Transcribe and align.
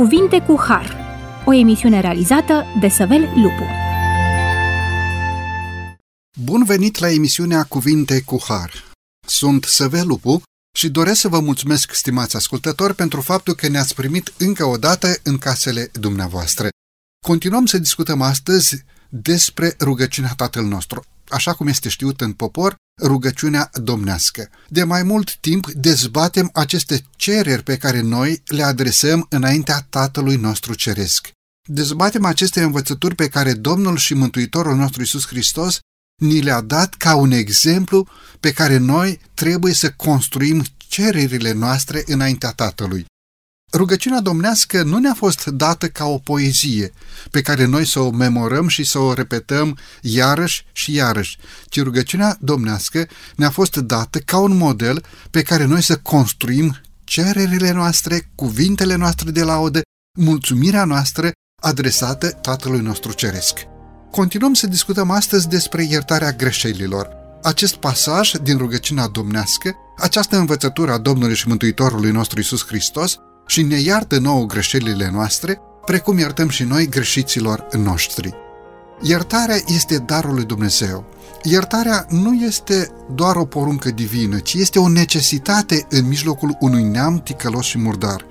Cuvinte 0.00 0.40
cu 0.40 0.60
Har, 0.66 0.96
o 1.46 1.52
emisiune 1.52 2.00
realizată 2.00 2.64
de 2.80 2.88
Săvel 2.88 3.20
Lupu. 3.20 3.64
Bun 6.44 6.64
venit 6.64 6.98
la 6.98 7.10
emisiunea 7.10 7.64
Cuvinte 7.64 8.22
cu 8.22 8.38
Har. 8.48 8.92
Sunt 9.26 9.64
Săvel 9.64 10.06
Lupu 10.06 10.42
și 10.78 10.88
doresc 10.88 11.20
să 11.20 11.28
vă 11.28 11.40
mulțumesc, 11.40 11.94
stimați 11.94 12.36
ascultători, 12.36 12.94
pentru 12.94 13.20
faptul 13.20 13.54
că 13.54 13.68
ne-ați 13.68 13.94
primit 13.94 14.32
încă 14.38 14.64
o 14.64 14.76
dată 14.76 15.14
în 15.22 15.38
casele 15.38 15.90
dumneavoastră. 15.92 16.68
Continuăm 17.26 17.66
să 17.66 17.78
discutăm 17.78 18.22
astăzi 18.22 18.84
despre 19.08 19.74
rugăciunea 19.80 20.32
Tatăl 20.36 20.64
nostru 20.64 21.02
așa 21.30 21.54
cum 21.54 21.66
este 21.66 21.88
știut 21.88 22.20
în 22.20 22.32
popor, 22.32 22.74
rugăciunea 23.02 23.70
domnească. 23.72 24.48
De 24.68 24.84
mai 24.84 25.02
mult 25.02 25.36
timp 25.36 25.70
dezbatem 25.70 26.50
aceste 26.52 27.04
cereri 27.16 27.62
pe 27.62 27.76
care 27.76 28.00
noi 28.00 28.42
le 28.46 28.62
adresăm 28.62 29.26
înaintea 29.28 29.86
Tatălui 29.90 30.36
nostru 30.36 30.74
Ceresc. 30.74 31.28
Dezbatem 31.68 32.24
aceste 32.24 32.62
învățături 32.62 33.14
pe 33.14 33.28
care 33.28 33.52
Domnul 33.52 33.96
și 33.96 34.14
Mântuitorul 34.14 34.76
nostru 34.76 35.02
Isus 35.02 35.26
Hristos 35.26 35.78
ni 36.22 36.40
le-a 36.40 36.60
dat 36.60 36.94
ca 36.94 37.14
un 37.14 37.30
exemplu 37.30 38.08
pe 38.40 38.52
care 38.52 38.76
noi 38.76 39.20
trebuie 39.34 39.74
să 39.74 39.90
construim 39.90 40.64
cererile 40.76 41.52
noastre 41.52 42.02
înaintea 42.06 42.50
Tatălui. 42.50 43.04
Rugăciunea 43.72 44.20
domnească 44.20 44.82
nu 44.82 44.98
ne-a 44.98 45.14
fost 45.14 45.46
dată 45.46 45.88
ca 45.88 46.04
o 46.04 46.18
poezie 46.18 46.92
pe 47.30 47.42
care 47.42 47.64
noi 47.64 47.86
să 47.86 48.00
o 48.00 48.10
memorăm 48.10 48.68
și 48.68 48.84
să 48.84 48.98
o 48.98 49.12
repetăm 49.12 49.78
iarăși 50.00 50.64
și 50.72 50.94
iarăși, 50.94 51.38
ci 51.68 51.82
rugăciunea 51.82 52.36
domnească 52.40 53.06
ne-a 53.36 53.50
fost 53.50 53.76
dată 53.76 54.18
ca 54.18 54.38
un 54.38 54.56
model 54.56 55.04
pe 55.30 55.42
care 55.42 55.64
noi 55.64 55.82
să 55.82 55.96
construim 55.96 56.80
cererile 57.04 57.70
noastre, 57.70 58.30
cuvintele 58.34 58.94
noastre 58.94 59.30
de 59.30 59.42
laudă, 59.42 59.80
mulțumirea 60.18 60.84
noastră 60.84 61.30
adresată 61.62 62.28
Tatălui 62.28 62.80
nostru 62.80 63.12
Ceresc. 63.12 63.58
Continuăm 64.10 64.54
să 64.54 64.66
discutăm 64.66 65.10
astăzi 65.10 65.48
despre 65.48 65.86
iertarea 65.90 66.32
greșelilor. 66.32 67.08
Acest 67.42 67.74
pasaj 67.74 68.32
din 68.42 68.56
rugăciunea 68.56 69.06
domnească, 69.06 69.74
această 69.98 70.36
învățătură 70.36 70.92
a 70.92 70.98
Domnului 70.98 71.34
și 71.34 71.48
Mântuitorului 71.48 72.10
nostru 72.10 72.40
Isus 72.40 72.66
Hristos, 72.66 73.18
și 73.50 73.62
ne 73.62 73.80
iartă 73.80 74.18
nouă 74.18 74.44
greșelile 74.44 75.10
noastre, 75.12 75.60
precum 75.84 76.18
iertăm 76.18 76.48
și 76.48 76.64
noi 76.64 76.88
greșiților 76.88 77.66
noștri. 77.76 78.34
Iertarea 79.00 79.56
este 79.66 79.98
darul 79.98 80.34
lui 80.34 80.44
Dumnezeu. 80.44 81.04
Iertarea 81.42 82.06
nu 82.08 82.34
este 82.34 82.88
doar 83.14 83.36
o 83.36 83.44
poruncă 83.44 83.90
divină, 83.90 84.38
ci 84.38 84.54
este 84.54 84.78
o 84.78 84.88
necesitate 84.88 85.86
în 85.88 86.08
mijlocul 86.08 86.56
unui 86.60 86.82
neam 86.82 87.20
ticălos 87.24 87.64
și 87.64 87.78
murdar. 87.78 88.26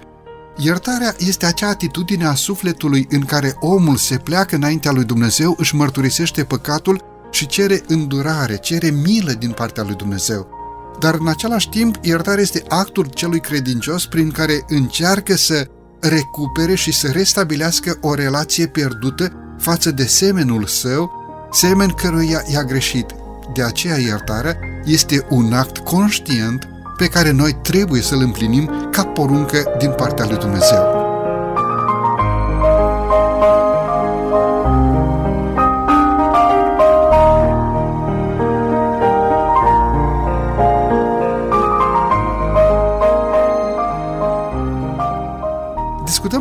Iertarea 0.57 1.15
este 1.17 1.45
acea 1.45 1.67
atitudine 1.67 2.25
a 2.25 2.33
sufletului 2.33 3.07
în 3.09 3.25
care 3.25 3.55
omul 3.59 3.97
se 3.97 4.17
pleacă 4.17 4.55
înaintea 4.55 4.91
lui 4.91 5.03
Dumnezeu, 5.03 5.55
își 5.57 5.75
mărturisește 5.75 6.43
păcatul 6.43 7.03
și 7.31 7.47
cere 7.47 7.81
îndurare, 7.87 8.57
cere 8.57 8.89
milă 8.89 9.31
din 9.31 9.51
partea 9.51 9.83
lui 9.83 9.95
Dumnezeu 9.95 10.58
dar 10.99 11.15
în 11.19 11.27
același 11.27 11.69
timp 11.69 11.95
iertarea 12.01 12.41
este 12.41 12.63
actul 12.67 13.05
celui 13.05 13.39
credincios 13.39 14.05
prin 14.05 14.31
care 14.31 14.65
încearcă 14.67 15.35
să 15.35 15.67
recupere 15.99 16.75
și 16.75 16.91
să 16.91 17.07
restabilească 17.07 17.97
o 18.01 18.13
relație 18.13 18.67
pierdută 18.67 19.31
față 19.57 19.91
de 19.91 20.05
semenul 20.05 20.65
său, 20.65 21.11
semen 21.51 21.89
căruia 21.89 22.43
i-a 22.53 22.63
greșit. 22.63 23.05
De 23.53 23.63
aceea 23.63 23.97
iertarea 23.97 24.57
este 24.85 25.25
un 25.29 25.53
act 25.53 25.77
conștient 25.77 26.67
pe 26.97 27.07
care 27.07 27.31
noi 27.31 27.57
trebuie 27.61 28.01
să-l 28.01 28.21
împlinim 28.21 28.89
ca 28.91 29.03
poruncă 29.03 29.63
din 29.77 29.91
partea 29.97 30.25
lui 30.25 30.37
Dumnezeu. 30.37 31.08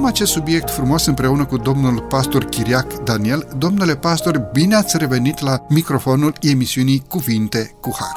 Acest 0.09 0.33
subiect 0.33 0.71
frumos 0.71 1.07
împreună 1.07 1.45
cu 1.45 1.57
domnul 1.57 2.01
pastor 2.01 2.45
Chiriac 2.45 2.93
Daniel. 2.93 3.49
Domnule 3.57 3.97
pastor, 3.97 4.39
bine 4.53 4.75
ați 4.75 4.97
revenit 4.97 5.41
la 5.41 5.65
microfonul 5.69 6.33
emisiunii 6.41 7.03
Cuvinte 7.09 7.75
cu 7.81 7.97
Har. 7.99 8.17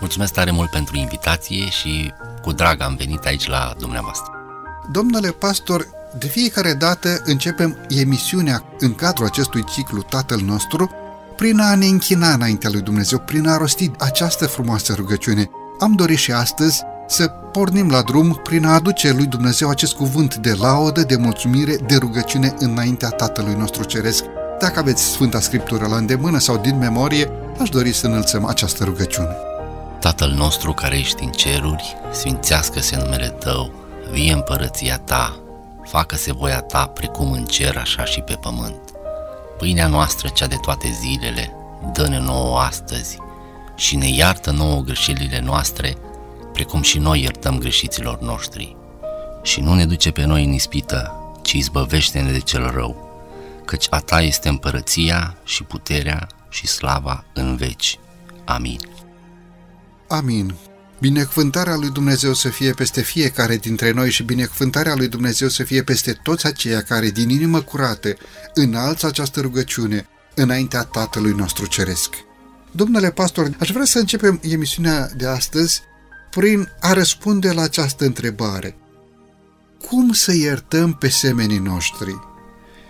Mulțumesc 0.00 0.32
tare 0.32 0.50
mult 0.50 0.70
pentru 0.70 0.96
invitație 0.96 1.68
și 1.68 2.12
cu 2.42 2.52
drag 2.52 2.80
am 2.80 2.94
venit 2.94 3.24
aici 3.24 3.48
la 3.48 3.74
dumneavoastră. 3.78 4.32
Domnule 4.90 5.28
pastor, 5.28 5.86
de 6.18 6.26
fiecare 6.26 6.74
dată 6.74 7.22
începem 7.24 7.76
emisiunea 7.88 8.64
în 8.78 8.94
cadrul 8.94 9.26
acestui 9.26 9.64
ciclu 9.64 10.02
Tatăl 10.02 10.40
nostru 10.40 10.90
prin 11.36 11.58
a 11.58 11.74
ne 11.74 11.86
închina 11.86 12.32
înaintea 12.32 12.70
lui 12.70 12.80
Dumnezeu, 12.80 13.18
prin 13.18 13.48
a 13.48 13.56
rosti 13.56 13.90
această 13.98 14.46
frumoasă 14.46 14.94
rugăciune. 14.94 15.50
Am 15.78 15.92
dorit 15.92 16.18
și 16.18 16.32
astăzi 16.32 16.82
să 17.12 17.26
pornim 17.26 17.90
la 17.90 18.02
drum 18.02 18.40
prin 18.42 18.64
a 18.64 18.74
aduce 18.74 19.12
lui 19.12 19.26
Dumnezeu 19.26 19.68
acest 19.68 19.94
cuvânt 19.94 20.36
de 20.36 20.52
laudă, 20.52 21.02
de 21.02 21.16
mulțumire, 21.16 21.76
de 21.86 21.96
rugăciune 21.96 22.54
înaintea 22.58 23.08
Tatălui 23.08 23.54
nostru 23.54 23.84
Ceresc. 23.84 24.24
Dacă 24.60 24.78
aveți 24.78 25.02
Sfânta 25.02 25.40
Scriptură 25.40 25.86
la 25.86 25.96
îndemână 25.96 26.38
sau 26.38 26.56
din 26.56 26.78
memorie, 26.78 27.30
aș 27.60 27.68
dori 27.68 27.92
să 27.92 28.06
înălțăm 28.06 28.44
această 28.44 28.84
rugăciune. 28.84 29.36
Tatăl 30.00 30.30
nostru 30.30 30.72
care 30.72 30.98
ești 30.98 31.24
în 31.24 31.30
ceruri, 31.30 31.96
sfințească-se 32.12 32.96
numele 32.96 33.28
Tău, 33.28 33.72
vie 34.12 34.32
împărăția 34.32 34.98
Ta, 34.98 35.36
facă-se 35.84 36.32
voia 36.32 36.60
Ta 36.60 36.86
precum 36.86 37.32
în 37.32 37.44
cer, 37.44 37.76
așa 37.76 38.04
și 38.04 38.20
pe 38.20 38.38
pământ. 38.40 38.80
Pâinea 39.58 39.86
noastră, 39.86 40.28
cea 40.34 40.46
de 40.46 40.56
toate 40.62 40.96
zilele, 41.00 41.52
dă-ne 41.92 42.18
nouă 42.18 42.58
astăzi 42.58 43.16
și 43.74 43.96
ne 43.96 44.08
iartă 44.08 44.50
nouă 44.50 44.80
greșelile 44.80 45.40
noastre, 45.44 45.96
precum 46.52 46.82
și 46.82 46.98
noi 46.98 47.20
iertăm 47.20 47.58
greșiților 47.58 48.20
noștri. 48.20 48.76
Și 49.42 49.60
nu 49.60 49.74
ne 49.74 49.86
duce 49.86 50.10
pe 50.10 50.24
noi 50.24 50.44
în 50.44 50.52
ispită, 50.52 51.12
ci 51.42 51.52
izbăvește-ne 51.52 52.32
de 52.32 52.38
cel 52.38 52.70
rău, 52.70 53.10
căci 53.64 53.86
a 53.90 53.98
ta 53.98 54.22
este 54.22 54.48
împărăția 54.48 55.36
și 55.44 55.62
puterea 55.62 56.26
și 56.48 56.66
slava 56.66 57.24
în 57.34 57.56
veci. 57.56 57.98
Amin. 58.44 58.80
Amin. 60.08 60.54
Binecuvântarea 60.98 61.76
lui 61.76 61.90
Dumnezeu 61.90 62.32
să 62.32 62.48
fie 62.48 62.72
peste 62.72 63.00
fiecare 63.00 63.56
dintre 63.56 63.90
noi 63.90 64.10
și 64.10 64.22
binecuvântarea 64.22 64.94
lui 64.94 65.08
Dumnezeu 65.08 65.48
să 65.48 65.62
fie 65.62 65.82
peste 65.82 66.12
toți 66.22 66.46
aceia 66.46 66.82
care 66.82 67.10
din 67.10 67.28
inimă 67.28 67.60
curată 67.60 68.16
înalță 68.54 69.06
această 69.06 69.40
rugăciune 69.40 70.08
înaintea 70.34 70.82
Tatălui 70.82 71.32
nostru 71.32 71.66
Ceresc. 71.66 72.14
Domnule 72.70 73.10
pastor, 73.10 73.50
aș 73.58 73.70
vrea 73.70 73.84
să 73.84 73.98
începem 73.98 74.40
emisiunea 74.42 75.08
de 75.16 75.26
astăzi 75.26 75.82
prin 76.36 76.68
a 76.80 76.92
răspunde 76.92 77.52
la 77.52 77.62
această 77.62 78.04
întrebare. 78.04 78.76
Cum 79.86 80.12
să 80.12 80.34
iertăm 80.34 80.92
pe 80.94 81.08
semenii 81.08 81.58
noștri? 81.58 82.20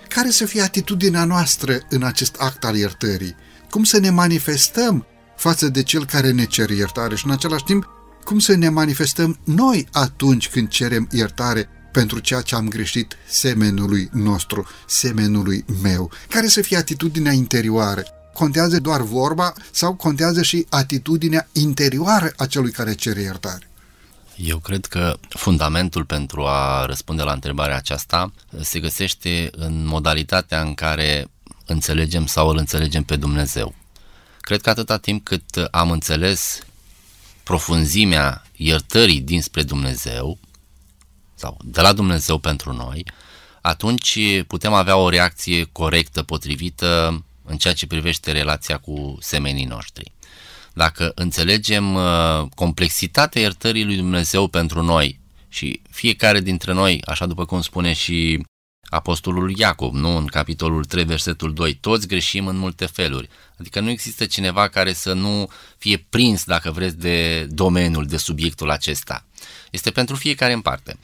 Care 0.09 0.31
să 0.31 0.45
fie 0.45 0.61
atitudinea 0.61 1.25
noastră 1.25 1.81
în 1.89 2.03
acest 2.03 2.35
act 2.39 2.65
al 2.65 2.77
iertării? 2.77 3.37
Cum 3.71 3.85
să 3.85 3.99
ne 3.99 4.11
manifestăm 4.11 5.07
față 5.37 5.69
de 5.69 5.83
cel 5.83 6.07
care 6.07 6.31
ne 6.31 6.45
cere 6.45 6.75
iertare 6.75 7.15
și 7.15 7.27
în 7.27 7.33
același 7.33 7.65
timp 7.65 7.89
cum 8.25 8.39
să 8.39 8.55
ne 8.55 8.69
manifestăm 8.69 9.39
noi 9.45 9.89
atunci 9.93 10.49
când 10.49 10.69
cerem 10.69 11.09
iertare 11.13 11.69
pentru 11.93 12.19
ceea 12.19 12.41
ce 12.41 12.55
am 12.55 12.69
greșit 12.69 13.17
semenului 13.29 14.09
nostru, 14.13 14.67
semenului 14.87 15.65
meu? 15.83 16.11
Care 16.29 16.47
să 16.47 16.61
fie 16.61 16.77
atitudinea 16.77 17.33
interioară? 17.33 18.05
Contează 18.33 18.81
doar 18.81 19.01
vorba 19.01 19.53
sau 19.71 19.95
contează 19.95 20.43
și 20.43 20.67
atitudinea 20.69 21.49
interioară 21.53 22.33
a 22.37 22.47
celui 22.47 22.71
care 22.71 22.95
cere 22.95 23.21
iertare? 23.21 23.67
Eu 24.37 24.59
cred 24.59 24.87
că 24.87 25.17
fundamentul 25.29 26.05
pentru 26.05 26.47
a 26.47 26.85
răspunde 26.87 27.23
la 27.23 27.33
întrebarea 27.33 27.77
aceasta 27.77 28.33
se 28.61 28.81
găsește 28.81 29.51
în 29.53 29.87
modalitatea 29.87 30.61
în 30.61 30.75
care 30.75 31.27
înțelegem 31.67 32.27
sau 32.27 32.49
îl 32.49 32.57
înțelegem 32.57 33.03
pe 33.03 33.17
Dumnezeu. 33.17 33.75
Cred 34.41 34.61
că 34.61 34.71
atâta 34.71 34.97
timp 34.97 35.25
cât 35.25 35.57
am 35.71 35.91
înțeles 35.91 36.59
profunzimea 37.43 38.43
iertării 38.57 39.21
dinspre 39.21 39.63
Dumnezeu 39.63 40.39
sau 41.35 41.57
de 41.65 41.81
la 41.81 41.93
Dumnezeu 41.93 42.39
pentru 42.39 42.73
noi, 42.73 43.07
atunci 43.61 44.19
putem 44.47 44.73
avea 44.73 44.97
o 44.97 45.09
reacție 45.09 45.65
corectă, 45.73 46.23
potrivită 46.23 47.23
în 47.45 47.57
ceea 47.57 47.75
ce 47.75 47.87
privește 47.87 48.33
relația 48.33 48.79
cu 48.79 49.17
semenii 49.21 49.65
noștri. 49.65 50.13
Dacă 50.75 51.13
înțelegem 51.15 51.95
uh, 51.95 52.43
complexitatea 52.55 53.41
iertării 53.41 53.85
lui 53.85 53.97
Dumnezeu 53.97 54.49
pentru 54.49 54.83
noi 54.83 55.21
și 55.49 55.83
fiecare 55.91 56.41
dintre 56.41 56.73
noi, 56.73 57.03
așa 57.05 57.27
după 57.27 57.45
cum 57.45 57.61
spune 57.61 57.93
și 57.93 58.41
Apostolul 58.93 59.59
Iacov, 59.59 59.93
nu? 59.93 60.17
În 60.17 60.27
capitolul 60.27 60.85
3, 60.85 61.05
versetul 61.05 61.55
2, 61.55 61.75
toți 61.75 62.07
greșim 62.09 62.47
în 62.47 62.57
multe 62.57 62.87
feluri. 62.87 63.29
Adică 63.59 63.81
nu 63.81 63.91
există 63.91 64.27
cineva 64.27 64.69
care 64.69 64.93
să 64.93 65.13
nu 65.13 65.51
fie 65.79 66.07
prins, 66.09 66.45
dacă 66.45 66.71
vreți, 66.71 66.99
de 66.99 67.47
domeniul, 67.51 68.07
de 68.07 68.17
subiectul 68.17 68.71
acesta. 68.71 69.27
Este 69.71 69.91
pentru 69.91 70.15
fiecare 70.15 70.53
în 70.53 70.61
parte. 70.61 70.99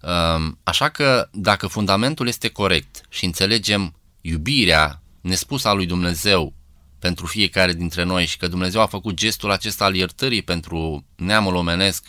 Um, 0.00 0.58
așa 0.62 0.88
că 0.88 1.28
dacă 1.32 1.66
fundamentul 1.66 2.28
este 2.28 2.48
corect 2.48 3.00
și 3.08 3.24
înțelegem 3.24 3.94
iubirea 4.20 5.02
nespusă 5.24 5.68
a 5.68 5.72
lui 5.72 5.86
Dumnezeu 5.86 6.52
pentru 6.98 7.26
fiecare 7.26 7.72
dintre 7.72 8.02
noi 8.02 8.26
și 8.26 8.36
că 8.36 8.46
Dumnezeu 8.48 8.80
a 8.80 8.86
făcut 8.86 9.14
gestul 9.14 9.50
acesta 9.50 9.84
al 9.84 9.94
iertării 9.94 10.42
pentru 10.42 11.04
neamul 11.16 11.54
omenesc 11.54 12.04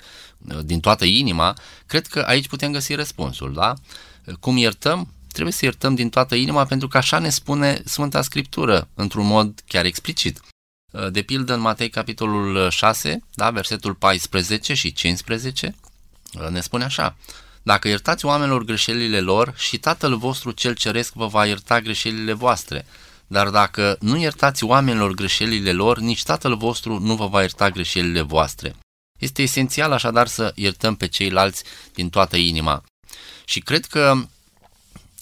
uh, 0.47 0.57
din 0.63 0.79
toată 0.79 1.05
inima, 1.05 1.57
cred 1.85 2.07
că 2.07 2.19
aici 2.19 2.47
putem 2.47 2.71
găsi 2.71 2.93
răspunsul, 2.93 3.53
da? 3.53 3.73
Cum 4.39 4.57
iertăm? 4.57 5.13
Trebuie 5.31 5.53
să 5.53 5.65
iertăm 5.65 5.95
din 5.95 6.09
toată 6.09 6.35
inima 6.35 6.65
pentru 6.65 6.87
că 6.87 6.97
așa 6.97 7.19
ne 7.19 7.29
spune 7.29 7.81
Sfânta 7.85 8.21
Scriptură, 8.21 8.87
într-un 8.93 9.25
mod 9.25 9.61
chiar 9.67 9.85
explicit. 9.85 10.39
Uh, 10.91 11.11
de 11.11 11.21
pildă 11.21 11.53
în 11.53 11.59
Matei 11.59 11.89
capitolul 11.89 12.69
6, 12.69 13.23
da, 13.33 13.49
versetul 13.49 13.93
14 13.93 14.73
și 14.73 14.93
15, 14.93 15.75
uh, 16.33 16.47
ne 16.47 16.61
spune 16.61 16.83
așa, 16.83 17.17
Dacă 17.63 17.87
iertați 17.87 18.25
oamenilor 18.25 18.63
greșelile 18.63 19.19
lor 19.19 19.53
și 19.57 19.77
Tatăl 19.77 20.17
vostru 20.17 20.51
cel 20.51 20.73
ceresc 20.73 21.13
vă 21.13 21.27
va 21.27 21.45
ierta 21.45 21.81
greșelile 21.81 22.33
voastre, 22.33 22.85
dar 23.27 23.49
dacă 23.49 23.97
nu 23.99 24.17
iertați 24.17 24.63
oamenilor 24.63 25.13
greșelile 25.13 25.71
lor, 25.71 25.99
nici 25.99 26.23
Tatăl 26.23 26.55
vostru 26.55 26.99
nu 26.99 27.15
vă 27.15 27.27
va 27.27 27.41
ierta 27.41 27.69
greșelile 27.69 28.21
voastre. 28.21 28.75
Este 29.19 29.41
esențial 29.41 29.91
așadar 29.91 30.27
să 30.27 30.51
iertăm 30.55 30.95
pe 30.95 31.07
ceilalți 31.07 31.63
din 31.93 32.09
toată 32.09 32.37
inima. 32.37 32.83
Și 33.45 33.59
cred 33.59 33.85
că 33.85 34.15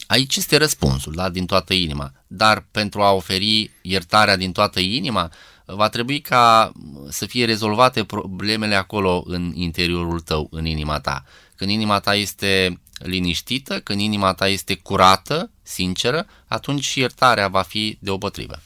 aici 0.08 0.36
este 0.36 0.58
răspunsul, 0.58 1.14
da, 1.14 1.30
din 1.30 1.46
toată 1.46 1.74
inima. 1.74 2.12
Dar 2.28 2.66
pentru 2.72 3.02
a 3.02 3.12
oferi 3.12 3.72
iertarea 3.82 4.36
din 4.36 4.52
toată 4.52 4.80
inima, 4.80 5.32
va 5.66 5.90
trebui 5.90 6.22
ca 6.22 6.72
să 7.10 7.26
fie 7.26 7.46
rezolvate 7.46 8.04
problemele 8.04 8.76
acolo 8.76 9.24
în 9.26 9.52
interiorul 9.56 10.20
tău, 10.20 10.48
în 10.52 10.66
inima 10.66 11.00
ta. 11.00 11.24
Când 11.56 11.72
inima 11.72 12.00
ta 12.00 12.16
este 12.16 12.82
liniștită, 13.06 13.80
când 13.80 14.00
inima 14.00 14.34
ta 14.34 14.48
este 14.48 14.76
curată, 14.76 15.52
sinceră, 15.64 16.26
atunci 16.48 16.84
și 16.84 17.00
iertarea 17.00 17.48
va 17.48 17.62
fi 17.62 17.98
deopotrivă. 18.02 18.62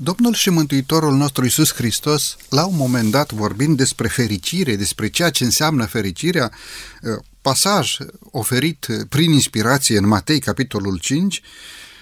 Domnul 0.00 0.34
și 0.34 0.50
Mântuitorul 0.50 1.16
nostru 1.16 1.44
Isus 1.44 1.72
Hristos, 1.72 2.36
la 2.50 2.66
un 2.66 2.76
moment 2.76 3.10
dat, 3.10 3.32
vorbind 3.32 3.76
despre 3.76 4.08
fericire, 4.08 4.76
despre 4.76 5.08
ceea 5.08 5.30
ce 5.30 5.44
înseamnă 5.44 5.84
fericirea, 5.84 6.52
ă, 7.04 7.20
pasaj 7.40 7.96
oferit 8.30 8.86
prin 9.08 9.32
inspirație 9.32 9.98
în 9.98 10.06
Matei, 10.06 10.38
capitolul 10.38 10.98
5, 10.98 11.42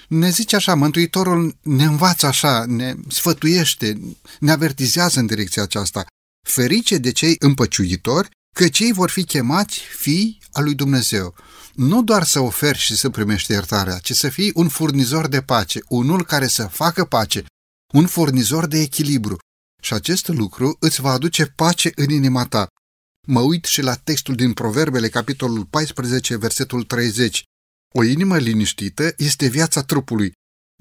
ne 0.09 0.31
zice 0.31 0.57
așa, 0.57 0.75
Mântuitorul 0.75 1.57
ne 1.63 1.85
învață 1.85 2.27
așa, 2.27 2.65
ne 2.67 2.95
sfătuiește, 3.09 4.01
ne 4.41 4.53
avertizează 4.53 5.19
în 5.19 5.27
direcția 5.27 5.63
aceasta. 5.63 6.07
Ferice 6.49 6.99
de 6.99 7.13
cei 7.13 7.37
împăciuitori, 7.39 8.29
că 8.57 8.69
cei 8.69 8.93
vor 8.93 9.11
fi 9.11 9.25
chemați 9.25 9.79
fii 9.79 10.39
al 10.53 10.65
lui 10.65 10.75
Dumnezeu. 10.75 11.35
Nu 11.75 12.03
doar 12.03 12.25
să 12.25 12.41
oferi 12.41 12.79
și 12.79 12.97
să 12.97 13.11
primești 13.11 13.53
iertarea, 13.53 13.99
ci 13.99 14.13
să 14.13 14.29
fii 14.29 14.53
un 14.55 14.69
furnizor 14.69 15.29
de 15.29 15.43
pace, 15.43 15.81
unul 15.89 16.25
care 16.25 16.47
să 16.47 16.67
facă 16.67 17.05
pace, 17.05 17.45
un 17.93 18.07
furnizor 18.07 18.67
de 18.67 18.79
echilibru. 18.79 19.39
Și 19.83 19.93
acest 19.93 20.29
lucru 20.29 20.77
îți 20.81 21.01
va 21.01 21.11
aduce 21.11 21.47
pace 21.47 21.93
în 21.95 22.11
inima 22.11 22.47
ta. 22.47 22.67
Mă 23.27 23.41
uit 23.41 23.65
și 23.65 23.83
la 23.83 23.95
textul 23.95 24.35
din 24.35 24.53
Proverbele, 24.53 25.09
capitolul 25.09 25.65
14, 25.65 26.37
versetul 26.37 26.83
30. 26.83 27.45
O 27.95 28.03
inimă 28.03 28.39
liniștită 28.39 29.15
este 29.17 29.47
viața 29.47 29.83
trupului, 29.83 30.33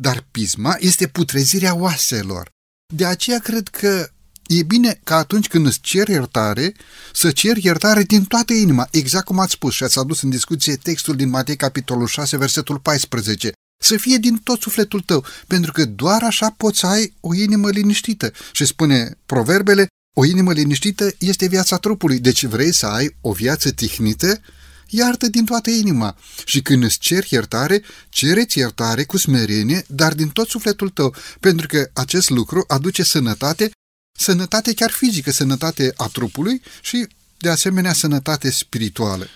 dar 0.02 0.28
pisma 0.32 0.76
este 0.80 1.08
putrezirea 1.08 1.76
oaselor. 1.76 2.50
De 2.94 3.06
aceea 3.06 3.40
cred 3.40 3.68
că 3.68 4.10
e 4.48 4.64
bine 4.64 5.00
ca 5.04 5.16
atunci 5.16 5.48
când 5.48 5.66
îți 5.66 5.80
cer 5.82 6.08
iertare, 6.08 6.74
să 7.14 7.32
cer 7.32 7.58
iertare 7.58 8.04
din 8.04 8.24
toată 8.24 8.54
inima, 8.54 8.88
exact 8.92 9.26
cum 9.26 9.40
ați 9.40 9.52
spus 9.52 9.74
și 9.74 9.84
ați 9.84 10.00
adus 10.00 10.22
în 10.22 10.30
discuție 10.30 10.76
textul 10.76 11.16
din 11.16 11.30
Matei, 11.30 11.56
capitolul 11.56 12.08
6, 12.08 12.38
versetul 12.38 12.80
14. 12.80 13.52
Să 13.82 13.98
fie 13.98 14.18
din 14.18 14.36
tot 14.44 14.62
sufletul 14.62 15.02
tău, 15.02 15.26
pentru 15.48 15.72
că 15.72 15.86
doar 15.86 16.24
așa 16.24 16.54
poți 16.58 16.80
să 16.80 16.88
ai 16.88 17.14
o 17.20 17.34
inimă 17.34 17.70
liniștită. 17.70 18.32
Și 18.52 18.66
spune 18.66 19.18
proverbele, 19.26 19.88
o 20.18 20.26
inimă 20.26 20.54
liniștită 20.54 21.12
este 21.20 21.48
viața 21.48 21.78
trupului, 21.78 22.20
deci 22.20 22.46
vrei 22.46 22.74
să 22.74 22.86
ai 22.86 23.16
o 23.22 23.32
viață 23.32 23.72
tihnită? 23.72 24.40
Iartă 24.88 25.28
din 25.28 25.46
toată 25.46 25.70
inima 25.70 26.18
și 26.46 26.62
când 26.62 26.84
îți 26.84 26.98
ceri 27.00 27.28
iertare, 27.30 27.82
cereți 28.10 28.58
iertare 28.58 29.04
cu 29.04 29.18
smerenie, 29.18 29.84
dar 29.88 30.14
din 30.14 30.30
tot 30.30 30.48
sufletul 30.48 30.90
tău, 30.90 31.16
pentru 31.40 31.68
că 31.68 31.90
acest 31.94 32.30
lucru 32.30 32.64
aduce 32.68 33.04
sănătate 33.04 33.72
sănătate 34.16 34.74
chiar 34.74 34.92
fizică, 34.92 35.32
sănătate 35.32 35.94
a 35.96 36.08
trupului 36.08 36.62
și, 36.82 37.08
de 37.38 37.50
asemenea, 37.50 37.94
sănătate 37.94 38.52
spirituală. 38.52 39.28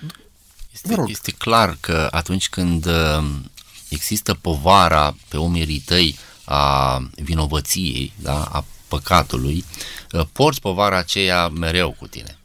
Este, 0.73 1.03
este 1.07 1.31
clar 1.31 1.77
că 1.79 2.07
atunci 2.11 2.49
când 2.49 2.85
uh, 2.85 3.23
există 3.89 4.33
povara 4.33 5.15
pe 5.27 5.37
umerii 5.37 5.79
tăi 5.79 6.17
a 6.43 6.97
vinovăției, 7.15 8.13
da, 8.21 8.43
a 8.43 8.65
păcatului, 8.87 9.65
uh, 10.11 10.25
porți 10.31 10.61
povara 10.61 10.97
aceea 10.97 11.47
mereu 11.47 11.95
cu 11.99 12.07
tine. 12.07 12.39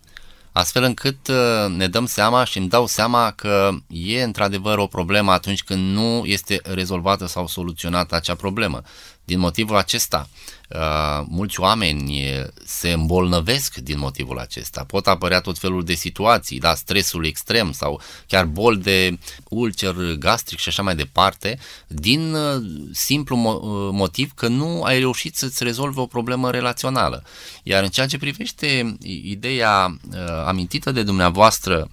Astfel 0.53 0.83
încât 0.83 1.29
uh, 1.29 1.75
ne 1.77 1.89
dăm 1.89 2.07
seama 2.07 2.45
și 2.45 2.59
îmi 2.59 2.69
dau 2.69 2.87
seama 2.87 3.31
că 3.31 3.71
e 3.87 4.23
într-adevăr 4.23 4.79
o 4.79 4.87
problemă 4.87 5.33
atunci 5.33 5.63
când 5.63 5.93
nu 5.93 6.25
este 6.25 6.61
rezolvată 6.63 7.27
sau 7.27 7.47
soluționată 7.47 8.15
acea 8.15 8.35
problemă. 8.35 8.83
Din 9.25 9.39
motivul 9.39 9.77
acesta, 9.77 10.29
Uh, 10.69 11.25
mulți 11.29 11.61
oameni 11.61 12.23
se 12.65 12.91
îmbolnăvesc 12.91 13.77
din 13.77 13.99
motivul 13.99 14.39
acesta. 14.39 14.85
Pot 14.85 15.07
apărea 15.07 15.41
tot 15.41 15.59
felul 15.59 15.85
de 15.85 15.95
situații, 15.95 16.59
da, 16.59 16.75
stresul 16.75 17.25
extrem 17.27 17.73
sau 17.73 18.01
chiar 18.27 18.45
bol 18.45 18.79
de 18.79 19.19
ulcer 19.49 19.95
gastric 20.19 20.59
și 20.59 20.69
așa 20.69 20.83
mai 20.83 20.97
departe, 20.97 21.59
din 21.87 22.35
uh, 22.35 22.63
simplu 22.93 23.37
uh, 23.37 23.89
motiv 23.93 24.33
că 24.35 24.49
nu 24.49 24.83
ai 24.83 24.99
reușit 24.99 25.37
să-ți 25.37 25.65
rezolvi 25.65 25.99
o 25.99 26.07
problemă 26.07 26.51
relațională. 26.51 27.25
Iar 27.63 27.83
în 27.83 27.89
ceea 27.89 28.07
ce 28.07 28.19
privește 28.19 28.97
ideea 29.03 29.99
amintită 30.47 30.93
de 30.93 31.03
dumneavoastră 31.03 31.91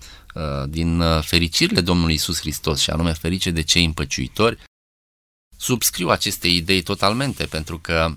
din 0.67 1.03
fericirile 1.21 1.81
Domnului 1.81 2.13
Isus 2.13 2.39
Hristos 2.39 2.79
și 2.79 2.89
anume 2.89 3.13
ferice 3.13 3.51
de 3.51 3.61
cei 3.61 3.85
împăciuitori, 3.85 4.57
subscriu 5.61 6.09
aceste 6.09 6.47
idei 6.47 6.81
totalmente 6.81 7.45
pentru 7.45 7.79
că 7.79 8.13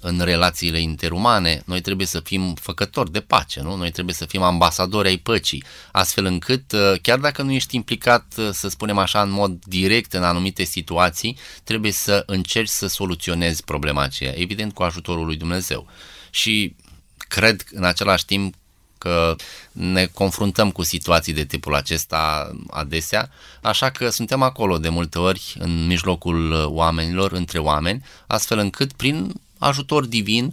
în 0.00 0.20
relațiile 0.20 0.80
interumane, 0.80 1.62
noi 1.66 1.80
trebuie 1.80 2.06
să 2.06 2.20
fim 2.20 2.54
făcători 2.54 3.12
de 3.12 3.20
pace, 3.20 3.60
nu? 3.60 3.76
Noi 3.76 3.90
trebuie 3.90 4.14
să 4.14 4.24
fim 4.24 4.42
ambasadori 4.42 5.08
ai 5.08 5.16
păcii, 5.16 5.64
astfel 5.92 6.24
încât, 6.24 6.72
uh, 6.72 6.92
chiar 7.02 7.18
dacă 7.18 7.42
nu 7.42 7.52
ești 7.52 7.76
implicat, 7.76 8.34
uh, 8.36 8.48
să 8.52 8.68
spunem 8.68 8.98
așa, 8.98 9.22
în 9.22 9.30
mod 9.30 9.64
direct 9.64 10.12
în 10.12 10.22
anumite 10.22 10.64
situații, 10.64 11.38
trebuie 11.64 11.92
să 11.92 12.22
încerci 12.26 12.68
să 12.68 12.86
soluționezi 12.86 13.64
problema 13.64 14.02
aceea, 14.02 14.38
evident 14.38 14.74
cu 14.74 14.82
ajutorul 14.82 15.26
lui 15.26 15.36
Dumnezeu. 15.36 15.86
Și 16.30 16.76
cred 17.16 17.64
în 17.70 17.84
același 17.84 18.24
timp 18.24 18.54
că 19.02 19.36
ne 19.72 20.06
confruntăm 20.06 20.70
cu 20.70 20.82
situații 20.82 21.32
de 21.32 21.44
tipul 21.44 21.74
acesta 21.74 22.52
adesea, 22.70 23.30
așa 23.60 23.90
că 23.90 24.08
suntem 24.08 24.42
acolo 24.42 24.78
de 24.78 24.88
multe 24.88 25.18
ori 25.18 25.56
în 25.58 25.86
mijlocul 25.86 26.52
oamenilor, 26.64 27.32
între 27.32 27.58
oameni, 27.58 28.04
astfel 28.26 28.58
încât 28.58 28.92
prin 28.92 29.32
ajutor 29.58 30.06
divin, 30.06 30.48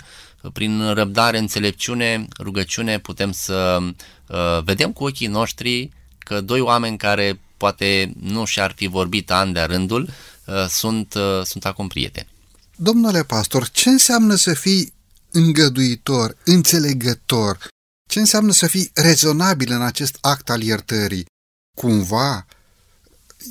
prin 0.54 0.94
răbdare, 0.94 1.38
înțelepciune, 1.38 2.28
rugăciune, 2.40 3.00
putem 3.00 3.32
să 3.32 3.80
uh, 3.82 4.64
vedem 4.64 4.92
cu 4.92 5.04
ochii 5.04 5.28
noștri 5.28 5.90
că 6.20 6.42
doi 6.42 6.60
oameni 6.60 6.98
care 6.98 7.40
poate 7.58 8.14
nu 8.20 8.46
și-ar 8.46 8.74
fi 8.76 8.88
vorbit 8.88 9.32
ani 9.32 9.54
de 9.54 9.62
rândul, 9.62 10.10
uh, 10.46 10.66
sunt, 10.70 11.14
uh, 11.14 11.42
sunt 11.44 11.66
acum 11.66 11.88
prieteni. 11.88 12.28
Domnule 12.76 13.24
pastor, 13.24 13.70
ce 13.70 13.90
înseamnă 13.90 14.36
să 14.36 14.54
fii 14.54 14.94
îngăduitor, 15.32 16.36
înțelegător? 16.46 17.58
Ce 18.10 18.20
înseamnă 18.20 18.52
să 18.52 18.68
fii 18.68 18.92
rezonabil 18.94 19.72
în 19.72 19.82
acest 19.82 20.18
act 20.22 20.50
al 20.50 20.62
iertării? 20.62 21.26
Cumva 21.78 22.46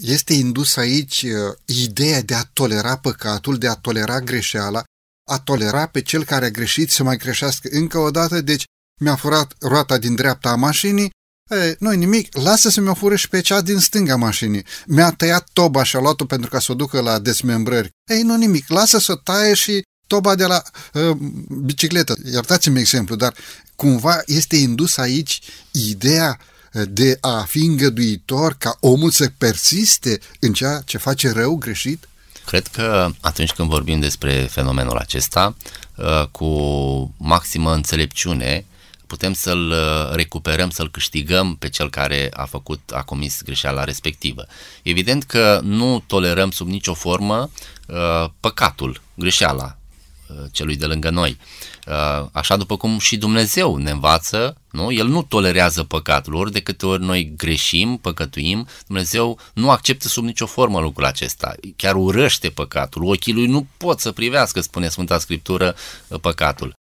este 0.01 0.33
indus 0.33 0.77
aici 0.77 1.23
uh, 1.23 1.57
ideea 1.65 2.23
de 2.23 2.35
a 2.35 2.43
tolera 2.53 2.99
păcatul, 2.99 3.59
de 3.59 3.69
a 3.69 3.75
tolera 3.75 4.21
greșeala 4.21 4.83
a 5.29 5.39
tolera 5.39 5.87
pe 5.87 6.03
cel 6.03 6.25
care 6.25 6.45
a 6.45 6.51
greșit 6.51 6.91
să 6.91 7.03
mai 7.03 7.17
greșească 7.17 7.69
încă 7.73 7.99
o 7.99 8.11
dată, 8.11 8.41
deci 8.41 8.65
mi-a 9.01 9.17
furat 9.17 9.55
roata 9.61 9.99
din 9.99 10.15
dreapta 10.15 10.51
a 10.51 10.55
mașinii, 10.55 11.11
e, 11.51 11.77
nu 11.79 11.91
nimic, 11.91 12.37
lasă 12.37 12.69
să 12.69 12.81
mi-o 12.81 12.95
fură 12.95 13.17
și 13.17 13.29
pe 13.29 13.41
cea 13.41 13.61
din 13.61 13.79
stânga 13.79 14.17
mașinii. 14.17 14.65
Mi-a 14.87 15.11
tăiat 15.11 15.49
toba 15.53 15.83
și 15.83 15.97
a 15.97 16.01
luat-o 16.01 16.25
pentru 16.25 16.51
ca 16.51 16.59
să 16.59 16.73
o 16.73 16.75
ducă 16.75 17.01
la 17.01 17.19
desmembrări. 17.19 17.91
Ei, 18.11 18.23
nu 18.23 18.37
nimic, 18.37 18.69
lasă 18.69 18.99
să 18.99 19.13
o 19.13 19.17
taie 19.17 19.55
și 19.55 19.83
toba 20.09 20.35
de 20.35 20.45
la 20.45 20.63
uh, 20.93 21.17
bicicletă. 21.65 22.17
Iertați-mi 22.33 22.81
exemplu, 22.81 23.17
dar 23.17 23.35
cumva 23.77 24.23
este 24.27 24.57
indus 24.57 24.97
aici 24.97 25.41
ideea 25.71 26.39
de 26.73 27.19
a 27.21 27.43
fi 27.43 27.59
îngăduitor 27.59 28.55
ca 28.59 28.77
omul 28.81 29.11
să 29.11 29.31
persiste 29.39 30.19
în 30.41 30.53
ceea 30.53 30.83
ce 30.85 30.99
face 30.99 31.31
rău, 31.31 31.57
greșit? 31.57 32.09
Cred 32.47 32.67
că 32.67 33.11
atunci 33.21 33.53
când 33.53 33.69
vorbim 33.69 34.01
despre 34.01 34.49
fenomenul 34.51 34.97
acesta, 34.97 35.57
uh, 35.95 36.27
cu 36.31 36.49
maximă 37.17 37.75
înțelepciune, 37.75 38.67
putem 39.07 39.33
să-l 39.33 39.71
uh, 39.71 40.15
recuperăm, 40.15 40.71
să-l 40.71 40.91
câștigăm 40.91 41.57
pe 41.57 41.69
cel 41.69 41.91
care 41.91 42.29
a 42.33 42.45
făcut, 42.45 42.91
a 42.95 43.03
comis 43.03 43.43
greșeala 43.43 43.85
respectivă. 43.85 44.47
Evident 44.83 45.25
că 45.25 45.61
nu 45.63 46.05
tolerăm 46.07 46.51
sub 46.51 46.69
nicio 46.69 46.95
formă 46.95 47.51
uh, 47.87 48.31
păcatul, 48.41 49.03
greșeala 49.15 49.65
uh, 49.65 49.88
celui 50.53 50.77
de 50.77 50.87
lângă 50.87 51.11
noi. 51.11 51.39
Uh, 51.87 52.29
așa 52.33 52.57
după 52.57 52.77
cum 52.77 52.99
și 52.99 53.17
Dumnezeu 53.17 53.77
ne 53.77 53.91
învață, 53.91 54.57
nu? 54.71 54.93
El 54.93 55.07
nu 55.07 55.23
tolerează 55.23 55.85
păcatul, 55.85 56.35
ori 56.35 56.53
de 56.53 56.61
câte 56.61 56.87
ori 56.87 57.03
noi 57.03 57.33
greșim, 57.37 57.97
păcătuim, 57.97 58.69
Dumnezeu 58.87 59.39
nu 59.55 59.71
acceptă 59.71 60.09
sub 60.09 60.25
nicio 60.25 60.47
formă 60.47 60.81
lucrul 60.81 61.05
acesta, 61.05 61.55
chiar 61.77 61.95
urăște 61.95 62.49
păcatul, 62.49 63.05
ochii 63.05 63.33
lui 63.33 63.47
nu 63.47 63.67
pot 63.77 64.01
să 64.01 64.13
privească, 64.13 64.61
spune 64.61 64.89
Sfânta 64.89 65.19
Scriptură, 65.19 65.75
uh, 66.09 66.21
păcatul. 66.21 66.73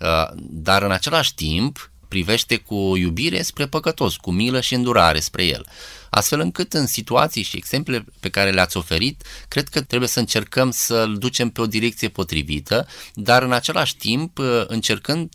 Uh, 0.00 0.36
dar 0.38 0.82
în 0.82 0.90
același 0.90 1.34
timp 1.34 1.90
privește 2.08 2.56
cu 2.56 2.96
iubire 2.96 3.42
spre 3.42 3.66
păcătos, 3.66 4.16
cu 4.16 4.30
milă 4.30 4.60
și 4.60 4.74
îndurare 4.74 5.20
spre 5.20 5.44
el. 5.44 5.66
Astfel 6.14 6.40
încât 6.40 6.72
în 6.72 6.86
situații 6.86 7.42
și 7.42 7.56
exemple 7.56 8.04
pe 8.20 8.30
care 8.30 8.50
le-ați 8.50 8.76
oferit, 8.76 9.22
cred 9.48 9.68
că 9.68 9.80
trebuie 9.80 10.08
să 10.08 10.18
încercăm 10.18 10.70
să-l 10.70 11.18
ducem 11.18 11.50
pe 11.50 11.60
o 11.60 11.66
direcție 11.66 12.08
potrivită, 12.08 12.86
dar 13.14 13.42
în 13.42 13.52
același 13.52 13.96
timp 13.96 14.38
uh, 14.38 14.64
încercând 14.66 15.32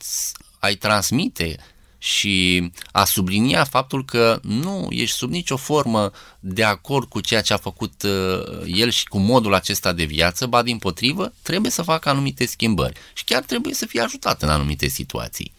a-i 0.59 0.75
transmite 0.75 1.57
și 1.98 2.71
a 2.91 3.05
sublinia 3.05 3.63
faptul 3.63 4.05
că 4.05 4.39
nu 4.43 4.88
ești 4.89 5.15
sub 5.15 5.31
nicio 5.31 5.57
formă 5.57 6.12
de 6.39 6.63
acord 6.63 7.07
cu 7.07 7.19
ceea 7.19 7.41
ce 7.41 7.53
a 7.53 7.57
făcut 7.57 8.03
uh, 8.03 8.63
el 8.65 8.89
și 8.89 9.07
cu 9.07 9.17
modul 9.17 9.53
acesta 9.53 9.93
de 9.93 10.03
viață, 10.03 10.45
ba 10.45 10.62
din 10.62 10.77
potrivă, 10.77 11.33
trebuie 11.41 11.71
să 11.71 11.81
facă 11.81 12.09
anumite 12.09 12.45
schimbări 12.45 13.00
și 13.13 13.24
chiar 13.24 13.43
trebuie 13.43 13.74
să 13.74 13.86
fie 13.86 14.01
ajutat 14.01 14.41
în 14.41 14.50
anumite 14.50 14.88
situații. 14.88 15.51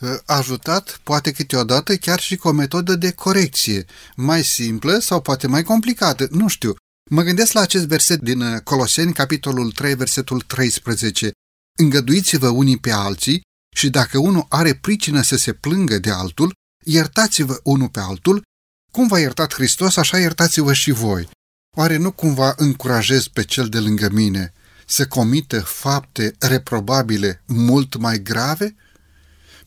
Uh, 0.00 0.18
ajutat, 0.26 1.00
poate 1.02 1.32
câteodată 1.32 1.96
chiar 1.96 2.20
și 2.20 2.36
cu 2.36 2.48
o 2.48 2.52
metodă 2.52 2.94
de 2.94 3.12
corecție, 3.12 3.84
mai 4.16 4.44
simplă 4.44 4.98
sau 4.98 5.20
poate 5.20 5.46
mai 5.46 5.62
complicată, 5.62 6.28
nu 6.30 6.48
știu. 6.48 6.74
Mă 7.10 7.22
gândesc 7.22 7.52
la 7.52 7.60
acest 7.60 7.86
verset 7.86 8.20
din 8.20 8.40
uh, 8.40 8.60
Coloseni, 8.60 9.12
capitolul 9.12 9.72
3, 9.72 9.94
versetul 9.94 10.40
13. 10.40 11.30
Îngăduiți-vă 11.78 12.48
unii 12.48 12.78
pe 12.78 12.90
alții 12.90 13.40
și 13.76 13.90
dacă 13.90 14.18
unul 14.18 14.46
are 14.48 14.74
pricină 14.74 15.22
să 15.22 15.36
se 15.36 15.52
plângă 15.52 15.98
de 15.98 16.10
altul, 16.10 16.52
iertați-vă 16.84 17.60
unul 17.62 17.88
pe 17.88 18.00
altul, 18.00 18.42
cum 18.92 19.06
v-a 19.06 19.18
iertat 19.18 19.54
Hristos, 19.54 19.96
așa 19.96 20.18
iertați-vă 20.18 20.72
și 20.72 20.90
voi. 20.90 21.28
Oare 21.76 21.96
nu 21.96 22.10
cumva 22.10 22.54
încurajez 22.56 23.26
pe 23.26 23.44
cel 23.44 23.68
de 23.68 23.78
lângă 23.78 24.08
mine 24.12 24.52
să 24.86 25.06
comită 25.06 25.60
fapte 25.60 26.34
reprobabile 26.38 27.42
mult 27.46 27.96
mai 27.96 28.22
grave? 28.22 28.74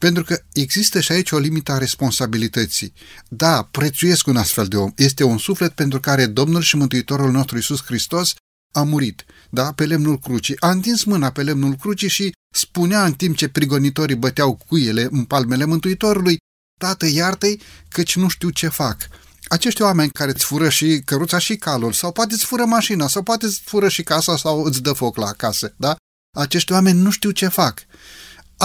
Pentru 0.04 0.24
că 0.24 0.40
există 0.54 1.00
și 1.00 1.12
aici 1.12 1.32
o 1.32 1.38
limită 1.38 1.72
a 1.72 1.78
responsabilității. 1.78 2.94
Da, 3.30 3.64
prețuiesc 3.72 4.28
un 4.28 4.36
astfel 4.36 4.68
de 4.68 4.78
om. 4.78 4.92
Este 4.96 5.24
un 5.24 5.38
suflet 5.38 5.72
pentru 5.72 6.00
care 6.00 6.26
Domnul 6.26 6.62
și 6.62 6.76
Mântuitorul 6.76 7.32
nostru 7.32 7.58
Isus 7.58 7.84
Hristos 7.84 8.34
a 8.74 8.84
murit, 8.84 9.26
da, 9.50 9.72
pe 9.72 9.86
lemnul 9.86 10.20
crucii. 10.20 10.60
A 10.60 10.70
întins 10.70 11.04
mâna 11.04 11.32
pe 11.32 11.44
lemnul 11.44 11.76
crucii 11.76 12.08
și 12.08 12.32
spunea 12.56 13.06
în 13.06 13.14
timp 13.14 13.36
ce 13.36 13.48
prigonitorii 13.48 14.16
băteau 14.16 14.60
cuiele 14.68 15.08
în 15.12 15.24
palmele 15.24 15.66
Mântuitorului, 15.66 16.38
Tată, 16.80 17.06
iartă-i, 17.08 17.62
căci 17.90 18.16
nu 18.16 18.28
știu 18.28 18.50
ce 18.50 18.68
fac. 18.68 18.98
Acești 19.44 19.82
oameni 19.82 20.12
care 20.12 20.32
îți 20.32 20.46
fură 20.46 20.70
și 20.70 21.02
căruța 21.06 21.38
și 21.38 21.56
calul, 21.56 21.94
sau 21.94 22.12
poate 22.12 22.34
îți 22.34 22.46
fură 22.46 22.66
mașina, 22.66 23.08
sau 23.08 23.24
poate 23.24 23.46
îți 23.46 23.62
fură 23.66 23.90
și 23.90 24.04
casa, 24.04 24.38
sau 24.38 24.64
îți 24.64 24.82
dă 24.82 24.94
foc 24.94 25.18
la 25.18 25.32
casă, 25.32 25.74
da? 25.78 25.96
Acești 26.38 26.72
oameni 26.72 27.00
nu 27.00 27.10
știu 27.10 27.32
ce 27.32 27.48
fac. 27.48 27.80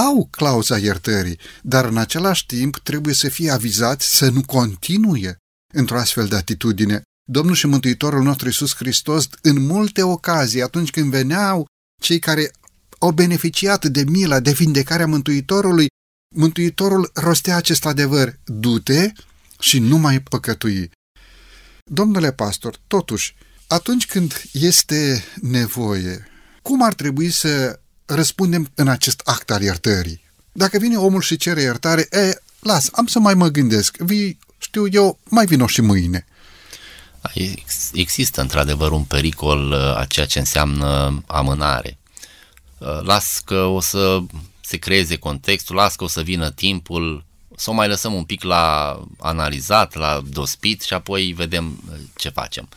Au 0.06 0.28
clauza 0.30 0.78
iertării, 0.78 1.38
dar 1.62 1.84
în 1.84 1.96
același 1.96 2.46
timp 2.46 2.78
trebuie 2.78 3.14
să 3.14 3.28
fie 3.28 3.50
avizați 3.50 4.16
să 4.16 4.28
nu 4.28 4.44
continue 4.44 5.36
într-o 5.74 5.98
astfel 5.98 6.26
de 6.26 6.36
atitudine. 6.36 7.02
Domnul 7.30 7.54
și 7.54 7.66
Mântuitorul 7.66 8.22
nostru 8.22 8.46
Iisus 8.46 8.74
Hristos, 8.74 9.28
în 9.42 9.66
multe 9.66 10.02
ocazii, 10.02 10.62
atunci 10.62 10.90
când 10.90 11.10
veneau 11.10 11.66
cei 12.02 12.18
care 12.18 12.50
au 12.98 13.10
beneficiat 13.10 13.84
de 13.84 14.04
mila, 14.04 14.40
de 14.40 14.52
vindecarea 14.52 15.06
Mântuitorului, 15.06 15.86
Mântuitorul 16.36 17.10
rostea 17.14 17.56
acest 17.56 17.86
adevăr, 17.86 18.38
du-te 18.44 19.12
și 19.60 19.78
nu 19.78 19.96
mai 19.96 20.20
păcătui. 20.20 20.90
Domnule 21.84 22.32
pastor, 22.32 22.80
totuși, 22.86 23.36
atunci 23.66 24.06
când 24.06 24.42
este 24.52 25.24
nevoie, 25.40 26.28
cum 26.62 26.82
ar 26.82 26.94
trebui 26.94 27.30
să 27.30 27.80
răspundem 28.08 28.70
în 28.74 28.88
acest 28.88 29.20
act 29.24 29.50
al 29.50 29.62
iertării? 29.62 30.20
Dacă 30.52 30.78
vine 30.78 30.96
omul 30.96 31.20
și 31.20 31.36
cere 31.36 31.60
iertare, 31.60 32.06
e, 32.10 32.40
las, 32.60 32.88
am 32.92 33.06
să 33.06 33.18
mai 33.18 33.34
mă 33.34 33.48
gândesc, 33.48 33.96
vii, 33.96 34.38
știu 34.58 34.86
eu, 34.90 35.18
mai 35.24 35.46
vino 35.46 35.66
și 35.66 35.80
mâine. 35.80 36.26
Există 37.92 38.40
într-adevăr 38.40 38.90
un 38.90 39.04
pericol 39.04 39.70
uh, 39.70 39.96
a 39.96 40.04
ceea 40.04 40.26
ce 40.26 40.38
înseamnă 40.38 41.22
amânare. 41.26 41.98
Uh, 42.78 43.00
las 43.02 43.42
că 43.44 43.62
o 43.62 43.80
să 43.80 44.18
se 44.60 44.76
creeze 44.76 45.16
contextul, 45.16 45.76
las 45.76 45.96
că 45.96 46.04
o 46.04 46.08
să 46.08 46.20
vină 46.20 46.50
timpul, 46.50 47.24
să 47.56 47.70
o 47.70 47.72
mai 47.72 47.88
lăsăm 47.88 48.14
un 48.14 48.24
pic 48.24 48.42
la 48.42 48.98
analizat, 49.18 49.94
la 49.94 50.22
dospit 50.30 50.82
și 50.82 50.94
apoi 50.94 51.32
vedem 51.36 51.82
uh, 51.90 51.98
ce 52.16 52.28
facem. 52.28 52.68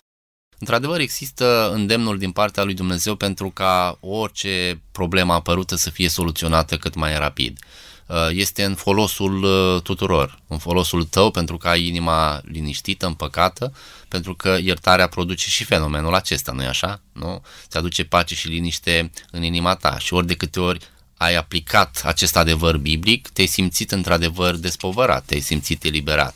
Într-adevăr, 0.62 1.00
există 1.00 1.72
îndemnul 1.74 2.18
din 2.18 2.32
partea 2.32 2.64
lui 2.64 2.74
Dumnezeu 2.74 3.16
pentru 3.16 3.50
ca 3.50 3.98
orice 4.00 4.82
problemă 4.92 5.34
apărută 5.34 5.76
să 5.76 5.90
fie 5.90 6.10
soluționată 6.10 6.78
cât 6.78 6.96
mai 6.96 7.18
rapid. 7.18 7.60
Uh, 8.06 8.28
este 8.32 8.64
în 8.64 8.76
folosul 8.76 9.44
uh, 9.44 9.82
tuturor, 9.82 10.40
în 10.48 10.58
folosul 10.58 11.04
tău 11.04 11.32
pentru 11.32 11.58
că 11.58 11.68
ai 11.68 11.88
inima 11.88 12.42
liniștită, 12.44 13.06
împăcată, 13.06 13.74
pentru 14.08 14.36
că 14.36 14.58
iertarea 14.62 15.08
produce 15.08 15.50
și 15.50 15.64
fenomenul 15.64 16.14
acesta, 16.14 16.52
nu-i 16.52 16.66
așa? 16.66 17.02
Nu? 17.12 17.42
Ți 17.68 17.78
aduce 17.78 18.04
pace 18.04 18.36
și 18.36 18.48
liniște 18.48 19.12
în 19.32 19.44
inima 19.44 19.76
ta 19.76 20.00
și 20.00 20.14
ori 20.14 20.28
de 20.28 20.36
câte 20.36 20.60
ori 20.60 20.80
ai 21.18 21.36
aplicat 21.36 22.02
acest 22.06 22.38
adevăr 22.38 22.78
biblic, 22.78 23.28
te-ai 23.28 23.48
simțit 23.48 23.92
într-adevăr 23.92 24.56
despovărat, 24.56 25.26
te-ai 25.26 25.40
simțit 25.40 25.84
eliberat. 25.84 26.36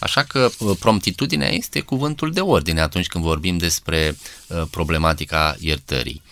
Așa 0.00 0.22
că 0.22 0.50
uh, 0.58 0.76
promptitudinea 0.78 1.48
este 1.48 1.80
cuvântul 1.80 2.32
de 2.32 2.40
ordine 2.40 2.80
atunci 2.80 3.06
când 3.06 3.24
vorbim 3.24 3.58
despre 3.58 4.16
problematica 4.70 5.56
iertării. 5.58 6.22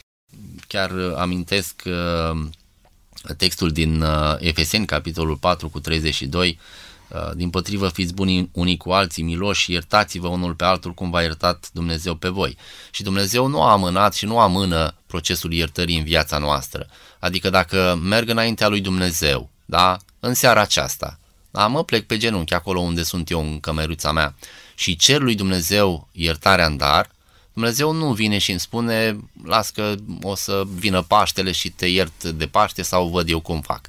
Chiar 0.66 0.90
amintesc 1.16 1.82
textul 3.36 3.70
din 3.70 4.00
uh, 4.00 4.34
Efeseni, 4.38 4.86
capitolul 4.86 5.36
4 5.36 5.68
cu 5.68 5.80
32, 5.80 6.58
uh, 7.08 7.30
din 7.34 7.50
potrivă 7.50 7.88
fiți 7.88 8.14
buni 8.14 8.50
unii 8.52 8.76
cu 8.76 8.90
alții, 8.90 9.22
miloși, 9.22 9.72
iertați-vă 9.72 10.28
unul 10.28 10.54
pe 10.54 10.64
altul 10.64 10.92
cum 10.92 11.10
v-a 11.10 11.22
iertat 11.22 11.70
Dumnezeu 11.72 12.14
pe 12.14 12.28
voi. 12.28 12.56
Și 12.90 13.02
Dumnezeu 13.02 13.46
nu 13.46 13.62
a 13.62 13.72
amânat 13.72 14.14
și 14.14 14.24
nu 14.24 14.38
amână 14.38 14.94
procesul 15.06 15.52
iertării 15.52 15.98
în 15.98 16.04
viața 16.04 16.38
noastră. 16.38 16.86
Adică 17.18 17.50
dacă 17.50 17.98
merg 18.02 18.28
înaintea 18.28 18.68
lui 18.68 18.80
Dumnezeu, 18.80 19.50
da, 19.64 19.96
în 20.20 20.34
seara 20.34 20.60
aceasta, 20.60 21.18
da, 21.50 21.66
mă 21.66 21.84
plec 21.84 22.06
pe 22.06 22.16
genunchi 22.16 22.54
acolo 22.54 22.80
unde 22.80 23.02
sunt 23.02 23.30
eu 23.30 23.40
în 23.40 23.60
cămeruța 23.60 24.12
mea 24.12 24.34
și 24.74 24.96
cer 24.96 25.20
lui 25.20 25.34
Dumnezeu 25.34 26.08
iertarea 26.12 26.66
în 26.66 26.76
dar, 26.76 27.10
Dumnezeu 27.58 27.92
nu 27.92 28.12
vine 28.12 28.38
și 28.38 28.50
îmi 28.50 28.60
spune, 28.60 29.18
las 29.44 29.70
că 29.70 29.94
o 30.22 30.34
să 30.34 30.62
vină 30.74 31.02
Paștele 31.02 31.52
și 31.52 31.70
te 31.70 31.86
iert 31.86 32.24
de 32.24 32.46
Paște 32.46 32.82
sau 32.82 33.08
văd 33.08 33.28
eu 33.28 33.40
cum 33.40 33.60
fac. 33.60 33.86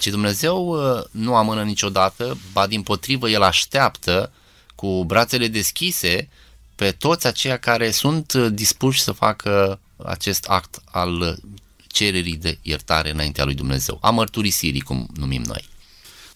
Ci 0.00 0.06
Dumnezeu 0.06 0.68
uh, 0.68 1.04
nu 1.10 1.34
amână 1.34 1.62
niciodată, 1.62 2.38
ba 2.52 2.66
din 2.66 2.82
potrivă 2.82 3.28
El 3.28 3.42
așteaptă 3.42 4.32
cu 4.74 5.04
brațele 5.04 5.48
deschise 5.48 6.28
pe 6.74 6.90
toți 6.90 7.26
aceia 7.26 7.56
care 7.56 7.90
sunt 7.90 8.34
dispuși 8.34 9.00
să 9.00 9.12
facă 9.12 9.80
acest 10.04 10.44
act 10.44 10.82
al 10.84 11.38
cererii 11.86 12.36
de 12.36 12.58
iertare 12.62 13.10
înaintea 13.10 13.44
lui 13.44 13.54
Dumnezeu, 13.54 13.98
a 14.00 14.10
mărturisirii, 14.10 14.80
cum 14.80 15.08
numim 15.14 15.42
noi. 15.42 15.68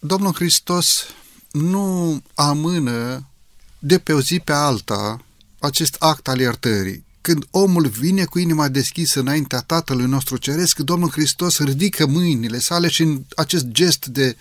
Domnul 0.02 0.34
Hristos 0.34 1.04
nu 1.50 2.22
amână 2.34 3.28
de 3.78 3.98
pe 3.98 4.12
o 4.12 4.20
zi 4.20 4.40
pe 4.44 4.52
alta 4.52 5.24
acest 5.58 5.96
act 5.98 6.28
al 6.28 6.38
iertării. 6.38 7.04
Când 7.20 7.44
omul 7.50 7.86
vine 7.86 8.24
cu 8.24 8.38
inima 8.38 8.68
deschisă 8.68 9.20
înaintea 9.20 9.60
Tatălui 9.60 10.06
nostru 10.06 10.36
Ceresc, 10.36 10.78
Domnul 10.78 11.10
Hristos 11.10 11.58
ridică 11.58 12.06
mâinile 12.06 12.58
sale 12.58 12.88
și 12.88 13.02
în 13.02 13.22
acest 13.36 13.64
gest 13.64 14.06
de 14.06 14.36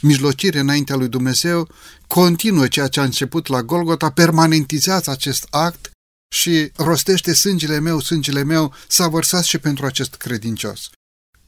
mijlocire 0.00 0.58
înaintea 0.58 0.96
lui 0.96 1.08
Dumnezeu 1.08 1.68
continuă 2.06 2.68
ceea 2.68 2.88
ce 2.88 3.00
a 3.00 3.04
început 3.04 3.46
la 3.46 3.62
Golgota, 3.62 4.10
permanentizează 4.10 5.10
acest 5.10 5.46
act 5.50 5.90
și 6.34 6.70
rostește 6.76 7.32
sângele 7.34 7.78
meu, 7.78 8.00
sângele 8.00 8.42
meu, 8.42 8.74
s-a 8.88 9.08
vărsat 9.08 9.44
și 9.44 9.58
pentru 9.58 9.86
acest 9.86 10.14
credincios. 10.14 10.90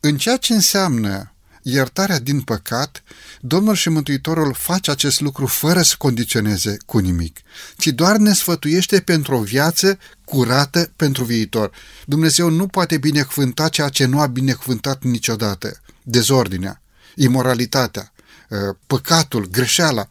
În 0.00 0.16
ceea 0.16 0.36
ce 0.36 0.52
înseamnă 0.52 1.33
iertarea 1.66 2.18
din 2.18 2.40
păcat, 2.40 3.02
Domnul 3.40 3.74
și 3.74 3.88
Mântuitorul 3.88 4.54
face 4.54 4.90
acest 4.90 5.20
lucru 5.20 5.46
fără 5.46 5.82
să 5.82 5.94
condiționeze 5.98 6.76
cu 6.86 6.98
nimic, 6.98 7.40
ci 7.76 7.86
doar 7.86 8.16
ne 8.16 8.32
sfătuiește 8.32 9.00
pentru 9.00 9.34
o 9.34 9.40
viață 9.40 9.98
curată 10.24 10.92
pentru 10.96 11.24
viitor. 11.24 11.70
Dumnezeu 12.04 12.48
nu 12.48 12.66
poate 12.66 12.98
binecuvânta 12.98 13.68
ceea 13.68 13.88
ce 13.88 14.04
nu 14.04 14.20
a 14.20 14.26
binecuvântat 14.26 15.02
niciodată. 15.02 15.80
Dezordinea, 16.02 16.82
imoralitatea, 17.14 18.12
uh, 18.48 18.58
păcatul, 18.86 19.48
greșeala. 19.50 20.08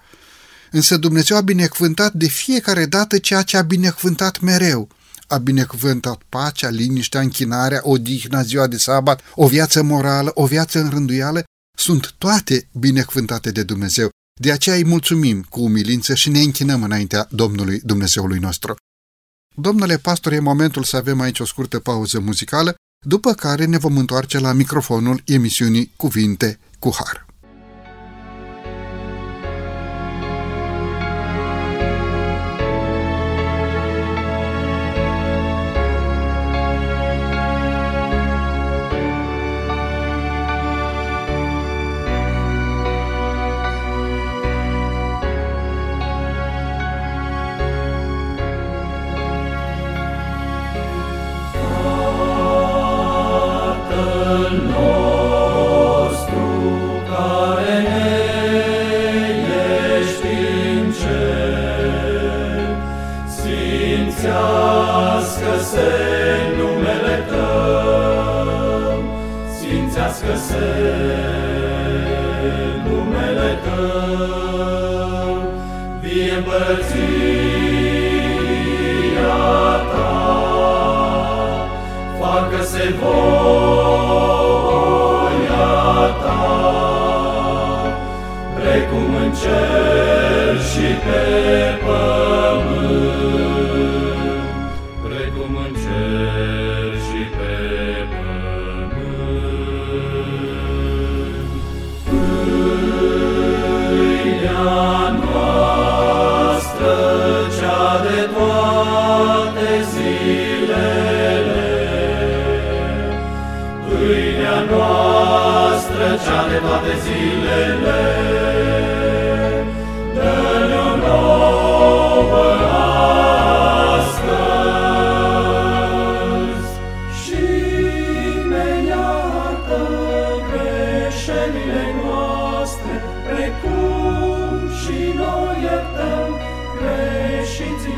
Însă 0.71 0.97
Dumnezeu 0.97 1.37
a 1.37 1.41
binecuvântat 1.41 2.13
de 2.13 2.27
fiecare 2.27 2.85
dată 2.85 3.17
ceea 3.17 3.41
ce 3.41 3.57
a 3.57 3.61
binecuvântat 3.61 4.39
mereu. 4.39 4.89
A 5.33 5.37
binecuvântat 5.37 6.21
pacea, 6.29 6.69
liniștea, 6.69 7.21
închinarea, 7.21 7.81
odihna, 7.83 8.41
ziua 8.41 8.67
de 8.67 8.77
sabat, 8.77 9.21
o 9.35 9.47
viață 9.47 9.83
morală, 9.83 10.31
o 10.33 10.45
viață 10.45 10.79
în 10.79 10.89
rânduială, 10.89 11.43
sunt 11.77 12.15
toate 12.17 12.69
binecuvântate 12.71 13.51
de 13.51 13.63
Dumnezeu. 13.63 14.09
De 14.41 14.51
aceea 14.51 14.75
îi 14.75 14.85
mulțumim 14.85 15.41
cu 15.49 15.61
umilință 15.61 16.13
și 16.15 16.29
ne 16.29 16.39
închinăm 16.39 16.83
înaintea 16.83 17.27
Domnului 17.29 17.79
Dumnezeului 17.79 18.39
nostru. 18.39 18.75
Domnule 19.55 19.97
pastor, 19.97 20.31
e 20.31 20.39
momentul 20.39 20.83
să 20.83 20.97
avem 20.97 21.19
aici 21.19 21.39
o 21.39 21.45
scurtă 21.45 21.79
pauză 21.79 22.19
muzicală, 22.19 22.75
după 23.05 23.33
care 23.33 23.65
ne 23.65 23.77
vom 23.77 23.97
întoarce 23.97 24.39
la 24.39 24.51
microfonul 24.51 25.21
emisiunii 25.25 25.93
Cuvinte 25.95 26.59
cu 26.79 26.91
Har. 26.93 27.25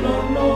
no, 0.06 0.30
no. 0.30 0.55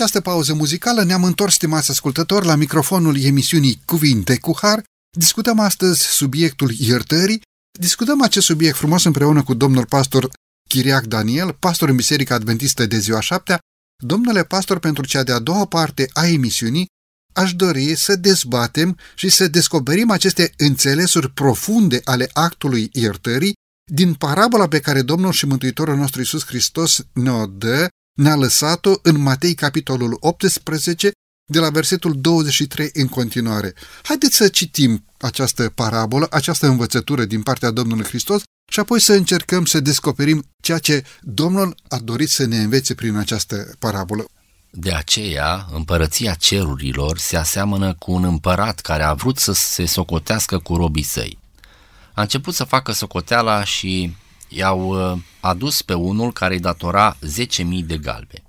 Această 0.00 0.20
pauză 0.20 0.54
muzicală 0.54 1.02
ne-am 1.02 1.24
întors, 1.24 1.54
stimați 1.54 1.90
ascultători, 1.90 2.46
la 2.46 2.54
microfonul 2.54 3.22
emisiunii 3.22 3.82
Cuvinte 3.84 4.38
cu 4.38 4.56
Har. 4.60 4.82
Discutăm 5.18 5.58
astăzi 5.58 6.02
subiectul 6.02 6.70
iertării. 6.78 7.42
Discutăm 7.78 8.22
acest 8.22 8.46
subiect 8.46 8.76
frumos 8.76 9.04
împreună 9.04 9.42
cu 9.42 9.54
domnul 9.54 9.86
pastor 9.86 10.30
Chiriac 10.68 11.04
Daniel, 11.04 11.52
pastor 11.52 11.88
în 11.88 11.96
Biserica 11.96 12.34
Adventistă 12.34 12.86
de 12.86 12.98
ziua 12.98 13.20
șaptea. 13.20 13.58
Domnule 14.04 14.44
pastor, 14.44 14.78
pentru 14.78 15.06
cea 15.06 15.22
de-a 15.22 15.38
doua 15.38 15.66
parte 15.66 16.10
a 16.12 16.26
emisiunii, 16.26 16.86
aș 17.34 17.54
dori 17.54 17.94
să 17.94 18.16
dezbatem 18.16 18.98
și 19.14 19.28
să 19.28 19.48
descoperim 19.48 20.10
aceste 20.10 20.52
înțelesuri 20.56 21.30
profunde 21.30 22.00
ale 22.04 22.30
actului 22.32 22.88
iertării 22.92 23.52
din 23.92 24.14
parabola 24.14 24.68
pe 24.68 24.80
care 24.80 25.02
Domnul 25.02 25.32
și 25.32 25.46
Mântuitorul 25.46 25.96
nostru 25.96 26.20
Isus 26.20 26.44
Hristos 26.46 27.06
ne-o 27.12 27.46
dă 27.46 27.88
ne-a 28.20 28.36
lăsat-o 28.36 28.92
în 29.02 29.18
Matei, 29.18 29.54
capitolul 29.54 30.16
18, 30.20 31.10
de 31.44 31.58
la 31.58 31.70
versetul 31.70 32.20
23 32.20 32.90
în 32.92 33.08
continuare. 33.08 33.74
Haideți 34.02 34.36
să 34.36 34.48
citim 34.48 35.04
această 35.18 35.68
parabolă, 35.68 36.26
această 36.30 36.66
învățătură 36.66 37.24
din 37.24 37.42
partea 37.42 37.70
Domnului 37.70 38.04
Hristos 38.04 38.42
și 38.72 38.80
apoi 38.80 39.00
să 39.00 39.12
încercăm 39.12 39.64
să 39.64 39.80
descoperim 39.80 40.42
ceea 40.62 40.78
ce 40.78 41.04
Domnul 41.20 41.74
a 41.88 41.98
dorit 41.98 42.28
să 42.28 42.44
ne 42.46 42.56
învețe 42.56 42.94
prin 42.94 43.16
această 43.16 43.74
parabolă. 43.78 44.24
De 44.70 44.92
aceea, 44.92 45.66
împărăția 45.72 46.34
cerurilor 46.34 47.18
se 47.18 47.36
aseamănă 47.36 47.94
cu 47.94 48.12
un 48.12 48.24
împărat 48.24 48.80
care 48.80 49.02
a 49.02 49.14
vrut 49.14 49.38
să 49.38 49.52
se 49.52 49.86
socotească 49.86 50.58
cu 50.58 50.76
robii 50.76 51.02
săi. 51.02 51.38
A 52.14 52.20
început 52.20 52.54
să 52.54 52.64
facă 52.64 52.92
socoteala 52.92 53.64
și 53.64 54.16
i-au 54.50 55.12
uh, 55.12 55.18
adus 55.40 55.82
pe 55.82 55.94
unul 55.94 56.32
care 56.32 56.54
îi 56.54 56.60
datora 56.60 57.16
10.000 57.16 57.84
de 57.84 57.96
galbe. 57.96 58.42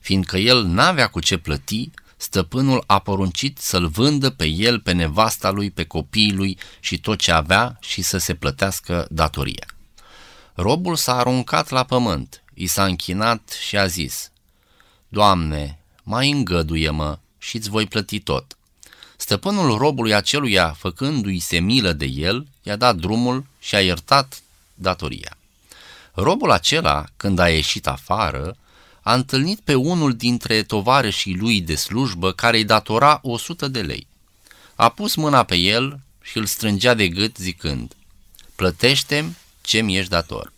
Fiindcă 0.00 0.36
el 0.36 0.64
n-avea 0.64 1.06
cu 1.08 1.20
ce 1.20 1.36
plăti, 1.36 1.90
stăpânul 2.16 2.84
a 2.86 2.98
poruncit 2.98 3.58
să-l 3.58 3.86
vândă 3.86 4.30
pe 4.30 4.46
el, 4.46 4.80
pe 4.80 4.92
nevasta 4.92 5.50
lui, 5.50 5.70
pe 5.70 5.84
copiii 5.84 6.32
lui 6.32 6.58
și 6.80 6.98
tot 6.98 7.18
ce 7.18 7.32
avea 7.32 7.78
și 7.80 8.02
să 8.02 8.18
se 8.18 8.34
plătească 8.34 9.06
datoria. 9.10 9.66
Robul 10.54 10.96
s-a 10.96 11.16
aruncat 11.16 11.68
la 11.68 11.84
pământ, 11.84 12.42
i 12.54 12.66
s-a 12.66 12.84
închinat 12.84 13.56
și 13.66 13.76
a 13.76 13.86
zis, 13.86 14.30
Doamne, 15.08 15.78
mai 16.02 16.30
îngăduie-mă 16.30 17.18
și 17.38 17.56
îți 17.56 17.70
voi 17.70 17.86
plăti 17.86 18.20
tot. 18.20 18.56
Stăpânul 19.16 19.78
robului 19.78 20.14
aceluia, 20.14 20.72
făcându-i 20.78 21.38
se 21.38 21.58
milă 21.58 21.92
de 21.92 22.06
el, 22.06 22.46
i-a 22.62 22.76
dat 22.76 22.96
drumul 22.96 23.44
și 23.58 23.74
a 23.74 23.80
iertat 23.80 24.42
datoria. 24.74 25.36
Robul 26.22 26.50
acela, 26.50 27.04
când 27.16 27.38
a 27.38 27.48
ieșit 27.48 27.86
afară, 27.86 28.56
a 29.02 29.14
întâlnit 29.14 29.60
pe 29.60 29.74
unul 29.74 30.16
dintre 30.16 30.62
tovarășii 30.62 31.36
lui 31.36 31.60
de 31.60 31.74
slujbă 31.74 32.32
care 32.32 32.56
îi 32.56 32.64
datora 32.64 33.18
o 33.22 33.36
sută 33.36 33.68
de 33.68 33.80
lei. 33.80 34.06
A 34.74 34.88
pus 34.88 35.14
mâna 35.14 35.42
pe 35.42 35.56
el 35.56 36.00
și 36.22 36.38
îl 36.38 36.46
strângea 36.46 36.94
de 36.94 37.08
gât 37.08 37.36
zicând, 37.36 37.94
plătește-mi 38.56 39.36
ce 39.60 39.80
mi 39.80 39.96
ești 39.96 40.10
dator. 40.10 40.52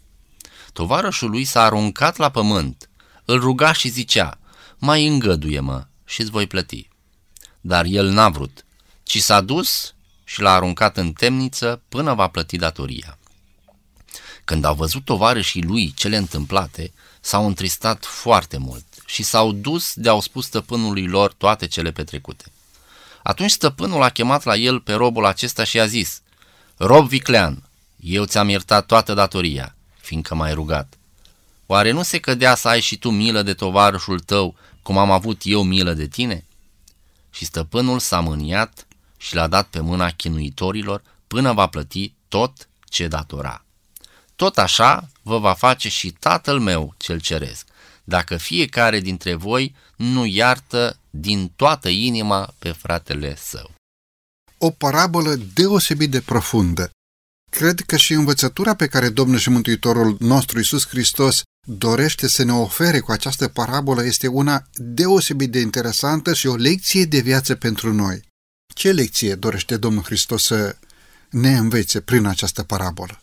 Tovarășul 0.72 1.30
lui 1.30 1.44
s-a 1.44 1.62
aruncat 1.62 2.16
la 2.16 2.30
pământ, 2.30 2.88
îl 3.24 3.40
ruga 3.40 3.72
și 3.72 3.88
zicea, 3.88 4.38
mai 4.78 5.06
îngăduie-mă 5.06 5.86
și 6.04 6.20
îți 6.20 6.30
voi 6.30 6.46
plăti. 6.46 6.88
Dar 7.60 7.84
el 7.84 8.08
n-a 8.08 8.28
vrut, 8.28 8.64
ci 9.02 9.18
s-a 9.18 9.40
dus 9.40 9.94
și 10.24 10.40
l-a 10.40 10.52
aruncat 10.52 10.96
în 10.96 11.12
temniță 11.12 11.82
până 11.88 12.14
va 12.14 12.28
plăti 12.28 12.56
datoria. 12.56 13.18
Când 14.52 14.64
au 14.64 14.74
văzut 14.74 15.04
tovarășii 15.04 15.62
lui 15.62 15.92
cele 15.96 16.16
întâmplate, 16.16 16.92
s-au 17.20 17.46
întristat 17.46 18.04
foarte 18.04 18.56
mult 18.56 18.84
și 19.06 19.22
s-au 19.22 19.52
dus 19.52 19.94
de 19.94 20.08
au 20.08 20.20
spus 20.20 20.46
stăpânului 20.46 21.06
lor 21.06 21.32
toate 21.32 21.66
cele 21.66 21.90
petrecute. 21.90 22.44
Atunci 23.22 23.50
stăpânul 23.50 24.02
a 24.02 24.08
chemat 24.08 24.44
la 24.44 24.56
el 24.56 24.80
pe 24.80 24.92
robul 24.92 25.24
acesta 25.24 25.64
și 25.64 25.80
a 25.80 25.86
zis, 25.86 26.22
Rob 26.76 27.08
viclean, 27.08 27.62
eu 28.00 28.24
ți-am 28.24 28.48
iertat 28.48 28.86
toată 28.86 29.14
datoria, 29.14 29.74
fiindcă 30.00 30.34
m-ai 30.34 30.54
rugat. 30.54 30.98
Oare 31.66 31.90
nu 31.90 32.02
se 32.02 32.18
cădea 32.18 32.54
să 32.54 32.68
ai 32.68 32.80
și 32.80 32.96
tu 32.96 33.10
milă 33.10 33.42
de 33.42 33.54
tovarășul 33.54 34.20
tău, 34.20 34.54
cum 34.82 34.98
am 34.98 35.10
avut 35.10 35.40
eu 35.44 35.62
milă 35.62 35.92
de 35.92 36.06
tine? 36.06 36.44
Și 37.30 37.44
stăpânul 37.44 37.98
s-a 37.98 38.20
mâniat 38.20 38.86
și 39.16 39.34
l-a 39.34 39.46
dat 39.46 39.66
pe 39.66 39.80
mâna 39.80 40.10
chinuitorilor 40.10 41.02
până 41.26 41.52
va 41.52 41.66
plăti 41.66 42.14
tot 42.28 42.68
ce 42.84 43.08
datora. 43.08 43.64
Tot 44.36 44.58
așa 44.58 45.10
vă 45.22 45.38
va 45.38 45.54
face 45.54 45.88
și 45.88 46.10
Tatăl 46.10 46.60
meu 46.60 46.94
cel 46.96 47.20
ceresc, 47.20 47.66
dacă 48.04 48.36
fiecare 48.36 49.00
dintre 49.00 49.34
voi 49.34 49.74
nu 49.96 50.26
iartă 50.26 50.96
din 51.10 51.52
toată 51.56 51.88
inima 51.88 52.54
pe 52.58 52.70
fratele 52.70 53.36
său. 53.36 53.74
O 54.58 54.70
parabolă 54.70 55.34
deosebit 55.34 56.10
de 56.10 56.20
profundă. 56.20 56.90
Cred 57.50 57.80
că 57.80 57.96
și 57.96 58.12
învățătura 58.12 58.74
pe 58.74 58.86
care 58.86 59.08
Domnul 59.08 59.38
și 59.38 59.50
Mântuitorul 59.50 60.16
nostru 60.20 60.58
Isus 60.58 60.88
Hristos 60.88 61.42
dorește 61.66 62.28
să 62.28 62.42
ne 62.42 62.52
ofere 62.52 63.00
cu 63.00 63.12
această 63.12 63.48
parabolă 63.48 64.04
este 64.04 64.26
una 64.26 64.62
deosebit 64.74 65.50
de 65.50 65.60
interesantă 65.60 66.34
și 66.34 66.46
o 66.46 66.54
lecție 66.54 67.04
de 67.04 67.20
viață 67.20 67.54
pentru 67.54 67.92
noi. 67.92 68.22
Ce 68.74 68.92
lecție 68.92 69.34
dorește 69.34 69.76
Domnul 69.76 70.02
Hristos 70.02 70.42
să 70.44 70.76
ne 71.30 71.56
învețe 71.56 72.00
prin 72.00 72.24
această 72.26 72.62
parabolă? 72.62 73.20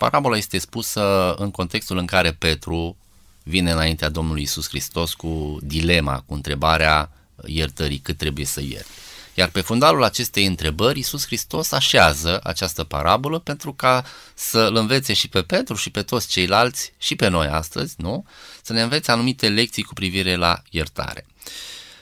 Parabola 0.00 0.36
este 0.36 0.58
spusă 0.58 1.34
în 1.38 1.50
contextul 1.50 1.96
în 1.96 2.06
care 2.06 2.32
Petru 2.32 2.96
vine 3.42 3.70
înaintea 3.70 4.08
Domnului 4.08 4.42
Isus 4.42 4.68
Hristos 4.68 5.14
cu 5.14 5.58
dilema, 5.62 6.22
cu 6.26 6.34
întrebarea 6.34 7.10
iertării, 7.44 7.98
cât 7.98 8.16
trebuie 8.16 8.44
să 8.44 8.60
iert. 8.60 8.86
Iar 9.34 9.48
pe 9.48 9.60
fundalul 9.60 10.04
acestei 10.04 10.46
întrebări, 10.46 10.98
Isus 10.98 11.26
Hristos 11.26 11.72
așează 11.72 12.40
această 12.42 12.84
parabolă 12.84 13.38
pentru 13.38 13.72
ca 13.72 14.04
să 14.34 14.58
îl 14.58 14.76
învețe 14.76 15.12
și 15.12 15.28
pe 15.28 15.42
Petru 15.42 15.74
și 15.74 15.90
pe 15.90 16.02
toți 16.02 16.28
ceilalți 16.28 16.92
și 16.98 17.16
pe 17.16 17.28
noi 17.28 17.46
astăzi, 17.46 17.94
nu? 17.96 18.24
Să 18.62 18.72
ne 18.72 18.82
învețe 18.82 19.10
anumite 19.10 19.48
lecții 19.48 19.82
cu 19.82 19.94
privire 19.94 20.36
la 20.36 20.62
iertare. 20.70 21.26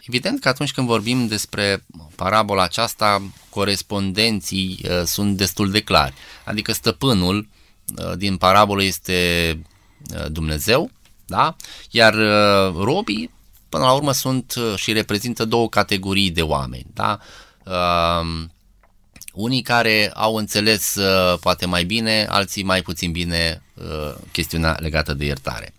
Evident 0.06 0.40
că 0.40 0.48
atunci 0.48 0.72
când 0.72 0.86
vorbim 0.86 1.26
despre 1.26 1.84
parabola 2.14 2.62
aceasta, 2.62 3.22
corespondenții 3.48 4.80
uh, 4.82 5.02
sunt 5.04 5.36
destul 5.36 5.70
de 5.70 5.80
clari. 5.80 6.14
Adică 6.44 6.72
stăpânul 6.72 7.36
uh, 7.38 7.56
din 8.16 8.36
parabolă 8.36 8.82
este 8.82 9.58
uh, 10.14 10.26
Dumnezeu, 10.30 10.90
da? 11.26 11.56
Iar 11.90 12.14
uh, 12.14 12.74
robii, 12.82 13.30
până 13.68 13.84
la 13.84 13.92
urmă, 13.92 14.12
sunt 14.12 14.54
uh, 14.54 14.74
și 14.76 14.92
reprezintă 14.92 15.44
două 15.44 15.68
categorii 15.68 16.30
de 16.30 16.42
oameni. 16.42 16.86
Da? 16.94 17.18
Uh, 17.64 18.46
unii 19.32 19.62
care 19.62 20.10
au 20.14 20.36
înțeles 20.36 20.94
uh, 20.94 21.38
poate 21.40 21.66
mai 21.66 21.84
bine, 21.84 22.26
alții 22.28 22.62
mai 22.62 22.82
puțin 22.82 23.12
bine 23.12 23.62
uh, 23.74 24.14
chestiunea 24.32 24.76
legată 24.80 25.14
de 25.14 25.24
iertare. 25.24 25.74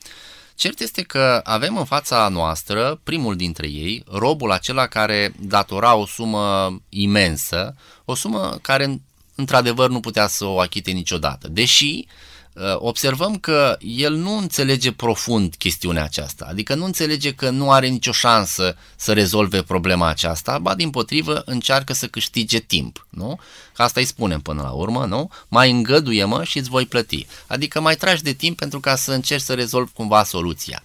Cert 0.55 0.79
este 0.79 1.01
că 1.01 1.41
avem 1.43 1.77
în 1.77 1.85
fața 1.85 2.27
noastră 2.27 2.99
primul 3.03 3.35
dintre 3.35 3.67
ei, 3.67 4.03
robul 4.11 4.51
acela 4.51 4.87
care 4.87 5.33
datora 5.39 5.95
o 5.95 6.05
sumă 6.05 6.75
imensă, 6.89 7.75
o 8.05 8.15
sumă 8.15 8.57
care 8.61 9.01
într-adevăr 9.39 9.89
nu 9.89 9.99
putea 9.99 10.27
să 10.27 10.45
o 10.45 10.59
achite 10.59 10.91
niciodată, 10.91 11.47
deși 11.47 12.05
uh, 12.05 12.13
Uh, 12.59 12.75
observăm 12.77 13.35
că 13.37 13.77
el 13.79 14.13
nu 14.13 14.37
înțelege 14.37 14.91
profund 14.91 15.55
chestiunea 15.57 16.03
aceasta, 16.03 16.45
adică 16.49 16.75
nu 16.75 16.85
înțelege 16.85 17.33
că 17.33 17.49
nu 17.49 17.71
are 17.71 17.87
nicio 17.87 18.11
șansă 18.11 18.75
să 18.95 19.13
rezolve 19.13 19.61
problema 19.61 20.07
aceasta, 20.07 20.59
ba 20.59 20.75
din 20.75 20.89
potrivă 20.89 21.41
încearcă 21.45 21.93
să 21.93 22.07
câștige 22.07 22.59
timp, 22.59 23.07
nu? 23.09 23.39
Că 23.73 23.81
asta 23.81 23.99
îi 23.99 24.05
spunem 24.05 24.41
până 24.41 24.61
la 24.61 24.71
urmă, 24.71 25.05
nu? 25.05 25.29
Mai 25.47 25.71
îngăduie-mă 25.71 26.43
și 26.43 26.57
îți 26.57 26.69
voi 26.69 26.85
plăti. 26.85 27.27
Adică 27.47 27.79
mai 27.79 27.95
tragi 27.95 28.23
de 28.23 28.33
timp 28.33 28.57
pentru 28.57 28.79
ca 28.79 28.95
să 28.95 29.11
încerci 29.11 29.43
să 29.43 29.53
rezolvi 29.53 29.91
cumva 29.91 30.23
soluția. 30.23 30.83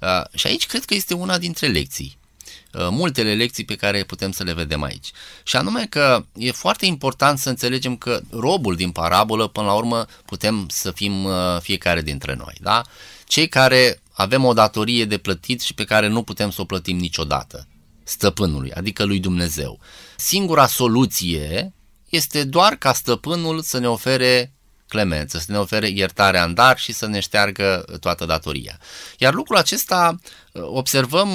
Uh, 0.00 0.38
și 0.38 0.46
aici 0.46 0.66
cred 0.66 0.84
că 0.84 0.94
este 0.94 1.14
una 1.14 1.38
dintre 1.38 1.66
lecții 1.66 2.16
Uh, 2.16 2.23
multele 2.90 3.34
lecții 3.34 3.64
pe 3.64 3.74
care 3.74 4.04
putem 4.04 4.32
să 4.32 4.42
le 4.42 4.52
vedem 4.52 4.82
aici. 4.82 5.10
Și 5.42 5.56
anume 5.56 5.86
că 5.86 6.24
e 6.36 6.50
foarte 6.50 6.86
important 6.86 7.38
să 7.38 7.48
înțelegem 7.48 7.96
că 7.96 8.20
robul 8.30 8.74
din 8.74 8.90
parabolă, 8.90 9.46
până 9.46 9.66
la 9.66 9.74
urmă, 9.74 10.06
putem 10.24 10.66
să 10.68 10.90
fim 10.90 11.24
uh, 11.24 11.32
fiecare 11.60 12.02
dintre 12.02 12.34
noi. 12.34 12.54
Da? 12.60 12.82
Cei 13.26 13.48
care 13.48 14.02
avem 14.12 14.44
o 14.44 14.52
datorie 14.52 15.04
de 15.04 15.18
plătit 15.18 15.60
și 15.60 15.74
pe 15.74 15.84
care 15.84 16.06
nu 16.06 16.22
putem 16.22 16.50
să 16.50 16.60
o 16.60 16.64
plătim 16.64 16.96
niciodată. 16.96 17.68
Stăpânului, 18.04 18.72
adică 18.72 19.04
lui 19.04 19.18
Dumnezeu. 19.18 19.80
Singura 20.16 20.66
soluție 20.66 21.72
este 22.08 22.44
doar 22.44 22.74
ca 22.74 22.92
stăpânul 22.92 23.60
să 23.60 23.78
ne 23.78 23.88
ofere 23.88 24.54
clemență, 24.88 25.38
să 25.38 25.52
ne 25.52 25.58
ofere 25.58 25.88
iertarea 25.88 26.44
în 26.44 26.54
dar 26.54 26.78
și 26.78 26.92
să 26.92 27.06
ne 27.06 27.20
șteargă 27.20 27.84
toată 28.00 28.24
datoria. 28.24 28.78
Iar 29.18 29.34
lucrul 29.34 29.56
acesta 29.56 30.18
uh, 30.52 30.62
observăm 30.62 31.28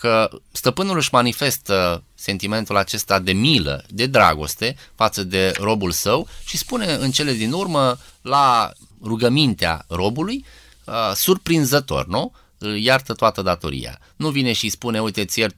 că 0.00 0.30
stăpânul 0.52 0.96
își 0.96 1.08
manifestă 1.12 2.04
sentimentul 2.14 2.76
acesta 2.76 3.18
de 3.18 3.32
milă, 3.32 3.84
de 3.88 4.06
dragoste 4.06 4.76
față 4.94 5.22
de 5.24 5.52
robul 5.56 5.90
său 5.90 6.28
și 6.44 6.56
spune 6.56 6.92
în 6.92 7.10
cele 7.10 7.32
din 7.32 7.52
urmă 7.52 7.98
la 8.22 8.72
rugămintea 9.02 9.84
robului, 9.88 10.44
uh, 10.84 11.12
surprinzător, 11.14 12.06
nu? 12.06 12.32
Iartă 12.76 13.12
toată 13.12 13.42
datoria. 13.42 13.98
Nu 14.16 14.30
vine 14.30 14.52
și 14.52 14.68
spune, 14.68 15.02
uite, 15.02 15.24
ți 15.24 15.38
iert 15.38 15.56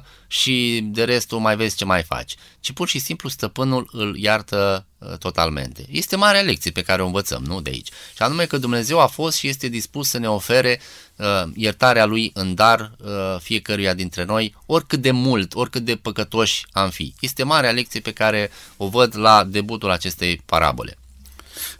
50% 0.00 0.02
și 0.26 0.80
de 0.84 1.04
restul 1.04 1.38
mai 1.38 1.56
vezi 1.56 1.76
ce 1.76 1.84
mai 1.84 2.02
faci, 2.02 2.34
ci 2.60 2.72
pur 2.72 2.88
și 2.88 2.98
simplu 2.98 3.28
stăpânul 3.28 3.88
îl 3.92 4.16
iartă 4.18 4.86
uh, 4.98 5.18
totalmente. 5.18 5.84
Este 5.90 6.16
marea 6.16 6.40
lecție 6.40 6.70
pe 6.70 6.82
care 6.82 7.02
o 7.02 7.06
învățăm, 7.06 7.42
nu 7.44 7.60
de 7.60 7.70
aici. 7.70 7.88
Și 7.88 8.22
anume 8.22 8.44
că 8.44 8.58
Dumnezeu 8.58 9.00
a 9.00 9.06
fost 9.06 9.36
și 9.36 9.48
este 9.48 9.68
dispus 9.68 10.08
să 10.08 10.18
ne 10.18 10.28
ofere 10.28 10.80
uh, 11.16 11.42
iertarea 11.54 12.04
Lui 12.04 12.30
în 12.34 12.54
dar 12.54 12.92
uh, 12.98 13.36
fiecăruia 13.40 13.94
dintre 13.94 14.24
noi, 14.24 14.54
oricât 14.66 15.00
de 15.00 15.10
mult, 15.10 15.54
oricât 15.54 15.84
de 15.84 15.96
păcătoși 15.96 16.66
am 16.70 16.90
fi. 16.90 17.14
Este 17.20 17.42
marea 17.42 17.70
lecție 17.70 18.00
pe 18.00 18.12
care 18.12 18.50
o 18.76 18.88
văd 18.88 19.16
la 19.16 19.44
debutul 19.44 19.90
acestei 19.90 20.42
parabole. 20.46 20.98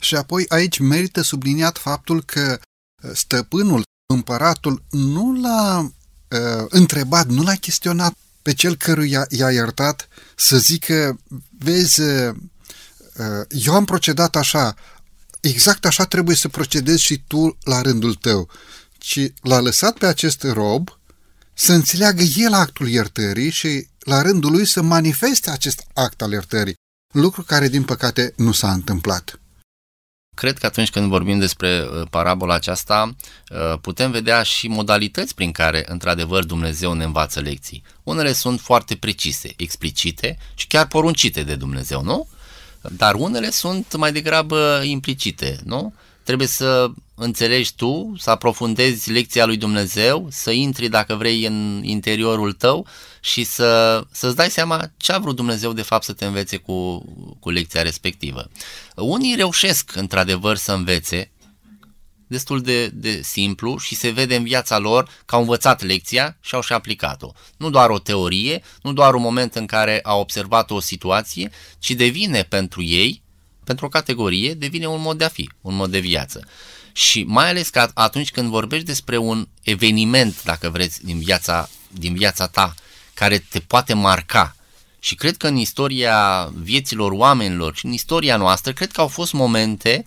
Și 0.00 0.14
apoi 0.14 0.44
aici 0.48 0.78
merită 0.78 1.20
subliniat 1.20 1.78
faptul 1.78 2.22
că 2.22 2.58
uh, 3.02 3.10
stăpânul 3.14 3.82
împăratul 4.06 4.82
nu 4.90 5.40
l-a 5.40 5.80
uh, 5.80 6.66
întrebat, 6.68 7.26
nu 7.26 7.42
l-a 7.42 7.54
chestionat 7.54 8.14
pe 8.42 8.54
cel 8.54 8.76
căruia 8.76 9.26
i-a 9.28 9.50
iertat 9.50 10.08
să 10.36 10.56
zică, 10.56 11.18
vezi, 11.58 12.00
uh, 12.00 12.34
eu 13.48 13.74
am 13.74 13.84
procedat 13.84 14.36
așa, 14.36 14.74
exact 15.40 15.84
așa 15.84 16.04
trebuie 16.04 16.36
să 16.36 16.48
procedezi 16.48 17.02
și 17.02 17.22
tu 17.26 17.58
la 17.64 17.80
rândul 17.80 18.14
tău, 18.14 18.48
ci 18.98 19.32
l-a 19.42 19.60
lăsat 19.60 19.98
pe 19.98 20.06
acest 20.06 20.42
rob 20.42 20.98
să 21.54 21.72
înțeleagă 21.72 22.22
el 22.22 22.52
actul 22.52 22.88
iertării 22.88 23.50
și 23.50 23.88
la 23.98 24.22
rândul 24.22 24.50
lui 24.50 24.66
să 24.66 24.82
manifeste 24.82 25.50
acest 25.50 25.86
act 25.94 26.22
al 26.22 26.32
iertării, 26.32 26.74
lucru 27.12 27.42
care 27.42 27.68
din 27.68 27.84
păcate 27.84 28.32
nu 28.36 28.52
s-a 28.52 28.72
întâmplat. 28.72 29.40
Cred 30.36 30.58
că 30.58 30.66
atunci 30.66 30.90
când 30.90 31.08
vorbim 31.08 31.38
despre 31.38 31.82
uh, 31.82 32.06
parabola 32.10 32.54
aceasta, 32.54 33.14
uh, 33.50 33.78
putem 33.80 34.10
vedea 34.10 34.42
și 34.42 34.68
modalități 34.68 35.34
prin 35.34 35.52
care, 35.52 35.84
într-adevăr, 35.88 36.44
Dumnezeu 36.44 36.92
ne 36.92 37.04
învață 37.04 37.40
lecții. 37.40 37.82
Unele 38.02 38.32
sunt 38.32 38.60
foarte 38.60 38.96
precise, 38.96 39.52
explicite 39.56 40.38
și 40.54 40.66
chiar 40.66 40.86
poruncite 40.86 41.42
de 41.42 41.54
Dumnezeu, 41.54 42.02
nu? 42.02 42.28
Dar 42.80 43.14
unele 43.14 43.50
sunt 43.50 43.96
mai 43.96 44.12
degrabă 44.12 44.82
implicite, 44.84 45.58
nu? 45.64 45.94
Trebuie 46.26 46.48
să 46.48 46.90
înțelegi 47.14 47.74
tu, 47.74 48.12
să 48.18 48.30
aprofundezi 48.30 49.10
lecția 49.10 49.46
lui 49.46 49.56
Dumnezeu, 49.56 50.26
să 50.30 50.50
intri, 50.50 50.88
dacă 50.88 51.14
vrei, 51.14 51.44
în 51.44 51.80
interiorul 51.84 52.52
tău 52.52 52.86
și 53.20 53.44
să, 53.44 54.02
să-ți 54.10 54.36
dai 54.36 54.50
seama 54.50 54.90
ce 54.96 55.12
a 55.12 55.18
vrut 55.18 55.36
Dumnezeu 55.36 55.72
de 55.72 55.82
fapt 55.82 56.04
să 56.04 56.12
te 56.12 56.24
învețe 56.24 56.56
cu, 56.56 57.04
cu 57.40 57.50
lecția 57.50 57.82
respectivă. 57.82 58.50
Unii 58.96 59.34
reușesc, 59.34 59.96
într-adevăr, 59.96 60.56
să 60.56 60.72
învețe 60.72 61.32
destul 62.26 62.60
de, 62.60 62.88
de 62.88 63.20
simplu 63.22 63.78
și 63.78 63.94
se 63.94 64.10
vede 64.10 64.36
în 64.36 64.44
viața 64.44 64.78
lor 64.78 65.08
că 65.24 65.34
au 65.34 65.40
învățat 65.40 65.82
lecția 65.82 66.36
și 66.40 66.54
au 66.54 66.60
și 66.60 66.72
aplicat-o. 66.72 67.32
Nu 67.56 67.70
doar 67.70 67.90
o 67.90 67.98
teorie, 67.98 68.62
nu 68.82 68.92
doar 68.92 69.14
un 69.14 69.22
moment 69.22 69.54
în 69.54 69.66
care 69.66 70.00
au 70.00 70.20
observat 70.20 70.70
o 70.70 70.80
situație, 70.80 71.50
ci 71.78 71.90
devine 71.90 72.42
pentru 72.42 72.82
ei, 72.82 73.24
pentru 73.66 73.86
o 73.86 73.88
categorie, 73.88 74.54
devine 74.54 74.86
un 74.86 75.00
mod 75.00 75.18
de 75.18 75.24
a 75.24 75.28
fi, 75.28 75.50
un 75.60 75.74
mod 75.74 75.90
de 75.90 75.98
viață. 75.98 76.48
Și 76.92 77.22
mai 77.22 77.48
ales 77.48 77.68
că 77.68 77.90
atunci 77.94 78.30
când 78.30 78.48
vorbești 78.48 78.86
despre 78.86 79.16
un 79.16 79.48
eveniment, 79.62 80.42
dacă 80.42 80.70
vreți, 80.70 81.04
din 81.04 81.18
viața, 81.18 81.68
din 81.90 82.14
viața 82.14 82.46
ta, 82.46 82.74
care 83.14 83.38
te 83.38 83.60
poate 83.60 83.94
marca, 83.94 84.56
și 84.98 85.14
cred 85.14 85.36
că 85.36 85.46
în 85.46 85.56
istoria 85.56 86.50
vieților 86.62 87.12
oamenilor 87.12 87.76
și 87.76 87.84
în 87.84 87.92
istoria 87.92 88.36
noastră, 88.36 88.72
cred 88.72 88.92
că 88.92 89.00
au 89.00 89.08
fost 89.08 89.32
momente 89.32 90.06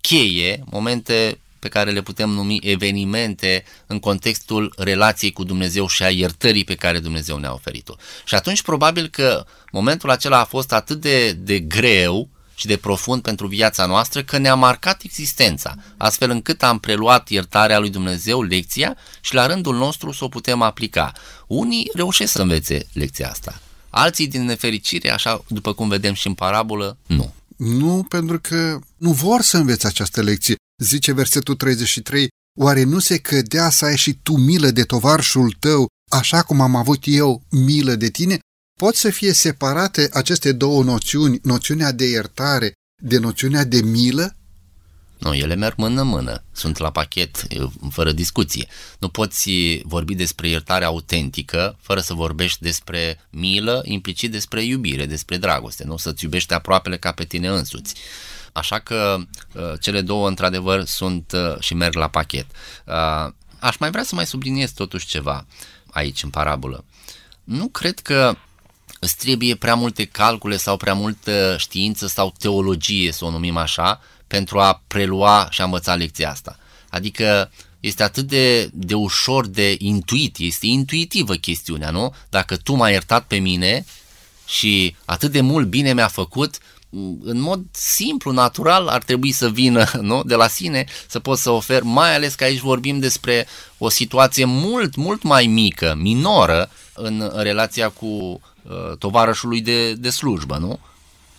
cheie, 0.00 0.64
momente 0.70 1.38
pe 1.58 1.68
care 1.68 1.90
le 1.90 2.02
putem 2.02 2.30
numi 2.30 2.58
evenimente 2.62 3.64
în 3.86 3.98
contextul 3.98 4.74
relației 4.76 5.32
cu 5.32 5.44
Dumnezeu 5.44 5.86
și 5.86 6.02
a 6.02 6.10
iertării 6.10 6.64
pe 6.64 6.74
care 6.74 6.98
Dumnezeu 6.98 7.38
ne-a 7.38 7.52
oferit-o. 7.52 7.94
Și 8.24 8.34
atunci 8.34 8.62
probabil 8.62 9.08
că 9.08 9.46
momentul 9.72 10.10
acela 10.10 10.38
a 10.38 10.44
fost 10.44 10.72
atât 10.72 11.00
de, 11.00 11.32
de 11.32 11.58
greu 11.58 12.28
și 12.54 12.66
de 12.66 12.76
profund 12.76 13.22
pentru 13.22 13.46
viața 13.46 13.86
noastră 13.86 14.22
că 14.22 14.38
ne-a 14.38 14.54
marcat 14.54 15.02
existența, 15.02 15.74
astfel 15.96 16.30
încât 16.30 16.62
am 16.62 16.78
preluat 16.78 17.28
iertarea 17.28 17.78
lui 17.78 17.90
Dumnezeu, 17.90 18.42
lecția, 18.42 18.96
și 19.20 19.34
la 19.34 19.46
rândul 19.46 19.76
nostru 19.76 20.12
să 20.12 20.24
o 20.24 20.28
putem 20.28 20.62
aplica. 20.62 21.12
Unii 21.46 21.90
reușesc 21.94 22.32
să 22.32 22.42
învețe 22.42 22.86
lecția 22.92 23.28
asta, 23.30 23.60
alții 23.90 24.26
din 24.26 24.44
nefericire, 24.44 25.10
așa 25.10 25.44
după 25.48 25.72
cum 25.72 25.88
vedem 25.88 26.14
și 26.14 26.26
în 26.26 26.34
parabolă, 26.34 26.96
nu. 27.06 27.34
Nu, 27.56 28.06
pentru 28.08 28.40
că 28.40 28.78
nu 28.96 29.12
vor 29.12 29.40
să 29.40 29.56
învețe 29.56 29.86
această 29.86 30.22
lecție. 30.22 30.54
Zice 30.82 31.12
versetul 31.12 31.54
33, 31.54 32.28
oare 32.60 32.82
nu 32.82 32.98
se 32.98 33.18
cădea 33.18 33.70
să 33.70 33.84
ai 33.84 33.96
și 33.96 34.18
tu 34.22 34.36
milă 34.36 34.70
de 34.70 34.82
tovarșul 34.82 35.56
tău, 35.58 35.86
așa 36.10 36.42
cum 36.42 36.60
am 36.60 36.76
avut 36.76 37.02
eu 37.04 37.42
milă 37.50 37.94
de 37.94 38.08
tine? 38.08 38.38
Pot 38.80 38.94
să 38.94 39.10
fie 39.10 39.32
separate 39.32 40.08
aceste 40.12 40.52
două 40.52 40.82
noțiuni, 40.82 41.38
noțiunea 41.42 41.92
de 41.92 42.04
iertare 42.04 42.72
de 43.02 43.18
noțiunea 43.18 43.64
de 43.64 43.82
milă? 43.82 44.36
Nu, 45.18 45.34
ele 45.34 45.54
merg 45.54 45.76
mână-mână, 45.76 46.44
sunt 46.52 46.78
la 46.78 46.90
pachet, 46.90 47.46
fără 47.90 48.12
discuție. 48.12 48.66
Nu 48.98 49.08
poți 49.08 49.50
vorbi 49.84 50.14
despre 50.14 50.48
iertare 50.48 50.84
autentică 50.84 51.78
fără 51.80 52.00
să 52.00 52.14
vorbești 52.14 52.62
despre 52.62 53.20
milă, 53.30 53.82
implicit 53.84 54.30
despre 54.30 54.64
iubire, 54.64 55.06
despre 55.06 55.36
dragoste, 55.36 55.84
nu? 55.84 55.96
Să-ți 55.96 56.24
iubești 56.24 56.52
aproapele 56.52 56.96
ca 56.96 57.12
pe 57.12 57.24
tine 57.24 57.48
însuți. 57.48 57.94
Așa 58.52 58.78
că 58.78 59.16
uh, 59.52 59.62
cele 59.80 60.00
două, 60.00 60.28
într-adevăr, 60.28 60.84
sunt 60.84 61.32
uh, 61.32 61.60
și 61.60 61.74
merg 61.74 61.94
la 61.94 62.08
pachet. 62.08 62.46
Uh, 62.86 63.32
aș 63.58 63.76
mai 63.76 63.90
vrea 63.90 64.02
să 64.02 64.14
mai 64.14 64.26
subliniez 64.26 64.70
totuși 64.70 65.06
ceva 65.06 65.46
aici, 65.90 66.22
în 66.22 66.30
parabolă. 66.30 66.84
Nu 67.44 67.68
cred 67.68 67.98
că 67.98 68.36
îți 69.04 69.16
trebuie 69.16 69.54
prea 69.54 69.74
multe 69.74 70.04
calcule 70.04 70.56
sau 70.56 70.76
prea 70.76 70.94
multă 70.94 71.56
știință 71.58 72.06
sau 72.06 72.34
teologie, 72.38 73.12
să 73.12 73.24
o 73.24 73.30
numim 73.30 73.56
așa, 73.56 74.00
pentru 74.26 74.58
a 74.58 74.82
prelua 74.86 75.48
și 75.50 75.60
a 75.60 75.64
învăța 75.64 75.94
lecția 75.94 76.30
asta. 76.30 76.58
Adică 76.90 77.50
este 77.80 78.02
atât 78.02 78.26
de, 78.26 78.70
de 78.72 78.94
ușor 78.94 79.46
de 79.46 79.74
intuit, 79.78 80.36
este 80.38 80.66
intuitivă 80.66 81.34
chestiunea, 81.34 81.90
nu? 81.90 82.14
Dacă 82.28 82.56
tu 82.56 82.74
m-ai 82.74 82.92
iertat 82.92 83.26
pe 83.26 83.36
mine 83.36 83.84
și 84.46 84.96
atât 85.04 85.30
de 85.30 85.40
mult 85.40 85.66
bine 85.66 85.92
mi-a 85.92 86.08
făcut, 86.08 86.58
în 87.22 87.40
mod 87.40 87.64
simplu, 87.70 88.32
natural, 88.32 88.88
ar 88.88 89.02
trebui 89.02 89.32
să 89.32 89.48
vină 89.48 89.90
nu? 90.00 90.22
de 90.22 90.34
la 90.34 90.48
sine 90.48 90.84
să 91.08 91.18
pot 91.18 91.38
să 91.38 91.50
ofer, 91.50 91.82
mai 91.82 92.14
ales 92.14 92.34
că 92.34 92.44
aici 92.44 92.60
vorbim 92.60 92.98
despre 92.98 93.46
o 93.78 93.88
situație 93.88 94.44
mult, 94.44 94.94
mult 94.94 95.22
mai 95.22 95.46
mică, 95.46 95.94
minoră, 95.98 96.70
în 96.92 97.32
relația 97.34 97.88
cu 97.88 98.06
uh, 98.06 98.38
tovarășului 98.98 99.60
de, 99.60 99.92
de 99.92 100.10
slujbă, 100.10 100.56
nu? 100.58 100.78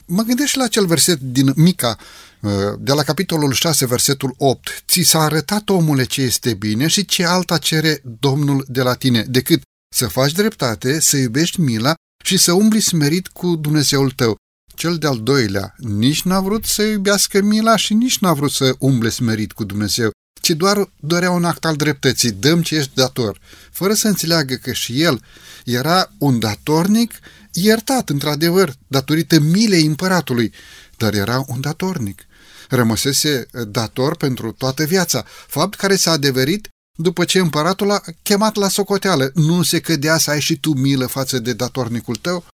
Mă 0.06 0.24
gândesc 0.24 0.50
și 0.50 0.58
la 0.58 0.64
acel 0.64 0.86
verset 0.86 1.20
din 1.20 1.54
Mica, 1.56 1.98
uh, 2.42 2.52
de 2.80 2.94
la 2.94 3.04
capitolul 3.04 3.54
6, 3.54 3.86
versetul 3.86 4.36
8. 4.38 4.84
Ți 4.88 5.02
s-a 5.02 5.20
arătat, 5.22 5.70
omule, 5.70 6.04
ce 6.04 6.22
este 6.22 6.54
bine 6.54 6.88
și 6.88 7.06
ce 7.06 7.26
alta 7.26 7.58
cere 7.58 8.02
Domnul 8.20 8.66
de 8.68 8.82
la 8.82 8.94
tine, 8.94 9.26
decât 9.28 9.62
să 9.96 10.08
faci 10.08 10.32
dreptate, 10.32 11.00
să 11.00 11.18
iubești 11.18 11.62
mila 11.62 11.94
și 12.24 12.38
să 12.38 12.52
umbli 12.52 12.80
smerit 12.80 13.28
cu 13.28 13.56
Dumnezeul 13.56 14.12
tău. 14.12 14.36
Cel 14.76 14.98
de-al 14.98 15.24
doilea 15.24 15.74
nici 15.78 16.24
n-a 16.24 16.40
vrut 16.40 16.66
să 16.66 16.84
iubească 16.84 17.42
mila 17.42 17.76
și 17.76 17.94
nici 17.94 18.18
n-a 18.20 18.34
vrut 18.34 18.52
să 18.52 18.76
umble 18.80 19.10
smerit 19.10 19.52
cu 19.52 19.64
Dumnezeu, 19.64 20.12
ci 20.42 20.50
doar 20.50 20.90
dorea 21.00 21.32
un 21.32 21.46
act 21.46 21.66
al 21.66 21.76
dreptății, 21.76 22.32
dăm 22.32 22.62
ce 22.62 22.76
ești 22.76 22.92
dator, 22.94 23.40
fără 23.72 23.94
să 23.94 24.08
înțeleagă 24.08 24.56
că 24.56 24.72
și 24.72 25.02
el 25.02 25.22
era 25.66 26.12
un 26.18 26.40
datornic 26.40 27.14
iertat, 27.52 28.10
într-adevăr, 28.10 28.74
datorită 28.88 29.40
milei 29.40 29.86
împăratului, 29.86 30.54
dar 30.98 31.14
era 31.14 31.44
un 31.48 31.62
datornic. 31.62 32.26
Rămăsese 32.70 33.48
dator 33.68 34.16
pentru 34.16 34.52
toată 34.52 34.84
viața, 34.84 35.26
fapt 35.48 35.76
care 35.76 35.96
s-a 35.96 36.12
adeverit 36.12 36.70
după 36.98 37.26
ce 37.26 37.40
împăratul 37.40 37.92
a 37.92 38.02
chemat 38.24 38.56
la 38.56 38.68
socoteală. 38.68 39.32
Nu 39.34 39.64
se 39.64 39.80
cădea 39.80 40.18
să 40.18 40.30
ai 40.30 40.42
și 40.42 40.60
tu 40.60 40.74
milă 40.74 41.06
față 41.06 41.40
de 41.40 41.54
datornicul 41.54 42.16
tău? 42.16 42.46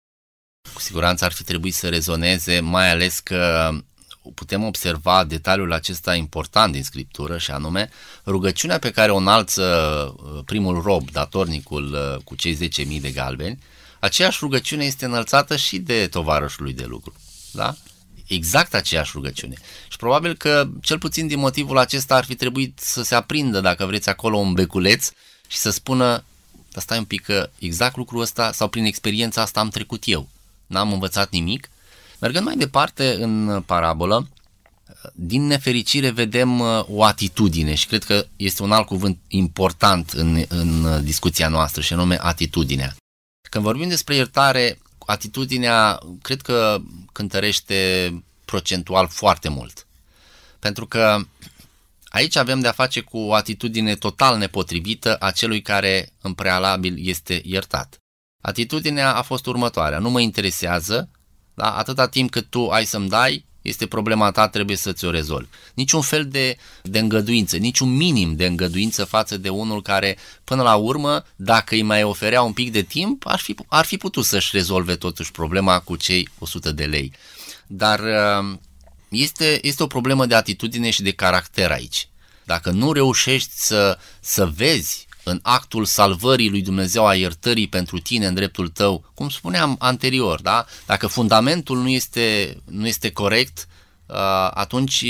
Cu 0.74 0.80
siguranță 0.82 1.26
ar 1.26 1.32
fi 1.32 1.44
trebuit 1.44 1.74
să 1.74 1.88
rezoneze, 1.88 2.60
mai 2.60 2.92
ales 2.92 3.20
că 3.20 3.70
putem 4.36 4.64
observa 4.64 5.24
detaliul 5.24 5.74
acesta 5.74 6.16
important 6.16 6.74
din 6.74 6.84
Scriptură 6.84 7.38
și 7.38 7.52
anume 7.52 7.90
rugăciunea 8.26 8.80
pe 8.80 8.92
care 8.92 9.12
o 9.12 9.18
înalță 9.18 9.64
uh, 10.24 10.42
primul 10.46 10.82
rob, 10.82 11.12
datornicul 11.12 11.94
uh, 11.94 12.24
cu 12.24 12.36
cei 12.36 12.70
10.000 12.96 13.02
de 13.02 13.12
galbeni, 13.12 13.60
aceeași 14.00 14.38
rugăciune 14.42 14.86
este 14.86 15.06
înălțată 15.06 15.56
și 15.56 15.80
de 15.80 16.08
tovarășul 16.08 16.64
lui 16.64 16.74
de 16.74 16.86
lucru. 16.86 17.14
Da? 17.52 17.76
Exact 18.28 18.74
aceeași 18.74 19.12
rugăciune. 19.14 19.56
Și 19.90 19.98
probabil 19.98 20.36
că, 20.36 20.68
cel 20.82 20.98
puțin 20.98 21.28
din 21.28 21.40
motivul 21.40 21.78
acesta, 21.78 22.16
ar 22.16 22.24
fi 22.24 22.36
trebuit 22.36 22.80
să 22.80 23.04
se 23.04 23.16
aprindă, 23.16 23.60
dacă 23.60 23.86
vreți, 23.86 24.10
acolo 24.10 24.38
un 24.38 24.54
beculeț 24.54 25.12
și 25.48 25.58
să 25.58 25.70
spună, 25.70 26.24
dar 26.72 26.84
stai 26.84 26.98
un 26.98 27.06
pic 27.06 27.24
că 27.24 27.50
exact 27.60 27.96
lucrul 27.96 28.22
ăsta 28.22 28.52
sau 28.52 28.68
prin 28.68 28.86
experiența 28.86 29.42
asta 29.42 29.60
am 29.60 29.70
trecut 29.70 30.04
eu. 30.06 30.28
N-am 30.68 30.94
învățat 30.94 31.30
nimic. 31.32 31.70
Mergând 32.22 32.46
mai 32.46 32.56
departe 32.56 33.14
în 33.14 33.62
parabolă, 33.62 34.28
din 35.14 35.46
nefericire 35.46 36.10
vedem 36.10 36.60
uh, 36.60 36.84
o 36.88 37.04
atitudine 37.04 37.76
și 37.76 37.88
cred 37.88 38.04
că 38.04 38.26
este 38.36 38.64
un 38.64 38.72
alt 38.72 38.86
cuvânt 38.86 39.20
important 39.28 40.10
în, 40.10 40.44
în 40.48 41.04
discuția 41.04 41.48
noastră 41.48 41.82
și 41.82 41.94
anume 41.94 42.18
atitudinea. 42.22 42.96
Când 43.50 43.64
vorbim 43.64 43.88
despre 43.88 44.16
iertare, 44.16 44.80
atitudinea 45.06 46.00
cred 46.22 46.42
că 46.42 46.82
cântărește 47.12 48.10
procentual 48.46 49.08
foarte 49.08 49.50
mult. 49.50 49.88
Pentru 50.60 50.86
că 50.86 51.18
aici 52.08 52.36
avem 52.36 52.60
de-a 52.60 52.72
face 52.72 53.02
cu 53.02 53.18
o 53.18 53.34
atitudine 53.34 53.96
total 53.96 54.38
nepotrivită 54.38 55.16
a 55.16 55.32
celui 55.32 55.62
care 55.62 56.14
în 56.22 56.34
prealabil 56.34 57.08
este 57.08 57.42
iertat. 57.44 57.98
Atitudinea 58.42 59.16
a 59.16 59.22
fost 59.22 59.46
următoarea, 59.46 60.00
nu 60.00 60.10
mă 60.10 60.20
interesează, 60.20 61.10
da? 61.54 61.78
atâta 61.78 62.08
timp 62.08 62.32
cât 62.32 62.50
tu 62.50 62.68
ai 62.68 62.86
să-mi 62.86 63.10
dai, 63.10 63.46
este 63.62 63.88
problema 63.88 64.32
ta, 64.32 64.48
trebuie 64.48 64.76
să 64.76 64.92
ți-o 64.92 65.10
rezolvi. 65.10 65.48
Niciun 65.74 66.02
fel 66.02 66.28
de, 66.28 66.58
de 66.82 67.00
îngăduință, 67.00 67.58
niciun 67.58 67.96
minim 67.96 68.36
de 68.36 68.46
îngăduință 68.46 69.06
față 69.06 69.38
de 69.38 69.50
unul 69.50 69.82
care, 69.82 70.18
până 70.44 70.62
la 70.62 70.76
urmă, 70.76 71.26
dacă 71.36 71.76
îi 71.76 71.82
mai 71.82 72.04
oferea 72.04 72.42
un 72.42 72.54
pic 72.54 72.72
de 72.72 72.82
timp, 72.82 73.24
ar 73.28 73.40
fi, 73.40 73.56
ar 73.68 73.86
fi 73.86 73.98
putut 73.98 74.26
să-și 74.26 74.50
rezolve 74.54 74.96
totuși 74.96 75.32
problema 75.32 75.80
cu 75.80 75.96
cei 75.96 76.30
100 76.40 76.72
de 76.72 76.86
lei. 76.86 77.14
Dar 77.68 78.00
uh, 78.00 78.58
este, 79.10 79.60
este 79.62 79.84
o 79.84 79.88
problemă 79.88 80.26
de 80.26 80.36
atitudine 80.36 80.90
și 80.90 81.02
de 81.02 81.12
caracter 81.12 81.72
aici. 81.72 82.08
Dacă 82.44 82.70
nu 82.70 82.92
reușești 82.92 83.52
să, 83.54 83.98
să 84.20 84.46
vezi 84.46 85.08
în 85.24 85.40
actul 85.42 85.86
salvării 85.86 86.50
lui 86.50 86.62
Dumnezeu 86.62 87.08
a 87.08 87.16
iertării 87.16 87.68
pentru 87.68 88.00
tine 88.00 88.28
în 88.28 88.34
dreptul 88.34 88.68
tău, 88.68 89.12
cum 89.14 89.30
spuneam 89.30 89.76
anterior, 89.80 90.42
da? 90.42 90.66
dacă 90.86 91.08
fundamentul 91.08 91.78
nu 91.78 91.90
este, 91.90 92.58
nu 92.66 92.88
este 92.88 93.12
corect, 93.12 93.68
uh, 94.06 94.16
atunci 94.54 95.06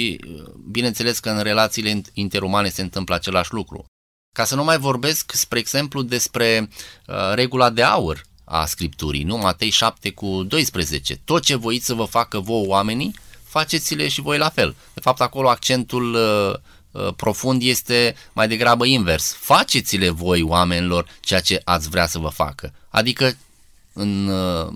bineînțeles 0.71 1.19
că 1.19 1.29
în 1.29 1.41
relațiile 1.41 2.01
interumane 2.13 2.69
se 2.69 2.81
întâmplă 2.81 3.15
același 3.15 3.53
lucru. 3.53 3.85
Ca 4.35 4.43
să 4.43 4.55
nu 4.55 4.63
mai 4.63 4.77
vorbesc, 4.77 5.31
spre 5.31 5.59
exemplu, 5.59 6.01
despre 6.01 6.69
uh, 7.07 7.15
regula 7.33 7.69
de 7.69 7.83
aur 7.83 8.21
a 8.43 8.65
Scripturii, 8.65 9.23
nu? 9.23 9.37
Matei 9.37 9.69
7 9.69 10.11
cu 10.11 10.43
12. 10.43 11.15
Tot 11.15 11.43
ce 11.43 11.55
voiți 11.55 11.85
să 11.85 11.93
vă 11.93 12.05
facă 12.05 12.39
vouă 12.39 12.67
oamenii, 12.67 13.15
faceți-le 13.43 14.07
și 14.07 14.21
voi 14.21 14.37
la 14.37 14.49
fel. 14.49 14.75
De 14.93 14.99
fapt, 14.99 15.21
acolo 15.21 15.49
accentul 15.49 16.13
uh, 16.13 16.53
Uh, 16.53 16.59
profund 17.15 17.61
este 17.61 18.15
mai 18.33 18.47
degrabă 18.47 18.85
invers. 18.85 19.33
Faceți-le 19.33 20.09
voi 20.09 20.41
oamenilor 20.41 21.07
ceea 21.19 21.39
ce 21.39 21.61
ați 21.63 21.89
vrea 21.89 22.07
să 22.07 22.17
vă 22.17 22.27
facă. 22.27 22.73
Adică 22.89 23.35
în 23.93 24.27
uh, 24.27 24.67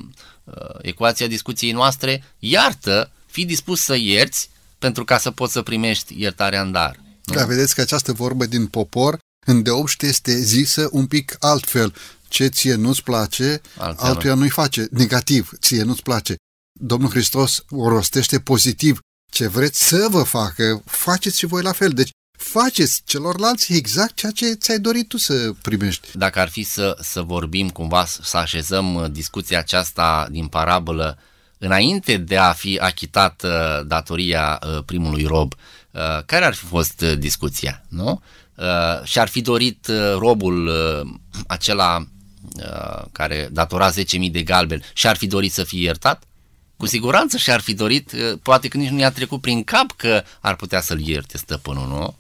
uh, 0.44 0.54
ecuația 0.82 1.28
discuției 1.28 1.72
noastre, 1.72 2.24
iartă, 2.40 3.12
fi 3.26 3.46
dispus 3.46 3.82
să 3.82 3.96
ierți 3.96 4.50
pentru 4.80 5.04
ca 5.04 5.18
să 5.18 5.32
poți 5.32 5.54
să 5.54 5.62
primești 5.62 6.22
iertarea 6.22 6.62
în 6.62 6.72
dar. 6.72 7.00
Nu? 7.24 7.36
Da, 7.36 7.46
vedeți 7.46 7.76
că 7.76 7.82
această 7.82 8.14
vorbă 8.14 8.46
din 8.46 8.68
popor 8.68 9.18
îndeopște 9.46 10.06
este 10.06 10.42
zisă 10.42 10.90
un 10.92 11.06
pic 11.06 11.36
altfel. 11.40 11.94
Ce 12.28 12.48
ție 12.48 12.76
nu-ți 12.76 13.04
place, 13.04 13.62
Altea 13.78 14.06
altuia 14.06 14.34
nu. 14.34 14.40
nu-i 14.40 14.50
face. 14.50 14.88
Negativ, 14.92 15.50
ție 15.60 15.84
nu-ți 15.84 16.04
place. 16.04 16.36
Domnul 16.80 17.10
Hristos 17.10 17.64
o 17.70 17.90
rostește 17.90 18.40
pozitiv 18.40 19.00
ce 19.36 19.48
vreți 19.48 19.88
să 19.88 20.08
vă 20.10 20.24
facă, 20.24 20.84
faceți 20.86 21.38
și 21.38 21.46
voi 21.46 21.62
la 21.62 21.72
fel. 21.72 21.90
Deci 21.90 22.10
faceți 22.38 23.02
celorlalți 23.06 23.74
exact 23.74 24.16
ceea 24.16 24.32
ce 24.32 24.54
ți-ai 24.54 24.80
dorit 24.80 25.08
tu 25.08 25.18
să 25.18 25.52
primești. 25.62 26.08
Dacă 26.14 26.40
ar 26.40 26.50
fi 26.50 26.64
să, 26.64 26.98
să 27.02 27.22
vorbim 27.22 27.70
cumva, 27.70 28.06
să 28.06 28.38
așezăm 28.38 28.96
uh, 28.96 29.12
discuția 29.12 29.60
aceasta 29.60 30.28
din 30.32 30.48
parabolă 30.48 31.18
înainte 31.58 32.18
de 32.18 32.38
a 32.38 32.54
fi 32.54 32.78
achitat 32.78 33.44
uh, 33.44 33.86
datoria 33.86 34.60
uh, 34.64 34.84
primului 34.86 35.24
rob, 35.24 35.54
Uh, 35.96 36.24
care 36.26 36.46
ar 36.46 36.54
fi 36.54 36.66
fost 36.66 37.02
uh, 37.02 37.18
discuția, 37.18 37.84
nu? 37.88 38.22
Uh, 38.56 39.04
și-ar 39.04 39.28
fi 39.28 39.42
dorit 39.42 39.88
robul 40.18 40.72
acela 41.48 42.08
care 43.12 43.50
datora 43.52 43.92
10.000 43.92 44.32
de 44.32 44.42
galbeni 44.42 44.84
și-ar 44.94 45.16
fi 45.16 45.28
dorit 45.28 45.52
să 45.52 45.64
fie 45.64 45.82
iertat? 45.82 46.24
Cu 46.78 46.86
siguranță 46.86 47.38
și-ar 47.38 47.60
fi 47.60 47.74
dorit, 47.74 48.12
poate 48.42 48.68
că 48.68 48.78
nici 48.78 48.90
nu 48.90 49.00
i-a 49.00 49.12
trecut 49.12 49.42
prin 49.42 49.64
cap 49.64 49.92
că 49.96 50.24
ar 50.40 50.56
putea 50.56 50.82
să-l 50.82 51.00
ierte 51.00 51.38
stăpânul, 51.38 51.88
nu? 51.88 52.16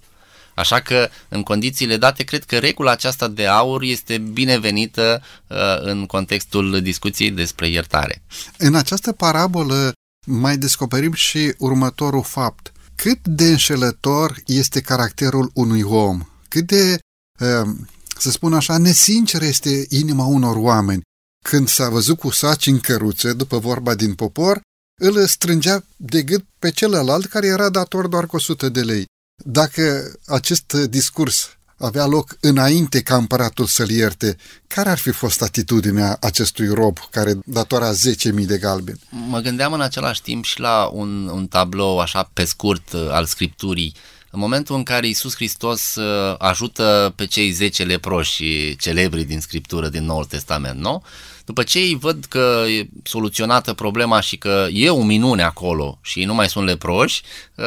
Așa 0.55 0.79
că, 0.79 1.09
în 1.29 1.43
condițiile 1.43 1.97
date, 1.97 2.23
cred 2.23 2.43
că 2.43 2.57
regula 2.57 2.91
aceasta 2.91 3.27
de 3.27 3.47
aur 3.47 3.81
este 3.81 4.17
binevenită 4.17 5.21
uh, 5.47 5.57
în 5.79 6.05
contextul 6.05 6.81
discuției 6.81 7.31
despre 7.31 7.67
iertare. 7.67 8.21
În 8.57 8.75
această 8.75 9.11
parabolă 9.11 9.91
mai 10.25 10.57
descoperim 10.57 11.13
și 11.13 11.53
următorul 11.57 12.23
fapt 12.23 12.71
cât 12.95 13.27
de 13.27 13.45
înșelător 13.47 14.35
este 14.45 14.81
caracterul 14.81 15.51
unui 15.53 15.81
om, 15.81 16.21
cât 16.47 16.67
de, 16.67 16.99
ehm, 17.39 17.89
să 18.17 18.29
spun 18.31 18.53
așa, 18.53 18.77
nesincer 18.77 19.41
este 19.41 19.85
inima 19.89 20.25
unor 20.25 20.55
oameni. 20.55 21.01
Când 21.49 21.67
s-a 21.67 21.89
văzut 21.89 22.17
cu 22.17 22.29
saci 22.29 22.65
în 22.65 22.79
căruțe, 22.79 23.33
după 23.33 23.57
vorba 23.57 23.95
din 23.95 24.13
popor, 24.13 24.61
îl 25.01 25.27
strângea 25.27 25.83
de 25.95 26.21
gât 26.21 26.45
pe 26.59 26.71
celălalt 26.71 27.25
care 27.25 27.47
era 27.47 27.69
dator 27.69 28.07
doar 28.07 28.25
cu 28.25 28.35
100 28.35 28.69
de 28.69 28.81
lei. 28.81 29.05
Dacă 29.43 30.13
acest 30.25 30.73
discurs 30.73 31.57
avea 31.77 32.05
loc 32.05 32.37
înainte 32.39 33.01
ca 33.01 33.15
împăratul 33.15 33.65
să-l 33.65 33.89
ierte, 33.89 34.37
care 34.67 34.89
ar 34.89 34.97
fi 34.97 35.11
fost 35.11 35.41
atitudinea 35.41 36.17
acestui 36.21 36.67
rob 36.67 36.97
care 37.11 37.39
datora 37.45 37.91
10.000 37.91 38.45
de 38.45 38.57
galbeni? 38.57 38.99
Mă 39.09 39.39
gândeam 39.39 39.73
în 39.73 39.81
același 39.81 40.21
timp 40.21 40.43
și 40.43 40.59
la 40.59 40.89
un, 40.93 41.27
un 41.27 41.47
tablou 41.47 41.99
așa 41.99 42.29
pe 42.33 42.45
scurt 42.45 42.91
uh, 42.91 43.09
al 43.09 43.25
Scripturii. 43.25 43.95
În 44.31 44.39
momentul 44.39 44.75
în 44.75 44.83
care 44.83 45.07
Isus 45.07 45.35
Hristos 45.35 45.95
uh, 45.95 46.35
ajută 46.37 47.13
pe 47.15 47.25
cei 47.25 47.51
10 47.51 47.83
leproși 47.83 48.75
celebri 48.75 49.23
din 49.23 49.39
Scriptură 49.39 49.89
din 49.89 50.05
Noul 50.05 50.25
Testament, 50.25 50.79
nu? 50.79 51.03
După 51.45 51.63
ce 51.63 51.79
ei 51.79 51.95
văd 51.95 52.25
că 52.25 52.63
e 52.67 52.87
soluționată 53.03 53.73
problema 53.73 54.19
și 54.19 54.37
că 54.37 54.67
e 54.71 54.89
o 54.89 55.03
minune 55.03 55.43
acolo 55.43 55.99
și 56.01 56.19
ei 56.19 56.25
nu 56.25 56.33
mai 56.33 56.49
sunt 56.49 56.65
leproși, 56.65 57.21
uh, 57.55 57.65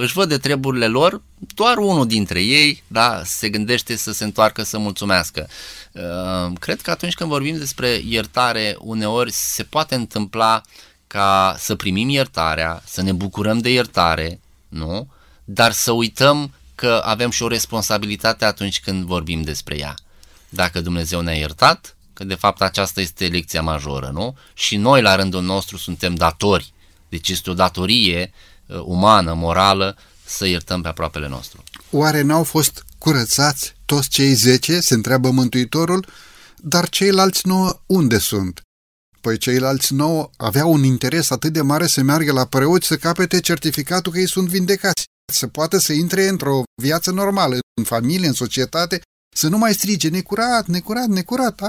își 0.00 0.12
văd 0.12 0.28
de 0.28 0.38
treburile 0.38 0.86
lor, 0.86 1.22
doar 1.54 1.76
unul 1.76 2.06
dintre 2.06 2.42
ei 2.42 2.82
da, 2.86 3.22
se 3.24 3.48
gândește 3.48 3.96
să 3.96 4.12
se 4.12 4.24
întoarcă 4.24 4.62
să 4.62 4.78
mulțumească. 4.78 5.48
Uh, 5.92 6.52
cred 6.60 6.80
că 6.80 6.90
atunci 6.90 7.14
când 7.14 7.30
vorbim 7.30 7.58
despre 7.58 8.00
iertare, 8.08 8.76
uneori 8.78 9.32
se 9.32 9.62
poate 9.62 9.94
întâmpla 9.94 10.62
ca 11.06 11.54
să 11.58 11.74
primim 11.74 12.08
iertarea, 12.08 12.82
să 12.84 13.02
ne 13.02 13.12
bucurăm 13.12 13.58
de 13.58 13.70
iertare, 13.70 14.40
nu? 14.68 15.08
Dar 15.44 15.72
să 15.72 15.92
uităm 15.92 16.52
că 16.74 17.02
avem 17.04 17.30
și 17.30 17.42
o 17.42 17.48
responsabilitate 17.48 18.44
atunci 18.44 18.80
când 18.80 19.04
vorbim 19.04 19.42
despre 19.42 19.78
ea. 19.78 19.94
Dacă 20.48 20.80
Dumnezeu 20.80 21.20
ne-a 21.20 21.34
iertat, 21.34 21.96
că 22.18 22.24
de 22.24 22.34
fapt 22.34 22.60
aceasta 22.60 23.00
este 23.00 23.26
lecția 23.26 23.62
majoră, 23.62 24.10
nu? 24.12 24.36
Și 24.54 24.76
noi 24.76 25.02
la 25.02 25.14
rândul 25.14 25.42
nostru 25.42 25.76
suntem 25.76 26.14
datori. 26.14 26.72
Deci 27.08 27.28
este 27.28 27.50
o 27.50 27.54
datorie 27.54 28.32
uh, 28.66 28.80
umană, 28.84 29.34
morală, 29.34 29.96
să 30.24 30.46
iertăm 30.46 30.82
pe 30.82 30.88
aproapele 30.88 31.28
nostru. 31.28 31.62
Oare 31.90 32.22
n-au 32.22 32.44
fost 32.44 32.84
curățați 32.98 33.74
toți 33.84 34.08
cei 34.08 34.32
zece, 34.32 34.80
se 34.80 34.94
întreabă 34.94 35.30
Mântuitorul, 35.30 36.06
dar 36.56 36.88
ceilalți 36.88 37.46
nouă 37.46 37.80
unde 37.86 38.18
sunt? 38.18 38.60
Păi 39.20 39.38
ceilalți 39.38 39.94
nouă 39.94 40.30
aveau 40.36 40.72
un 40.72 40.84
interes 40.84 41.30
atât 41.30 41.52
de 41.52 41.60
mare 41.62 41.86
să 41.86 42.02
meargă 42.02 42.32
la 42.32 42.44
preoți 42.44 42.86
să 42.86 42.96
capete 42.96 43.40
certificatul 43.40 44.12
că 44.12 44.18
ei 44.18 44.28
sunt 44.28 44.48
vindecați, 44.48 45.04
să 45.32 45.46
poată 45.46 45.78
să 45.78 45.92
intre 45.92 46.28
într-o 46.28 46.62
viață 46.82 47.10
normală, 47.10 47.58
în 47.78 47.84
familie, 47.84 48.26
în 48.26 48.32
societate, 48.32 49.00
să 49.36 49.48
nu 49.48 49.58
mai 49.58 49.74
strige 49.74 50.08
necurat, 50.08 50.66
necurat, 50.66 51.06
necurat, 51.06 51.54
da? 51.54 51.68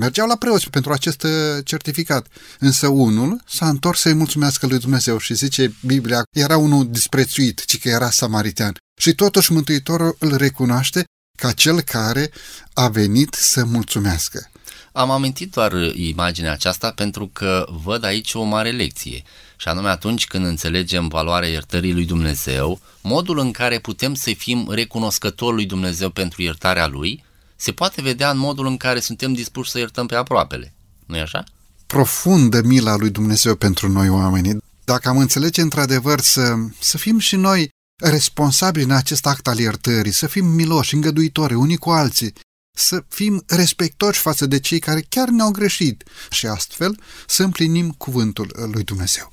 Mergeau 0.00 0.26
la 0.26 0.36
preoți 0.36 0.70
pentru 0.70 0.92
acest 0.92 1.22
uh, 1.22 1.30
certificat, 1.64 2.26
însă 2.58 2.86
unul 2.88 3.40
s-a 3.46 3.68
întors 3.68 4.00
să-i 4.00 4.14
mulțumească 4.14 4.66
lui 4.66 4.78
Dumnezeu 4.78 5.18
și 5.18 5.34
zice 5.34 5.74
Biblia, 5.86 6.22
era 6.32 6.56
unul 6.56 6.90
disprețuit, 6.90 7.64
ci 7.64 7.78
că 7.78 7.88
era 7.88 8.10
samaritean. 8.10 8.76
Și 9.00 9.14
totuși 9.14 9.52
Mântuitorul 9.52 10.16
îl 10.18 10.36
recunoaște 10.36 11.04
ca 11.38 11.52
cel 11.52 11.80
care 11.80 12.30
a 12.72 12.88
venit 12.88 13.34
să 13.34 13.64
mulțumească. 13.64 14.50
Am 14.92 15.10
amintit 15.10 15.50
doar 15.50 15.72
imaginea 15.94 16.52
aceasta 16.52 16.90
pentru 16.90 17.30
că 17.32 17.66
văd 17.84 18.04
aici 18.04 18.34
o 18.34 18.42
mare 18.42 18.70
lecție, 18.70 19.22
și 19.56 19.68
anume 19.68 19.88
atunci 19.88 20.26
când 20.26 20.44
înțelegem 20.44 21.08
valoarea 21.08 21.48
iertării 21.48 21.92
lui 21.92 22.04
Dumnezeu, 22.04 22.80
modul 23.02 23.38
în 23.38 23.50
care 23.50 23.78
putem 23.78 24.14
să 24.14 24.32
fim 24.36 24.70
recunoscători 24.70 25.54
lui 25.54 25.66
Dumnezeu 25.66 26.10
pentru 26.10 26.42
iertarea 26.42 26.86
lui, 26.86 27.24
se 27.60 27.72
poate 27.72 28.02
vedea 28.02 28.30
în 28.30 28.38
modul 28.38 28.66
în 28.66 28.76
care 28.76 29.00
suntem 29.00 29.32
dispuși 29.32 29.70
să 29.70 29.78
iertăm 29.78 30.06
pe 30.06 30.14
aproapele. 30.14 30.74
nu 31.06 31.16
e 31.16 31.20
așa? 31.20 31.44
Profundă 31.86 32.62
mila 32.62 32.96
lui 32.96 33.10
Dumnezeu 33.10 33.54
pentru 33.54 33.88
noi 33.88 34.08
oamenii. 34.08 34.58
Dacă 34.84 35.08
am 35.08 35.18
înțelege 35.18 35.60
într-adevăr 35.60 36.20
să, 36.20 36.54
să 36.80 36.98
fim 36.98 37.18
și 37.18 37.36
noi 37.36 37.68
responsabili 38.02 38.84
în 38.84 38.90
acest 38.90 39.26
act 39.26 39.46
al 39.46 39.58
iertării, 39.58 40.12
să 40.12 40.26
fim 40.26 40.46
miloși, 40.46 40.94
îngăduitori 40.94 41.54
unii 41.54 41.76
cu 41.76 41.90
alții, 41.90 42.34
să 42.76 43.04
fim 43.08 43.42
respectoși 43.46 44.20
față 44.20 44.46
de 44.46 44.60
cei 44.60 44.78
care 44.78 45.00
chiar 45.08 45.28
ne-au 45.28 45.50
greșit 45.50 46.04
și 46.30 46.46
astfel 46.46 47.00
să 47.26 47.42
împlinim 47.42 47.90
cuvântul 47.90 48.68
lui 48.72 48.84
Dumnezeu. 48.84 49.30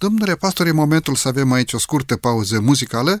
Domnule 0.00 0.36
pastor, 0.36 0.66
e 0.66 0.72
momentul 0.72 1.14
să 1.14 1.28
avem 1.28 1.52
aici 1.52 1.72
o 1.72 1.78
scurtă 1.78 2.16
pauză 2.16 2.60
muzicală, 2.60 3.20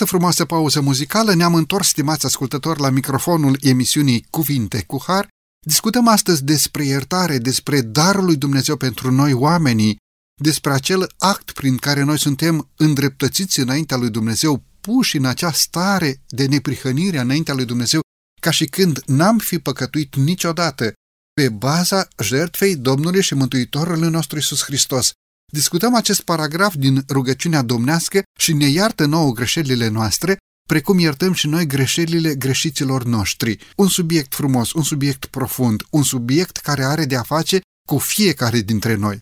Această 0.00 0.18
frumoasă 0.18 0.44
pauză 0.44 0.80
muzicală 0.80 1.34
ne-am 1.34 1.54
întors, 1.54 1.88
stimați 1.88 2.26
ascultători, 2.26 2.80
la 2.80 2.90
microfonul 2.90 3.58
emisiunii 3.60 4.26
Cuvinte 4.30 4.84
cu 4.86 5.02
Har. 5.06 5.28
Discutăm 5.66 6.08
astăzi 6.08 6.44
despre 6.44 6.84
iertare, 6.84 7.38
despre 7.38 7.80
darul 7.80 8.24
lui 8.24 8.36
Dumnezeu 8.36 8.76
pentru 8.76 9.10
noi 9.10 9.32
oamenii, 9.32 9.96
despre 10.42 10.72
acel 10.72 11.12
act 11.18 11.52
prin 11.52 11.76
care 11.76 12.02
noi 12.02 12.18
suntem 12.18 12.70
îndreptățiți 12.76 13.60
înaintea 13.60 13.96
lui 13.96 14.10
Dumnezeu, 14.10 14.62
puși 14.80 15.16
în 15.16 15.24
acea 15.24 15.52
stare 15.52 16.22
de 16.28 16.46
neprihănire 16.46 17.18
înaintea 17.18 17.54
lui 17.54 17.64
Dumnezeu, 17.64 18.00
ca 18.40 18.50
și 18.50 18.64
când 18.64 19.02
n-am 19.06 19.38
fi 19.38 19.58
păcătuit 19.58 20.16
niciodată, 20.16 20.92
pe 21.32 21.48
baza 21.48 22.08
jertfei 22.22 22.76
Domnului 22.76 23.22
și 23.22 23.34
Mântuitorului 23.34 24.10
nostru 24.10 24.38
Isus 24.38 24.62
Hristos. 24.62 25.12
Discutăm 25.50 25.94
acest 25.94 26.20
paragraf 26.20 26.74
din 26.74 27.04
rugăciunea 27.08 27.62
domnească 27.62 28.22
și 28.38 28.52
ne 28.52 28.66
iartă 28.66 29.04
nouă 29.04 29.32
greșelile 29.32 29.88
noastre, 29.88 30.36
precum 30.68 30.98
iertăm 30.98 31.32
și 31.32 31.46
noi 31.46 31.66
greșelile 31.66 32.34
greșiților 32.34 33.04
noștri. 33.04 33.58
Un 33.76 33.88
subiect 33.88 34.34
frumos, 34.34 34.72
un 34.72 34.82
subiect 34.82 35.26
profund, 35.26 35.82
un 35.90 36.02
subiect 36.02 36.56
care 36.56 36.84
are 36.84 37.04
de 37.04 37.16
a 37.16 37.22
face 37.22 37.60
cu 37.88 37.98
fiecare 37.98 38.60
dintre 38.60 38.94
noi. 38.94 39.20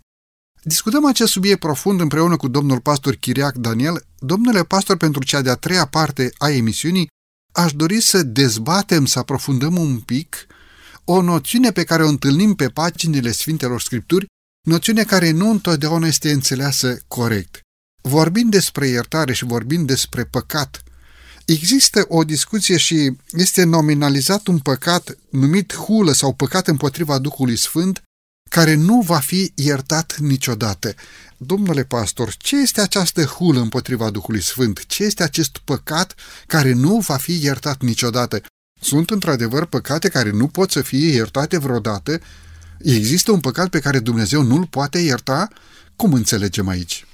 Discutăm 0.62 1.06
acest 1.06 1.32
subiect 1.32 1.58
profund 1.58 2.00
împreună 2.00 2.36
cu 2.36 2.48
domnul 2.48 2.80
pastor 2.80 3.14
Chiriac 3.14 3.54
Daniel. 3.54 4.04
Domnule 4.18 4.64
pastor, 4.64 4.96
pentru 4.96 5.24
cea 5.24 5.40
de-a 5.40 5.54
treia 5.54 5.86
parte 5.86 6.32
a 6.38 6.50
emisiunii, 6.50 7.08
aș 7.52 7.72
dori 7.72 8.00
să 8.00 8.22
dezbatem, 8.22 9.04
să 9.04 9.18
aprofundăm 9.18 9.76
un 9.76 10.00
pic 10.00 10.46
o 11.04 11.22
noțiune 11.22 11.72
pe 11.72 11.84
care 11.84 12.04
o 12.04 12.08
întâlnim 12.08 12.54
pe 12.54 12.68
paginile 12.68 13.30
Sfintelor 13.30 13.80
Scripturi, 13.80 14.26
noțiune 14.66 15.04
care 15.04 15.30
nu 15.30 15.50
întotdeauna 15.50 16.06
este 16.06 16.30
înțeleasă 16.30 16.98
corect. 17.08 17.60
Vorbind 18.02 18.50
despre 18.50 18.86
iertare 18.86 19.32
și 19.32 19.44
vorbind 19.44 19.86
despre 19.86 20.24
păcat, 20.24 20.82
există 21.44 22.04
o 22.08 22.24
discuție 22.24 22.76
și 22.76 23.16
este 23.30 23.64
nominalizat 23.64 24.46
un 24.46 24.58
păcat 24.58 25.18
numit 25.30 25.74
hulă 25.74 26.12
sau 26.12 26.34
păcat 26.34 26.68
împotriva 26.68 27.18
Duhului 27.18 27.56
Sfânt, 27.56 28.02
care 28.50 28.74
nu 28.74 29.00
va 29.00 29.18
fi 29.18 29.52
iertat 29.54 30.16
niciodată. 30.18 30.94
Domnule 31.36 31.84
pastor, 31.84 32.34
ce 32.36 32.56
este 32.56 32.80
această 32.80 33.22
hulă 33.24 33.60
împotriva 33.60 34.10
Duhului 34.10 34.42
Sfânt? 34.42 34.86
Ce 34.86 35.04
este 35.04 35.22
acest 35.22 35.58
păcat 35.64 36.14
care 36.46 36.72
nu 36.72 36.98
va 36.98 37.16
fi 37.16 37.42
iertat 37.42 37.82
niciodată? 37.82 38.40
Sunt 38.80 39.10
într-adevăr 39.10 39.64
păcate 39.64 40.08
care 40.08 40.30
nu 40.30 40.48
pot 40.48 40.70
să 40.70 40.82
fie 40.82 41.12
iertate 41.12 41.58
vreodată? 41.58 42.20
Există 42.82 43.30
un 43.30 43.40
păcat 43.40 43.68
pe 43.68 43.80
care 43.80 43.98
Dumnezeu 43.98 44.42
nu-l 44.42 44.66
poate 44.66 44.98
ierta? 44.98 45.48
Cum 45.96 46.12
înțelegem 46.12 46.68
aici? 46.68 47.06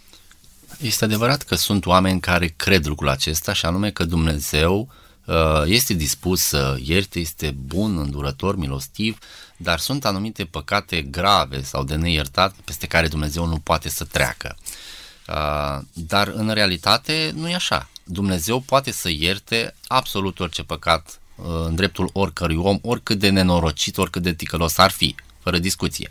Este 0.80 1.04
adevărat 1.04 1.42
că 1.42 1.54
sunt 1.54 1.86
oameni 1.86 2.20
care 2.20 2.46
cred 2.56 2.86
lucrul 2.86 3.08
acesta 3.08 3.52
și 3.52 3.66
anume 3.66 3.90
că 3.90 4.04
Dumnezeu 4.04 4.88
uh, 5.24 5.62
este 5.64 5.94
dispus 5.94 6.40
să 6.40 6.76
ierte, 6.82 7.18
este 7.18 7.56
bun, 7.66 7.98
îndurător, 7.98 8.56
milostiv, 8.56 9.18
dar 9.56 9.78
sunt 9.78 10.04
anumite 10.04 10.44
păcate 10.44 11.02
grave 11.02 11.62
sau 11.62 11.84
de 11.84 11.94
neiertat 11.94 12.54
peste 12.64 12.86
care 12.86 13.08
Dumnezeu 13.08 13.46
nu 13.46 13.58
poate 13.58 13.88
să 13.88 14.04
treacă. 14.04 14.56
Uh, 15.28 15.84
dar 15.92 16.28
în 16.28 16.50
realitate 16.50 17.32
nu 17.34 17.48
e 17.48 17.54
așa. 17.54 17.88
Dumnezeu 18.04 18.60
poate 18.60 18.90
să 18.90 19.08
ierte 19.10 19.74
absolut 19.86 20.40
orice 20.40 20.62
păcat 20.62 21.20
uh, 21.36 21.44
în 21.64 21.74
dreptul 21.74 22.10
oricărui 22.12 22.56
om, 22.56 22.78
oricât 22.82 23.18
de 23.18 23.28
nenorocit, 23.28 23.98
oricât 23.98 24.22
de 24.22 24.34
ticălos 24.34 24.78
ar 24.78 24.90
fi, 24.90 25.14
fără 25.44 25.58
discuție. 25.58 26.10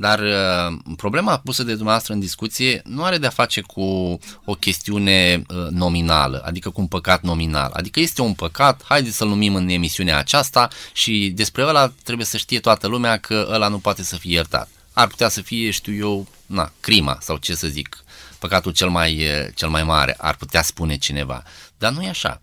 Dar 0.00 0.18
uh, 0.18 0.78
problema 0.96 1.38
pusă 1.38 1.62
de 1.62 1.72
dumneavoastră 1.72 2.12
în 2.12 2.20
discuție 2.20 2.82
nu 2.84 3.04
are 3.04 3.18
de-a 3.18 3.30
face 3.30 3.60
cu 3.60 4.18
o 4.44 4.54
chestiune 4.54 5.42
uh, 5.48 5.66
nominală, 5.70 6.42
adică 6.44 6.70
cu 6.70 6.80
un 6.80 6.86
păcat 6.86 7.22
nominal. 7.22 7.70
Adică 7.74 8.00
este 8.00 8.22
un 8.22 8.34
păcat, 8.34 8.82
haideți 8.84 9.16
să-l 9.16 9.28
numim 9.28 9.54
în 9.54 9.68
emisiunea 9.68 10.18
aceasta 10.18 10.68
și 10.92 11.32
despre 11.34 11.66
ăla 11.66 11.92
trebuie 12.04 12.26
să 12.26 12.36
știe 12.36 12.60
toată 12.60 12.86
lumea 12.86 13.16
că 13.16 13.48
ăla 13.50 13.68
nu 13.68 13.78
poate 13.78 14.02
să 14.02 14.16
fie 14.16 14.32
iertat. 14.32 14.68
Ar 14.92 15.06
putea 15.06 15.28
să 15.28 15.40
fie, 15.40 15.70
știu 15.70 15.94
eu, 15.94 16.26
na, 16.46 16.72
crima 16.80 17.18
sau 17.20 17.36
ce 17.36 17.54
să 17.54 17.66
zic, 17.66 18.04
păcatul 18.38 18.72
cel 18.72 18.88
mai, 18.88 19.24
uh, 19.24 19.48
cel 19.54 19.68
mai 19.68 19.84
mare, 19.84 20.14
ar 20.18 20.36
putea 20.36 20.62
spune 20.62 20.96
cineva. 20.96 21.42
Dar 21.78 21.92
nu 21.92 22.02
e 22.02 22.08
așa. 22.08 22.40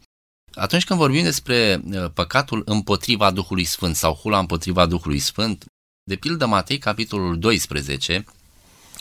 Atunci 0.53 0.83
când 0.85 0.99
vorbim 0.99 1.23
despre 1.23 1.81
păcatul 2.13 2.61
împotriva 2.65 3.31
Duhului 3.31 3.63
Sfânt 3.63 3.95
sau 3.95 4.13
hula 4.13 4.39
împotriva 4.39 4.85
Duhului 4.85 5.19
Sfânt, 5.19 5.65
de 6.07 6.15
pildă 6.15 6.45
Matei, 6.45 6.77
capitolul 6.77 7.39
12, 7.39 8.25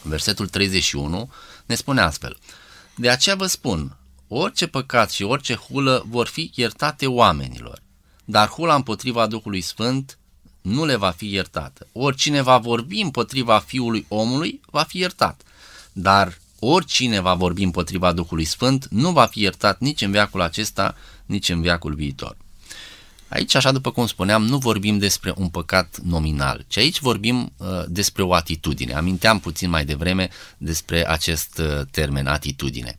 versetul 0.03 0.49
31, 0.49 1.31
ne 1.67 1.75
spune 1.75 2.01
astfel. 2.01 2.39
De 2.97 3.11
aceea 3.11 3.37
vă 3.37 3.47
spun, 3.47 3.97
orice 4.29 4.67
păcat 4.67 5.11
și 5.11 5.23
orice 5.23 5.55
hulă 5.55 6.05
vor 6.09 6.27
fi 6.27 6.51
iertate 6.55 7.07
oamenilor, 7.07 7.83
dar 8.25 8.49
hula 8.49 8.75
împotriva 8.75 9.27
Duhului 9.27 9.61
Sfânt 9.61 10.19
nu 10.61 10.85
le 10.85 10.97
va 10.97 11.11
fi 11.11 11.33
iertată. 11.33 11.87
Oricine 11.93 12.43
va 12.43 12.59
vorbi 12.59 13.01
împotriva 13.01 13.59
Fiului 13.59 14.07
omului 14.09 14.61
va 14.71 14.83
fi 14.83 14.99
iertat, 14.99 15.43
dar 15.93 16.39
oricine 16.59 17.21
va 17.21 17.35
vorbi 17.35 17.63
împotriva 17.63 18.13
Duhului 18.13 18.45
Sfânt 18.45 18.89
nu 18.91 19.13
va 19.13 19.27
fi 19.27 19.41
iertat 19.41 19.81
nici 19.81 20.03
în 20.03 20.11
veacul 20.11 20.41
acesta, 20.41 20.97
nici 21.27 21.49
în 21.49 21.61
veacul 21.61 21.95
viitor. 21.95 22.37
Aici, 23.35 23.55
așa 23.55 23.73
după 23.73 23.91
cum 23.91 24.07
spuneam, 24.07 24.45
nu 24.45 24.59
vorbim 24.59 24.99
despre 24.99 25.33
un 25.37 25.49
păcat 25.49 25.99
nominal, 26.03 26.65
ci 26.69 26.77
aici 26.77 27.01
vorbim 27.01 27.53
uh, 27.57 27.67
despre 27.87 28.23
o 28.23 28.35
atitudine. 28.35 28.95
Aminteam 28.95 29.41
puțin 29.41 29.71
mai 29.71 29.85
devreme 29.85 30.29
despre 30.59 31.09
acest 31.09 31.59
uh, 31.59 31.87
termen, 31.91 32.27
atitudine. 32.27 32.99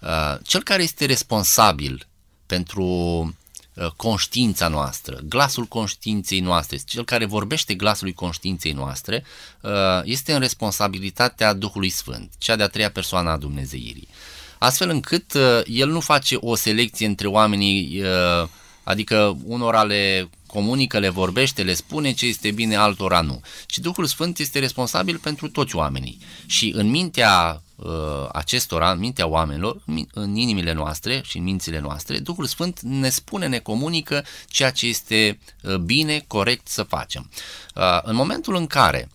Uh, 0.00 0.38
cel 0.42 0.62
care 0.62 0.82
este 0.82 1.04
responsabil 1.04 2.06
pentru 2.46 2.84
uh, 3.74 3.86
conștiința 3.96 4.68
noastră, 4.68 5.20
glasul 5.24 5.64
conștiinței 5.64 6.40
noastre, 6.40 6.76
cel 6.76 7.04
care 7.04 7.24
vorbește 7.24 7.74
glasului 7.74 8.12
conștiinței 8.12 8.72
noastre, 8.72 9.24
uh, 9.60 9.70
este 10.04 10.32
în 10.32 10.40
responsabilitatea 10.40 11.52
Duhului 11.52 11.90
Sfânt, 11.90 12.32
cea 12.38 12.56
de-a 12.56 12.68
treia 12.68 12.90
persoană 12.90 13.30
a 13.30 13.36
Dumnezeirii. 13.36 14.08
Astfel 14.58 14.88
încât 14.88 15.34
uh, 15.34 15.60
el 15.64 15.88
nu 15.88 16.00
face 16.00 16.36
o 16.40 16.54
selecție 16.54 17.06
între 17.06 17.26
oamenii 17.26 18.02
Adică 18.86 19.36
unora 19.44 19.82
le 19.82 20.30
comunică, 20.46 20.98
le 20.98 21.08
vorbește, 21.08 21.62
le 21.62 21.74
spune 21.74 22.12
ce 22.12 22.26
este 22.26 22.50
bine, 22.50 22.76
altora 22.76 23.20
nu. 23.20 23.40
Și 23.66 23.80
Duhul 23.80 24.06
Sfânt 24.06 24.38
este 24.38 24.58
responsabil 24.58 25.18
pentru 25.18 25.48
toți 25.48 25.76
oamenii. 25.76 26.18
Și 26.46 26.72
în 26.76 26.90
mintea 26.90 27.62
uh, 27.76 28.28
acestora, 28.32 28.90
în 28.90 28.98
mintea 28.98 29.26
oamenilor, 29.26 29.82
în 30.12 30.36
inimile 30.36 30.72
noastre 30.72 31.22
și 31.24 31.36
în 31.36 31.42
mințile 31.42 31.78
noastre, 31.78 32.18
Duhul 32.18 32.46
Sfânt 32.46 32.80
ne 32.80 33.08
spune, 33.08 33.46
ne 33.46 33.58
comunică 33.58 34.24
ceea 34.46 34.70
ce 34.70 34.86
este 34.86 35.38
uh, 35.62 35.76
bine, 35.76 36.24
corect 36.26 36.68
să 36.68 36.82
facem. 36.82 37.30
Uh, 37.74 38.00
în 38.02 38.14
momentul 38.14 38.54
în 38.54 38.66
care 38.66 39.08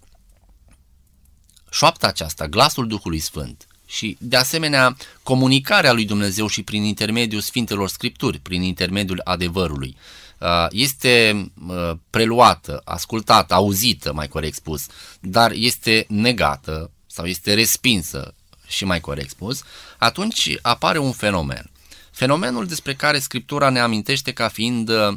șoapta 1.69 2.07
aceasta, 2.07 2.47
glasul 2.47 2.87
Duhului 2.87 3.19
Sfânt, 3.19 3.67
și, 3.91 4.17
de 4.19 4.35
asemenea, 4.35 4.97
comunicarea 5.23 5.91
lui 5.91 6.05
Dumnezeu 6.05 6.47
și 6.47 6.63
prin 6.63 6.83
intermediul 6.83 7.41
Sfintelor 7.41 7.89
Scripturi, 7.89 8.39
prin 8.39 8.61
intermediul 8.61 9.21
adevărului, 9.23 9.97
uh, 10.37 10.67
este 10.69 11.45
uh, 11.67 11.91
preluată, 12.09 12.81
ascultată, 12.83 13.53
auzită, 13.53 14.13
mai 14.13 14.27
corect 14.27 14.55
spus, 14.55 14.85
dar 15.19 15.51
este 15.51 16.05
negată 16.09 16.91
sau 17.07 17.25
este 17.25 17.53
respinsă, 17.53 18.33
și 18.67 18.85
mai 18.85 18.99
corect 18.99 19.29
spus, 19.29 19.63
atunci 19.97 20.57
apare 20.61 20.97
un 20.97 21.11
fenomen. 21.11 21.69
Fenomenul 22.11 22.65
despre 22.65 22.93
care 22.93 23.19
Scriptura 23.19 23.69
ne 23.69 23.79
amintește 23.79 24.31
ca 24.31 24.47
fiind 24.47 24.89
uh, 24.89 25.13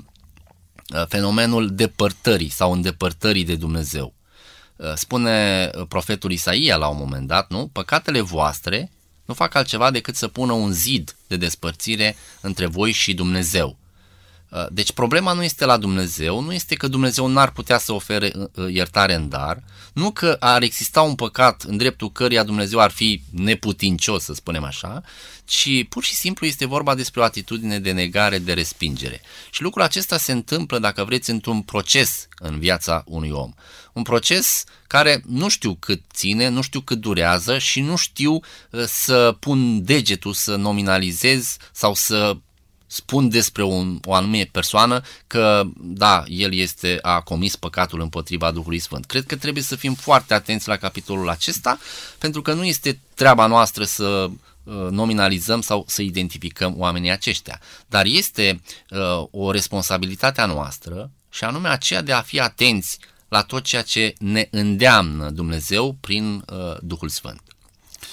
fenomenul 1.09 1.75
depărtării 1.75 2.51
sau 2.51 2.73
îndepărtării 2.73 3.45
de 3.45 3.55
Dumnezeu. 3.55 4.14
Uh, 4.77 4.93
spune 4.95 5.71
uh, 5.75 5.87
profetul 5.89 6.31
Isaia 6.31 6.77
la 6.77 6.89
un 6.89 6.97
moment 6.99 7.27
dat, 7.27 7.51
nu? 7.51 7.71
Păcatele 7.73 8.21
voastre 8.21 8.91
nu 9.25 9.35
fac 9.35 9.55
altceva 9.55 9.91
decât 9.91 10.17
să 10.17 10.29
pună 10.29 10.53
un 10.53 10.73
zid 10.73 11.17
de 11.27 11.37
despărțire 11.37 12.17
între 12.41 12.67
voi 12.67 12.93
și 12.93 13.15
Dumnezeu. 13.15 13.77
Uh, 14.49 14.67
deci 14.71 14.93
problema 14.93 15.33
nu 15.33 15.43
este 15.43 15.65
la 15.65 15.77
Dumnezeu, 15.77 16.41
nu 16.41 16.53
este 16.53 16.75
că 16.75 16.89
Dumnezeu 16.89 17.27
n-ar 17.27 17.51
putea 17.51 17.79
să 17.79 17.93
ofere 17.93 18.33
iertare 18.69 19.15
în 19.15 19.29
dar, 19.29 19.63
nu 19.93 20.11
că 20.11 20.37
ar 20.41 20.63
exista 20.63 21.03
un 21.03 21.15
păcat 21.15 21.63
în 21.63 21.77
dreptul 21.77 22.13
căruia 22.13 22.43
Dumnezeu 22.43 22.81
ar 22.81 22.91
fi 22.91 23.23
neputincios, 23.31 24.25
să 24.25 24.35
spunem 24.35 24.65
așa, 24.65 25.03
ci 25.45 25.87
pur 25.89 26.05
și 26.05 26.15
simplu 26.15 26.47
este 26.47 26.67
vorba 26.67 26.95
despre 26.95 27.21
o 27.21 27.25
atitudine 27.25 27.79
de 27.79 27.93
negare, 27.93 28.39
de 28.39 28.53
respingere. 28.53 29.21
Și 29.51 29.63
lucrul 29.63 29.83
acesta 29.83 30.17
se 30.19 30.33
întâmplă, 30.33 30.79
dacă 30.79 31.05
vreți, 31.05 31.31
într-un 31.31 31.63
proces 31.63 32.29
în 32.39 32.59
viața 32.59 33.03
unui 33.07 33.31
om. 33.31 33.53
Un 33.95 34.03
proces 34.03 34.65
care 34.87 35.23
nu 35.27 35.49
știu 35.49 35.75
cât 35.75 36.03
ține, 36.13 36.49
nu 36.49 36.61
știu 36.61 36.81
cât 36.81 36.99
durează 36.99 37.59
și 37.59 37.81
nu 37.81 37.97
știu 37.97 38.33
uh, 38.33 38.85
să 38.87 39.37
pun 39.41 39.85
degetul, 39.85 40.33
să 40.33 40.57
nominalizez 40.57 41.57
sau 41.73 41.95
să 41.95 42.37
spun 42.95 43.29
despre 43.29 43.63
un, 43.63 43.99
o 44.05 44.15
anume 44.15 44.49
persoană 44.53 45.03
că, 45.27 45.63
da, 45.77 46.25
el 46.27 46.55
este, 46.55 46.99
a 47.03 47.21
comis 47.21 47.57
păcatul 47.57 48.01
împotriva 48.01 48.51
Duhului 48.51 48.79
Sfânt. 48.79 49.05
Cred 49.05 49.27
că 49.27 49.37
trebuie 49.37 49.63
să 49.63 49.77
fim 49.77 49.95
foarte 49.95 50.35
atenți 50.35 50.69
la 50.69 50.77
capitolul 50.77 51.29
acesta, 51.29 51.79
pentru 52.19 52.43
că 52.43 52.53
nu 52.53 52.65
este 52.65 53.01
treaba 53.15 53.47
noastră 53.47 53.85
să 53.85 54.31
uh, 54.65 54.75
nominalizăm 54.91 55.61
sau 55.61 55.85
să 55.89 56.03
identificăm 56.03 56.75
oamenii 56.77 57.11
aceștia. 57.11 57.61
Dar 57.87 58.05
este 58.05 58.61
uh, 58.91 59.27
o 59.31 59.51
responsabilitate 59.51 60.41
a 60.41 60.47
noastră 60.47 61.11
și 61.31 61.45
anume 61.45 61.69
aceea 61.69 62.03
de 62.03 62.13
a 62.13 62.21
fi 62.23 62.41
atenți 62.41 62.99
la 63.35 63.43
tot 63.43 63.63
ceea 63.63 63.83
ce 63.83 64.15
ne 64.19 64.49
îndeamnă 64.51 65.31
Dumnezeu 65.31 65.97
prin 66.01 66.35
uh, 66.35 66.77
Duhul 66.81 67.09
Sfânt. 67.09 67.43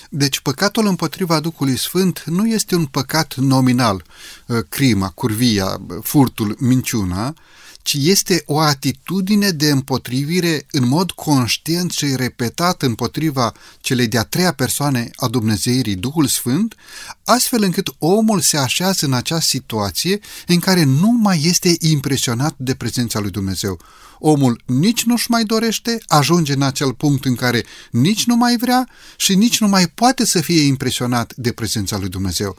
Deci 0.09 0.39
păcatul 0.39 0.85
împotriva 0.85 1.39
Duhului 1.39 1.77
Sfânt 1.77 2.23
nu 2.25 2.47
este 2.47 2.75
un 2.75 2.85
păcat 2.85 3.35
nominal, 3.35 4.03
uh, 4.47 4.59
crima, 4.69 5.09
curvia, 5.09 5.81
furtul, 6.01 6.55
minciuna, 6.59 7.33
ci 7.81 7.93
este 7.99 8.43
o 8.45 8.59
atitudine 8.59 9.49
de 9.49 9.69
împotrivire 9.69 10.65
în 10.71 10.87
mod 10.87 11.11
conștient 11.11 11.91
și 11.91 12.15
repetat 12.15 12.81
împotriva 12.81 13.53
celei 13.79 14.07
de-a 14.07 14.23
treia 14.23 14.53
persoane 14.53 15.09
a 15.15 15.27
Dumnezeirii, 15.27 15.95
Duhul 15.95 16.27
Sfânt, 16.27 16.75
astfel 17.23 17.63
încât 17.63 17.93
omul 17.97 18.39
se 18.39 18.57
așează 18.57 19.05
în 19.05 19.13
această 19.13 19.45
situație 19.47 20.19
în 20.47 20.59
care 20.59 20.83
nu 20.83 21.11
mai 21.11 21.41
este 21.43 21.75
impresionat 21.79 22.53
de 22.57 22.75
prezența 22.75 23.19
lui 23.19 23.31
Dumnezeu. 23.31 23.79
Omul 24.19 24.61
nici 24.65 25.03
nu-și 25.03 25.31
mai 25.31 25.43
dorește, 25.43 25.97
ajunge 26.07 26.53
în 26.53 26.61
acel 26.61 26.93
punct 26.93 27.25
în 27.25 27.35
care 27.35 27.65
nici 27.91 28.25
nu 28.25 28.35
mai 28.35 28.57
vrea 28.57 28.89
și 29.17 29.35
nici 29.35 29.59
nu 29.59 29.67
mai 29.67 29.87
poate 29.87 30.25
să 30.25 30.41
fie 30.41 30.61
impresionat 30.61 31.33
de 31.35 31.51
prezența 31.51 31.97
lui 31.97 32.09
Dumnezeu. 32.09 32.57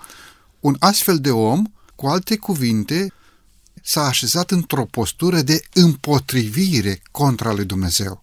Un 0.60 0.76
astfel 0.78 1.18
de 1.18 1.30
om, 1.30 1.62
cu 1.96 2.06
alte 2.06 2.36
cuvinte, 2.36 3.12
s-a 3.82 4.02
așezat 4.06 4.50
într-o 4.50 4.84
postură 4.84 5.40
de 5.40 5.62
împotrivire 5.72 7.02
contra 7.10 7.52
lui 7.52 7.64
Dumnezeu. 7.64 8.22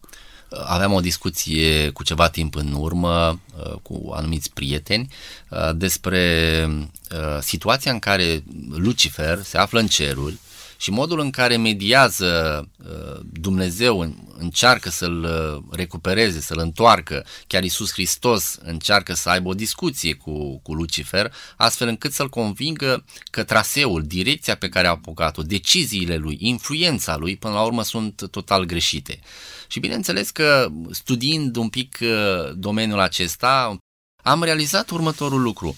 Aveam 0.65 0.93
o 0.93 0.99
discuție 0.99 1.89
cu 1.89 2.03
ceva 2.03 2.29
timp 2.29 2.55
în 2.55 2.73
urmă 2.73 3.39
uh, 3.57 3.73
cu 3.81 4.11
anumiți 4.15 4.51
prieteni 4.53 5.13
uh, 5.49 5.69
despre 5.75 6.65
uh, 7.11 7.41
situația 7.41 7.91
în 7.91 7.99
care 7.99 8.43
Lucifer 8.69 9.41
se 9.43 9.57
află 9.57 9.79
în 9.79 9.87
ceruri 9.87 10.37
și 10.81 10.91
modul 10.91 11.19
în 11.19 11.29
care 11.29 11.57
mediază 11.57 12.63
uh, 12.77 13.19
Dumnezeu, 13.31 14.15
încearcă 14.37 14.89
să-l 14.89 15.23
uh, 15.23 15.63
recupereze, 15.77 16.39
să-l 16.39 16.59
întoarcă, 16.59 17.25
chiar 17.47 17.63
Iisus 17.63 17.91
Hristos 17.91 18.57
încearcă 18.61 19.13
să 19.13 19.29
aibă 19.29 19.49
o 19.49 19.53
discuție 19.53 20.13
cu, 20.13 20.59
cu 20.59 20.73
Lucifer, 20.73 21.33
astfel 21.57 21.87
încât 21.87 22.11
să-l 22.11 22.29
convingă 22.29 23.05
că 23.31 23.43
traseul, 23.43 24.03
direcția 24.03 24.55
pe 24.55 24.69
care 24.69 24.87
a 24.87 24.89
apucat-o, 24.89 25.41
deciziile 25.41 26.15
lui, 26.15 26.37
influența 26.39 27.17
lui, 27.17 27.37
până 27.37 27.53
la 27.53 27.61
urmă 27.61 27.83
sunt 27.83 28.27
total 28.31 28.65
greșite. 28.65 29.19
Și 29.67 29.79
bineînțeles 29.79 30.29
că 30.29 30.67
studiind 30.91 31.55
un 31.55 31.69
pic 31.69 31.97
uh, 32.01 32.53
domeniul 32.55 32.99
acesta, 32.99 33.77
am 34.23 34.43
realizat 34.43 34.89
următorul 34.89 35.41
lucru 35.41 35.75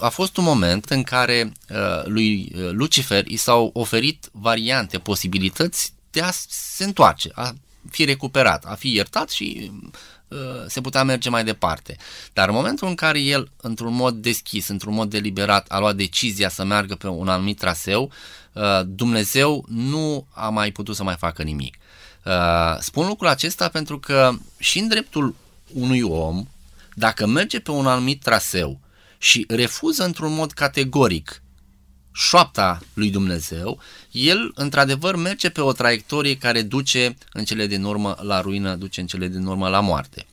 a 0.00 0.08
fost 0.08 0.36
un 0.36 0.44
moment 0.44 0.84
în 0.84 1.02
care 1.02 1.52
uh, 1.70 2.04
lui 2.04 2.52
uh, 2.54 2.70
Lucifer 2.70 3.26
i 3.26 3.36
s-au 3.36 3.70
oferit 3.74 4.28
variante, 4.32 4.98
posibilități 4.98 5.92
de 6.10 6.20
a 6.20 6.30
se 6.48 6.84
întoarce, 6.84 7.30
a 7.34 7.54
fi 7.90 8.04
recuperat, 8.04 8.64
a 8.64 8.74
fi 8.74 8.94
iertat 8.94 9.30
și 9.30 9.70
uh, 10.28 10.38
se 10.66 10.80
putea 10.80 11.04
merge 11.04 11.28
mai 11.28 11.44
departe. 11.44 11.96
Dar 12.32 12.48
în 12.48 12.54
momentul 12.54 12.88
în 12.88 12.94
care 12.94 13.20
el, 13.20 13.50
într-un 13.56 13.94
mod 13.94 14.14
deschis, 14.14 14.68
într-un 14.68 14.94
mod 14.94 15.10
deliberat, 15.10 15.66
a 15.68 15.78
luat 15.78 15.96
decizia 15.96 16.48
să 16.48 16.64
meargă 16.64 16.94
pe 16.94 17.06
un 17.06 17.28
anumit 17.28 17.58
traseu, 17.58 18.12
uh, 18.52 18.80
Dumnezeu 18.86 19.64
nu 19.68 20.26
a 20.30 20.48
mai 20.48 20.70
putut 20.70 20.96
să 20.96 21.02
mai 21.02 21.16
facă 21.18 21.42
nimic. 21.42 21.76
Uh, 22.24 22.78
spun 22.78 23.06
lucrul 23.06 23.28
acesta 23.28 23.68
pentru 23.68 23.98
că 23.98 24.32
și 24.58 24.78
în 24.78 24.88
dreptul 24.88 25.34
unui 25.72 26.00
om, 26.02 26.46
dacă 26.94 27.26
merge 27.26 27.60
pe 27.60 27.70
un 27.70 27.86
anumit 27.86 28.22
traseu 28.22 28.80
și 29.22 29.44
refuză 29.48 30.04
într-un 30.04 30.34
mod 30.34 30.52
categoric 30.52 31.42
șoapta 32.12 32.80
lui 32.94 33.10
Dumnezeu, 33.10 33.80
el 34.10 34.52
într-adevăr 34.54 35.16
merge 35.16 35.48
pe 35.50 35.60
o 35.60 35.72
traiectorie 35.72 36.36
care 36.36 36.62
duce 36.62 37.16
în 37.32 37.44
cele 37.44 37.66
din 37.66 37.84
urmă 37.84 38.16
la 38.20 38.40
ruină, 38.40 38.74
duce 38.74 39.00
în 39.00 39.06
cele 39.06 39.28
din 39.28 39.46
urmă 39.46 39.68
la 39.68 39.80
moarte. 39.80 40.26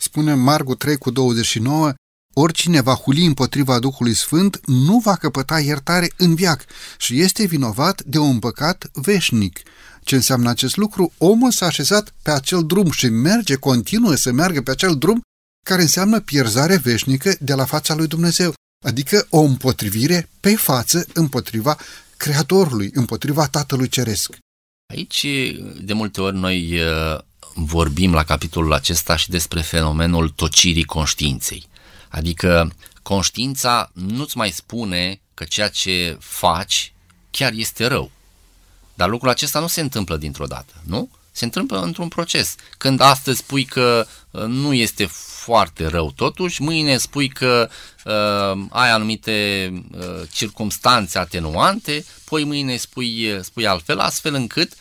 Spune 0.00 0.34
Margu 0.34 0.74
3 0.74 0.96
cu 0.96 1.10
29, 1.10 1.94
oricine 2.34 2.80
va 2.80 2.94
huli 2.94 3.26
împotriva 3.26 3.78
Duhului 3.78 4.14
Sfânt 4.14 4.60
nu 4.66 4.98
va 4.98 5.16
căpăta 5.16 5.60
iertare 5.60 6.12
în 6.16 6.34
viac 6.34 6.64
și 6.98 7.20
este 7.20 7.46
vinovat 7.46 8.02
de 8.02 8.18
un 8.18 8.38
păcat 8.38 8.90
veșnic. 8.92 9.60
Ce 10.02 10.14
înseamnă 10.14 10.48
acest 10.48 10.76
lucru? 10.76 11.12
Omul 11.18 11.50
s-a 11.50 11.66
așezat 11.66 12.14
pe 12.22 12.30
acel 12.30 12.66
drum 12.66 12.90
și 12.90 13.08
merge, 13.08 13.54
continuă 13.54 14.14
să 14.14 14.32
meargă 14.32 14.62
pe 14.62 14.70
acel 14.70 14.96
drum 14.96 15.20
care 15.66 15.82
înseamnă 15.82 16.20
pierzare 16.20 16.76
veșnică 16.76 17.34
de 17.40 17.54
la 17.54 17.64
fața 17.64 17.94
lui 17.94 18.06
Dumnezeu, 18.06 18.54
adică 18.84 19.26
o 19.30 19.40
împotrivire 19.40 20.28
pe 20.40 20.56
față 20.56 21.06
împotriva 21.12 21.76
Creatorului, 22.16 22.90
împotriva 22.94 23.46
Tatălui 23.48 23.88
Ceresc. 23.88 24.36
Aici, 24.92 25.26
de 25.80 25.92
multe 25.92 26.20
ori, 26.20 26.36
noi 26.36 26.80
uh, 26.80 27.18
vorbim 27.54 28.12
la 28.12 28.24
capitolul 28.24 28.72
acesta 28.72 29.16
și 29.16 29.28
despre 29.28 29.60
fenomenul 29.60 30.28
tocirii 30.28 30.84
conștiinței. 30.84 31.68
Adică 32.08 32.72
conștiința 33.02 33.90
nu-ți 33.92 34.36
mai 34.36 34.50
spune 34.50 35.20
că 35.34 35.44
ceea 35.44 35.68
ce 35.68 36.16
faci 36.20 36.92
chiar 37.30 37.52
este 37.52 37.86
rău. 37.86 38.10
Dar 38.94 39.08
lucrul 39.08 39.30
acesta 39.30 39.60
nu 39.60 39.66
se 39.66 39.80
întâmplă 39.80 40.16
dintr-o 40.16 40.46
dată, 40.46 40.72
nu? 40.82 41.10
Se 41.32 41.44
întâmplă 41.44 41.80
într-un 41.80 42.08
proces. 42.08 42.54
Când 42.78 43.00
astăzi 43.00 43.38
spui 43.38 43.64
că 43.64 44.06
uh, 44.30 44.42
nu 44.42 44.72
este 44.72 45.08
foarte 45.46 45.86
rău 45.86 46.12
totuși, 46.16 46.62
mâine 46.62 46.96
spui 46.96 47.28
că 47.28 47.68
uh, 48.04 48.64
ai 48.70 48.90
anumite 48.90 49.70
uh, 49.92 50.22
circumstanțe 50.32 51.18
atenuante, 51.18 52.04
poi 52.24 52.44
mâine 52.44 52.76
spui, 52.76 53.32
uh, 53.32 53.38
spui 53.42 53.66
altfel, 53.66 53.98
astfel 53.98 54.34
încât 54.34 54.72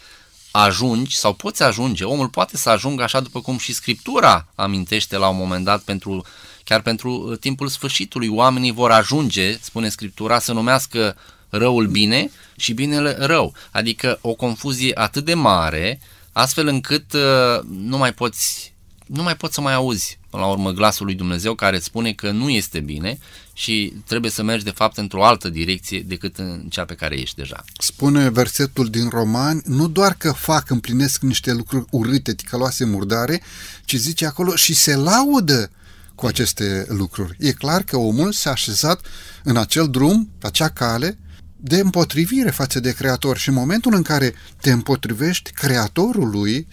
ajungi 0.52 1.16
sau 1.16 1.34
poți 1.34 1.64
ajunge, 1.64 2.04
omul 2.04 2.28
poate 2.28 2.58
să 2.58 2.70
ajungă 2.70 3.04
așa 3.04 3.20
după 3.20 3.42
cum 3.42 3.58
și 3.58 3.74
Scriptura 3.74 4.48
amintește 4.56 5.18
la 5.18 5.28
un 5.28 5.38
moment 5.38 5.66
dat 5.66 5.82
pentru 5.82 6.26
chiar 6.64 6.82
pentru 6.82 7.12
uh, 7.12 7.38
timpul 7.40 7.68
sfârșitului. 7.68 8.28
Oamenii 8.28 8.72
vor 8.72 8.92
ajunge, 8.92 9.58
spune 9.62 9.90
Scriptura, 9.90 10.40
să 10.40 10.54
numească 10.54 11.18
răul 11.50 11.88
bine 11.88 12.32
și 12.58 12.74
binele 12.74 13.16
rău. 13.20 13.54
Adică 13.72 14.18
o 14.22 14.34
confuzie 14.34 14.92
atât 14.96 15.26
de 15.26 15.34
mare, 15.34 16.00
astfel 16.32 16.68
încât 16.68 17.14
uh, 17.14 17.60
nu 17.68 17.98
mai 17.98 18.14
poți 18.14 18.75
nu 19.06 19.24
mai 19.24 19.36
poți 19.36 19.54
să 19.54 19.62
mai 19.62 19.74
auzi 19.74 20.20
până 20.30 20.44
la 20.44 20.50
urmă 20.50 20.72
glasul 20.72 21.06
lui 21.06 21.16
Dumnezeu 21.16 21.56
care 21.56 21.80
spune 21.80 22.14
că 22.14 22.32
nu 22.32 22.50
este 22.50 22.80
bine 22.80 23.18
și 23.54 23.94
trebuie 24.06 24.32
să 24.32 24.44
mergi 24.44 24.64
de 24.64 24.70
fapt 24.70 24.98
într-o 24.98 25.26
altă 25.26 25.50
direcție 25.50 26.00
decât 26.00 26.38
în 26.38 26.66
cea 26.70 26.86
pe 26.86 26.94
care 26.94 27.20
ești 27.20 27.36
deja. 27.36 27.64
Spune 27.80 28.30
versetul 28.30 28.90
din 28.90 29.10
Romani, 29.10 29.62
nu 29.66 29.88
doar 29.88 30.14
că 30.14 30.32
fac, 30.32 30.70
împlinesc 30.70 31.22
niște 31.22 31.54
lucruri 31.54 31.86
urâte, 31.92 32.34
ticăloase, 32.34 32.86
murdare, 32.86 33.42
ci 33.86 33.96
zice 33.96 34.26
acolo 34.26 34.56
și 34.56 34.74
se 34.74 34.96
laudă 34.96 35.72
cu 36.16 36.26
aceste 36.26 36.86
lucruri. 36.90 37.36
E 37.40 37.52
clar 37.52 37.84
că 37.84 37.98
omul 37.98 38.32
s-a 38.32 38.52
așezat 38.52 39.06
în 39.44 39.58
acel 39.58 39.90
drum, 39.90 40.30
pe 40.38 40.48
acea 40.48 40.70
cale, 40.70 41.18
de 41.58 41.80
împotrivire 41.80 42.50
față 42.50 42.80
de 42.80 42.92
Creator 42.92 43.38
și 43.38 43.50
în 43.50 43.56
momentul 43.56 43.94
în 43.94 44.02
care 44.02 44.34
te 44.62 44.72
împotrivești 44.72 45.52
Creatorului, 45.52 46.68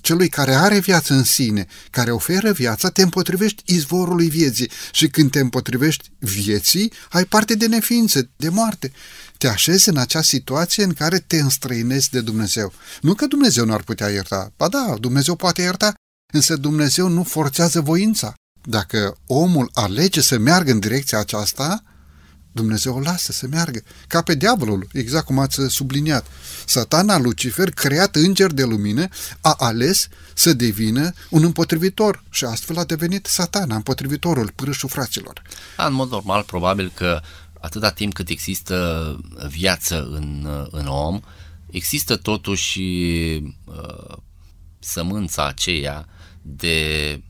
celui 0.00 0.28
care 0.28 0.54
are 0.54 0.78
viață 0.78 1.14
în 1.14 1.24
sine, 1.24 1.66
care 1.90 2.10
oferă 2.10 2.52
viața, 2.52 2.90
te 2.90 3.02
împotrivești 3.02 3.62
izvorului 3.66 4.28
vieții 4.28 4.70
și 4.92 5.08
când 5.08 5.30
te 5.30 5.40
împotrivești 5.40 6.10
vieții, 6.18 6.92
ai 7.10 7.24
parte 7.24 7.54
de 7.54 7.66
neființă, 7.66 8.30
de 8.36 8.48
moarte. 8.48 8.92
Te 9.38 9.48
așezi 9.48 9.88
în 9.88 9.96
acea 9.96 10.22
situație 10.22 10.84
în 10.84 10.92
care 10.92 11.18
te 11.18 11.36
înstrăinezi 11.36 12.10
de 12.10 12.20
Dumnezeu. 12.20 12.72
Nu 13.00 13.14
că 13.14 13.26
Dumnezeu 13.26 13.64
nu 13.64 13.72
ar 13.72 13.82
putea 13.82 14.08
ierta, 14.08 14.52
ba 14.56 14.68
da, 14.68 14.94
Dumnezeu 15.00 15.36
poate 15.36 15.62
ierta, 15.62 15.94
însă 16.32 16.56
Dumnezeu 16.56 17.08
nu 17.08 17.22
forțează 17.22 17.80
voința. 17.80 18.34
Dacă 18.62 19.16
omul 19.26 19.70
alege 19.72 20.20
să 20.20 20.38
meargă 20.38 20.70
în 20.70 20.78
direcția 20.78 21.18
aceasta, 21.18 21.82
Dumnezeu 22.60 22.94
o 22.94 23.00
lasă 23.00 23.32
să 23.32 23.46
meargă, 23.46 23.82
ca 24.06 24.22
pe 24.22 24.34
diavolul, 24.34 24.88
exact 24.92 25.24
cum 25.24 25.38
ați 25.38 25.60
subliniat. 25.68 26.26
Satana, 26.66 27.18
Lucifer, 27.18 27.70
creat 27.70 28.16
înger 28.16 28.52
de 28.52 28.64
lumină, 28.64 29.08
a 29.40 29.54
ales 29.58 30.08
să 30.34 30.52
devină 30.52 31.12
un 31.30 31.44
împotrivitor 31.44 32.24
și 32.30 32.44
astfel 32.44 32.78
a 32.78 32.84
devenit 32.84 33.26
satana, 33.26 33.74
împotrivitorul, 33.74 34.52
pârâșul 34.54 34.88
fraților. 34.88 35.42
Da, 35.76 35.86
în 35.86 35.92
mod 35.92 36.10
normal, 36.10 36.42
probabil 36.42 36.92
că 36.94 37.20
atâta 37.60 37.90
timp 37.90 38.12
cât 38.12 38.28
există 38.28 39.16
viață 39.48 40.08
în, 40.10 40.48
în 40.70 40.86
om, 40.86 41.20
există 41.70 42.16
totuși 42.16 42.80
uh, 43.64 44.16
sămânța 44.78 45.46
aceea 45.46 46.06
de 46.42 47.20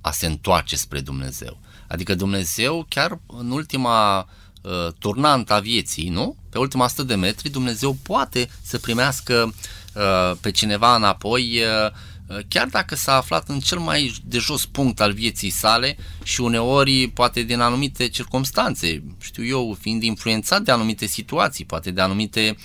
a 0.00 0.10
se 0.10 0.26
întoarce 0.26 0.76
spre 0.76 1.00
Dumnezeu. 1.00 1.60
Adică 1.88 2.14
Dumnezeu, 2.14 2.86
chiar 2.88 3.20
în 3.26 3.50
ultima 3.50 4.28
uh, 4.60 4.92
turnant 4.98 5.50
a 5.50 5.58
vieții, 5.58 6.08
nu? 6.08 6.36
Pe 6.50 6.58
ultima 6.58 6.84
100 6.84 7.02
de 7.02 7.14
metri, 7.14 7.50
Dumnezeu 7.50 7.96
poate 8.02 8.48
să 8.62 8.78
primească 8.78 9.54
uh, 9.94 10.36
pe 10.40 10.50
cineva 10.50 10.96
înapoi 10.96 11.60
uh, 11.86 12.42
chiar 12.48 12.66
dacă 12.66 12.94
s-a 12.94 13.16
aflat 13.16 13.48
în 13.48 13.60
cel 13.60 13.78
mai 13.78 14.14
de 14.24 14.38
jos 14.38 14.66
punct 14.66 15.00
al 15.00 15.12
vieții 15.12 15.50
sale 15.50 15.96
și 16.22 16.40
uneori 16.40 17.08
poate 17.08 17.42
din 17.42 17.60
anumite 17.60 18.08
circunstanțe, 18.08 19.02
știu 19.20 19.44
eu, 19.44 19.76
fiind 19.80 20.02
influențat 20.02 20.62
de 20.62 20.70
anumite 20.70 21.06
situații, 21.06 21.64
poate 21.64 21.90
de 21.90 22.00
anumite, 22.00 22.56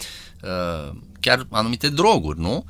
chiar 1.19 1.47
anumite 1.49 1.89
droguri, 1.89 2.39
nu? 2.39 2.65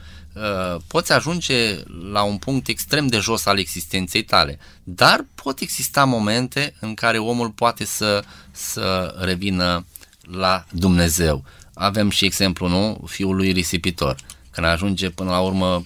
Poți 0.88 1.12
ajunge 1.12 1.84
la 2.12 2.24
un 2.24 2.38
punct 2.38 2.68
extrem 2.68 3.08
de 3.08 3.18
jos 3.18 3.46
al 3.46 3.60
existenței 3.60 4.24
tale, 4.24 4.60
dar 4.84 5.26
pot 5.36 5.60
exista 5.60 6.04
momente 6.04 6.74
în 6.80 6.94
care 6.94 7.18
omul 7.18 7.50
poate 7.50 7.86
să, 7.86 8.24
să 8.52 9.16
revină 9.20 9.86
la 10.22 10.66
Dumnezeu. 10.72 11.44
Avem 11.74 12.10
și 12.10 12.26
exemplu, 12.26 12.68
nu? 12.68 13.04
Fiul 13.08 13.36
lui 13.36 13.52
risipitor. 13.52 14.16
Când 14.52 14.68
ajunge 14.68 15.10
până 15.10 15.30
la 15.30 15.40
urmă 15.40 15.86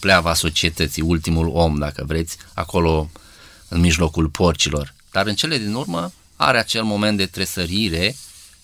pleava 0.00 0.34
societății, 0.34 1.02
ultimul 1.02 1.48
om, 1.48 1.78
dacă 1.78 2.04
vreți, 2.06 2.36
acolo 2.54 3.10
în 3.68 3.80
mijlocul 3.80 4.28
porcilor. 4.28 4.94
Dar 5.10 5.26
în 5.26 5.34
cele 5.34 5.58
din 5.58 5.74
urmă 5.74 6.12
are 6.36 6.58
acel 6.58 6.82
moment 6.82 7.16
de 7.16 7.26
tresărire 7.26 8.14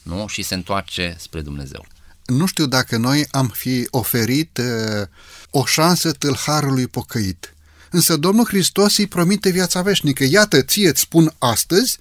nu? 0.03 0.27
și 0.27 0.43
se 0.43 0.55
întoarce 0.55 1.17
spre 1.19 1.41
Dumnezeu. 1.41 1.87
Nu 2.31 2.47
știu 2.47 2.67
dacă 2.67 2.97
noi 2.97 3.27
am 3.31 3.49
fi 3.49 3.87
oferit 3.91 4.59
uh, 4.59 5.07
o 5.51 5.65
șansă 5.65 6.13
tâlharului 6.13 6.87
pocăit. 6.87 7.55
Însă 7.91 8.17
Domnul 8.17 8.47
Hristos 8.47 8.97
îi 8.97 9.07
promite 9.07 9.51
viața 9.51 9.83
veșnică. 9.83 10.25
Iată, 10.25 10.63
ție 10.63 10.89
îți 10.89 11.01
spun 11.01 11.35
astăzi, 11.39 11.99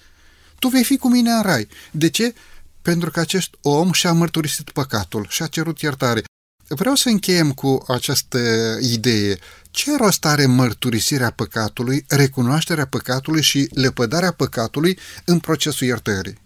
tu 0.60 0.68
vei 0.68 0.84
fi 0.84 0.98
cu 0.98 1.10
mine 1.10 1.32
în 1.32 1.42
rai. 1.42 1.68
De 1.92 2.10
ce? 2.10 2.34
Pentru 2.82 3.12
că 3.12 3.20
acest 3.20 3.50
om 3.62 3.92
și-a 3.92 4.14
mărturisit 4.14 4.70
păcatul 4.70 5.26
și 5.30 5.42
a 5.42 5.48
cerut 5.48 5.80
iertare. 5.80 6.24
Vreau 6.68 6.96
să 6.96 7.10
încheiem 7.10 7.52
cu 7.52 7.84
această 7.88 8.40
idee. 8.82 9.38
Ce 9.72 9.98
rost 9.98 10.26
are 10.26 10.46
mărturisirea 10.46 11.32
păcatului, 11.32 12.06
recunoașterea 12.08 12.86
păcatului 12.86 13.42
și 13.42 13.70
lepădarea 13.74 14.32
păcatului 14.32 14.98
în 15.26 15.40
procesul 15.40 15.88
iertării? 15.88 16.38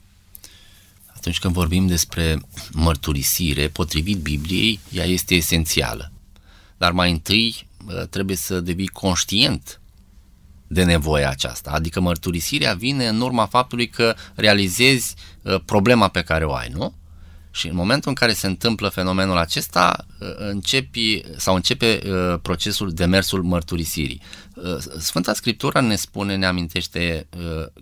Atunci 1.23 1.39
când 1.39 1.53
vorbim 1.53 1.87
despre 1.87 2.41
mărturisire, 2.71 3.67
potrivit 3.67 4.17
Bibliei, 4.17 4.79
ea 4.91 5.05
este 5.05 5.35
esențială. 5.35 6.11
Dar 6.77 6.91
mai 6.91 7.11
întâi 7.11 7.67
trebuie 8.09 8.35
să 8.35 8.59
devii 8.59 8.87
conștient 8.87 9.81
de 10.67 10.83
nevoia 10.83 11.29
aceasta. 11.29 11.71
Adică 11.71 11.99
mărturisirea 11.99 12.73
vine 12.73 13.07
în 13.07 13.21
urma 13.21 13.45
faptului 13.45 13.87
că 13.87 14.15
realizezi 14.35 15.15
problema 15.65 16.07
pe 16.07 16.21
care 16.21 16.45
o 16.45 16.53
ai, 16.53 16.69
nu? 16.73 16.93
Și 17.51 17.67
în 17.67 17.75
momentul 17.75 18.09
în 18.09 18.15
care 18.15 18.33
se 18.33 18.47
întâmplă 18.47 18.89
fenomenul 18.89 19.37
acesta, 19.37 20.05
uh, 20.19 20.27
începi, 20.37 21.21
sau 21.37 21.55
începe 21.55 22.01
uh, 22.05 22.39
procesul 22.41 22.91
demersul 22.91 23.43
mărturisirii. 23.43 24.21
Uh, 24.53 24.77
Sfânta 24.99 25.33
Scriptură 25.33 25.81
ne 25.81 25.95
spune, 25.95 26.35
ne 26.35 26.45
amintește 26.45 27.27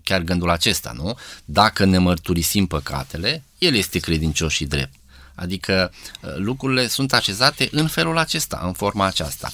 chiar 0.04 0.22
gândul 0.22 0.50
acesta, 0.50 0.92
nu? 0.96 1.18
Dacă 1.46 1.86
ne 1.86 1.98
mărturisim 1.98 2.66
păcatele, 2.66 3.44
El 3.58 3.76
este 3.76 4.00
credincios 4.00 4.52
și 4.52 4.66
drept. 4.66 4.94
Adică 5.36 5.92
lucrurile 6.36 6.88
sunt 6.88 7.14
așezate 7.14 7.68
în 7.72 7.88
felul 7.88 8.18
acesta, 8.18 8.62
în 8.64 8.74
forma 8.74 9.06
aceasta 9.06 9.52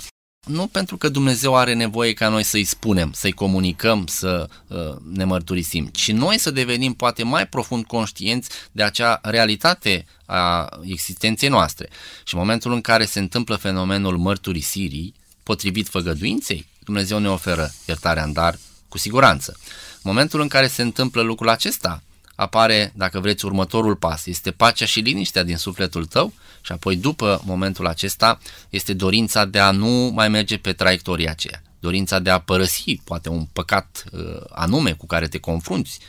nu 0.48 0.68
pentru 0.68 0.98
că 0.98 1.10
Dumnezeu 1.10 1.56
are 1.56 1.74
nevoie 1.74 2.14
ca 2.14 2.30
noi 2.30 2.44
să-i 2.44 2.64
spunem, 2.64 3.12
să-i 3.14 3.32
comunicăm, 3.32 4.06
să 4.06 4.50
uh, 4.68 4.78
ne 5.14 5.24
mărturisim, 5.24 5.86
ci 5.86 6.12
noi 6.12 6.40
să 6.40 6.52
devenim 6.52 6.94
poate 6.94 7.24
mai 7.24 7.48
profund 7.48 7.86
conștienți 7.86 8.50
de 8.72 8.84
acea 8.84 9.20
realitate 9.24 10.06
a 10.26 10.70
existenței 10.84 11.50
noastre. 11.50 11.90
Și 12.24 12.34
în 12.34 12.40
momentul 12.40 12.74
în 12.74 12.82
care 12.82 13.06
se 13.06 13.20
întâmplă 13.20 13.56
fenomenul 13.56 14.18
mărturisirii, 14.18 15.14
potrivit 15.44 15.88
făgăduinței, 15.88 16.68
Dumnezeu 16.88 17.20
ne 17.20 17.30
oferă 17.30 17.72
iertarea 17.86 18.24
în 18.24 18.34
dar 18.34 18.58
cu 18.88 18.98
siguranță. 18.98 19.58
În 19.94 20.02
momentul 20.04 20.42
în 20.42 20.48
care 20.48 20.68
se 20.68 20.82
întâmplă 20.82 21.22
lucrul 21.22 21.50
acesta, 21.50 22.04
apare, 22.36 22.92
dacă 22.96 23.20
vreți, 23.20 23.46
următorul 23.46 23.96
pas. 23.96 24.26
Este 24.26 24.52
pacea 24.52 24.86
și 24.86 25.00
liniștea 25.00 25.44
din 25.44 25.58
sufletul 25.58 26.06
tău 26.06 26.34
și 26.62 26.72
apoi 26.72 26.96
după 26.96 27.42
momentul 27.46 27.88
acesta 27.88 28.40
este 28.70 28.94
dorința 28.94 29.46
de 29.46 29.60
a 29.60 29.72
nu 29.72 30.12
mai 30.14 30.30
merge 30.30 30.58
pe 30.58 30.74
traiectoria 30.74 31.32
aceea. 31.32 31.62
Dorința 31.80 32.20
de 32.20 32.30
a 32.30 32.40
părăsi 32.40 33.02
poate 33.04 33.30
un 33.30 33.46
păcat 33.54 34.04
uh, 34.12 34.42
anume 34.50 34.94
cu 34.94 35.06
care 35.06 35.28
te 35.28 35.38
confrunți, 35.38 36.00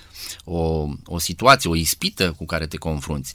o, 0.44 0.88
o 1.04 1.18
situație, 1.18 1.70
o 1.70 1.74
ispită 1.74 2.34
cu 2.36 2.44
care 2.44 2.66
te 2.66 2.76
confrunți, 2.76 3.34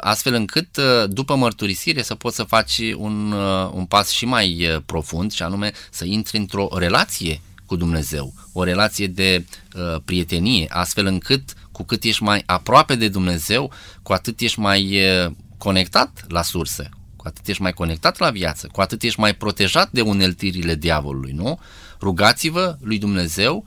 astfel 0.00 0.34
încât 0.34 0.76
uh, 0.76 1.10
după 1.10 1.34
mărturisire 1.34 2.02
să 2.02 2.14
poți 2.14 2.36
să 2.36 2.42
faci 2.42 2.78
un, 2.96 3.32
uh, 3.32 3.70
un 3.72 3.86
pas 3.86 4.10
și 4.10 4.24
mai 4.24 4.66
uh, 4.66 4.82
profund 4.86 5.32
și 5.32 5.42
anume 5.42 5.72
să 5.90 6.04
intri 6.04 6.36
într-o 6.36 6.68
relație 6.72 7.40
cu 7.66 7.76
Dumnezeu, 7.76 8.34
o 8.52 8.62
relație 8.62 9.06
de 9.06 9.44
uh, 9.74 10.00
prietenie, 10.04 10.66
astfel 10.68 11.06
încât 11.06 11.52
cu 11.72 11.82
cât 11.82 12.02
ești 12.02 12.22
mai 12.22 12.42
aproape 12.46 12.94
de 12.94 13.08
Dumnezeu, 13.08 13.72
cu 14.02 14.12
atât 14.12 14.40
ești 14.40 14.58
mai 14.58 15.00
conectat 15.58 16.24
la 16.28 16.42
sursă, 16.42 16.88
cu 16.90 16.97
atât 17.28 17.48
ești 17.48 17.62
mai 17.62 17.72
conectat 17.72 18.18
la 18.18 18.30
viață, 18.30 18.68
cu 18.72 18.80
atât 18.80 19.02
ești 19.02 19.20
mai 19.20 19.34
protejat 19.34 19.90
de 19.90 20.00
uneltirile 20.00 20.74
diavolului, 20.74 21.32
nu? 21.32 21.60
Rugați-vă 22.00 22.76
lui 22.80 22.98
Dumnezeu 22.98 23.64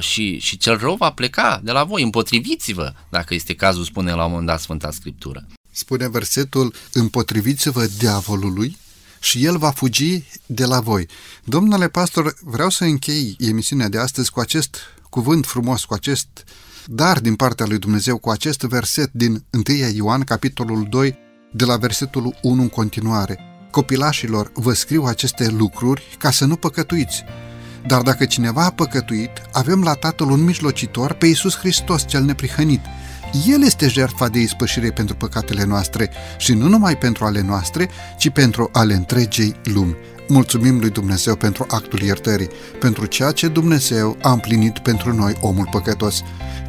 și, 0.00 0.38
și 0.38 0.56
cel 0.56 0.78
rău 0.78 0.94
va 0.94 1.10
pleca 1.10 1.60
de 1.64 1.70
la 1.70 1.84
voi, 1.84 2.02
împotriviți-vă, 2.02 2.92
dacă 3.08 3.34
este 3.34 3.54
cazul, 3.54 3.84
spune 3.84 4.12
la 4.12 4.24
un 4.24 4.30
moment 4.30 4.48
dat 4.48 4.60
Sfânta 4.60 4.90
Scriptură. 4.90 5.46
Spune 5.70 6.08
versetul, 6.08 6.74
împotriviți-vă 6.92 7.86
diavolului 7.98 8.76
și 9.20 9.44
el 9.44 9.58
va 9.58 9.70
fugi 9.70 10.22
de 10.46 10.64
la 10.64 10.80
voi. 10.80 11.06
Domnule 11.44 11.88
pastor, 11.88 12.34
vreau 12.40 12.70
să 12.70 12.84
închei 12.84 13.36
emisiunea 13.38 13.88
de 13.88 13.98
astăzi 13.98 14.30
cu 14.30 14.40
acest 14.40 14.76
cuvânt 15.10 15.46
frumos, 15.46 15.84
cu 15.84 15.94
acest 15.94 16.44
dar 16.86 17.20
din 17.20 17.34
partea 17.34 17.66
lui 17.66 17.78
Dumnezeu 17.78 18.18
cu 18.18 18.30
acest 18.30 18.60
verset 18.60 19.12
din 19.12 19.44
1 19.50 19.62
Ioan, 19.94 20.20
capitolul 20.20 20.86
2, 20.90 21.18
de 21.52 21.64
la 21.64 21.76
versetul 21.76 22.34
1 22.42 22.62
în 22.62 22.68
continuare. 22.68 23.38
Copilașilor, 23.70 24.50
vă 24.54 24.72
scriu 24.72 25.02
aceste 25.02 25.48
lucruri 25.48 26.16
ca 26.18 26.30
să 26.30 26.44
nu 26.44 26.56
păcătuiți. 26.56 27.24
Dar 27.86 28.02
dacă 28.02 28.24
cineva 28.24 28.64
a 28.64 28.70
păcătuit, 28.70 29.30
avem 29.52 29.82
la 29.82 29.92
Tatăl 29.92 30.30
un 30.30 30.44
mijlocitor 30.44 31.12
pe 31.12 31.26
Iisus 31.26 31.56
Hristos 31.56 32.06
cel 32.06 32.22
neprihănit. 32.22 32.80
El 33.46 33.62
este 33.62 33.88
jertfa 33.88 34.28
de 34.28 34.38
ispășire 34.38 34.90
pentru 34.90 35.14
păcatele 35.14 35.64
noastre 35.64 36.10
și 36.38 36.52
nu 36.52 36.68
numai 36.68 36.98
pentru 36.98 37.24
ale 37.24 37.40
noastre, 37.40 37.88
ci 38.18 38.30
pentru 38.30 38.68
ale 38.72 38.94
întregei 38.94 39.56
lumi. 39.64 39.96
Mulțumim 40.28 40.78
lui 40.78 40.90
Dumnezeu 40.90 41.36
pentru 41.36 41.66
actul 41.68 42.00
iertării, 42.00 42.48
pentru 42.80 43.06
ceea 43.06 43.30
ce 43.30 43.48
Dumnezeu 43.48 44.16
a 44.22 44.32
împlinit 44.32 44.78
pentru 44.78 45.14
noi, 45.14 45.36
omul 45.40 45.68
păcătos. 45.70 46.22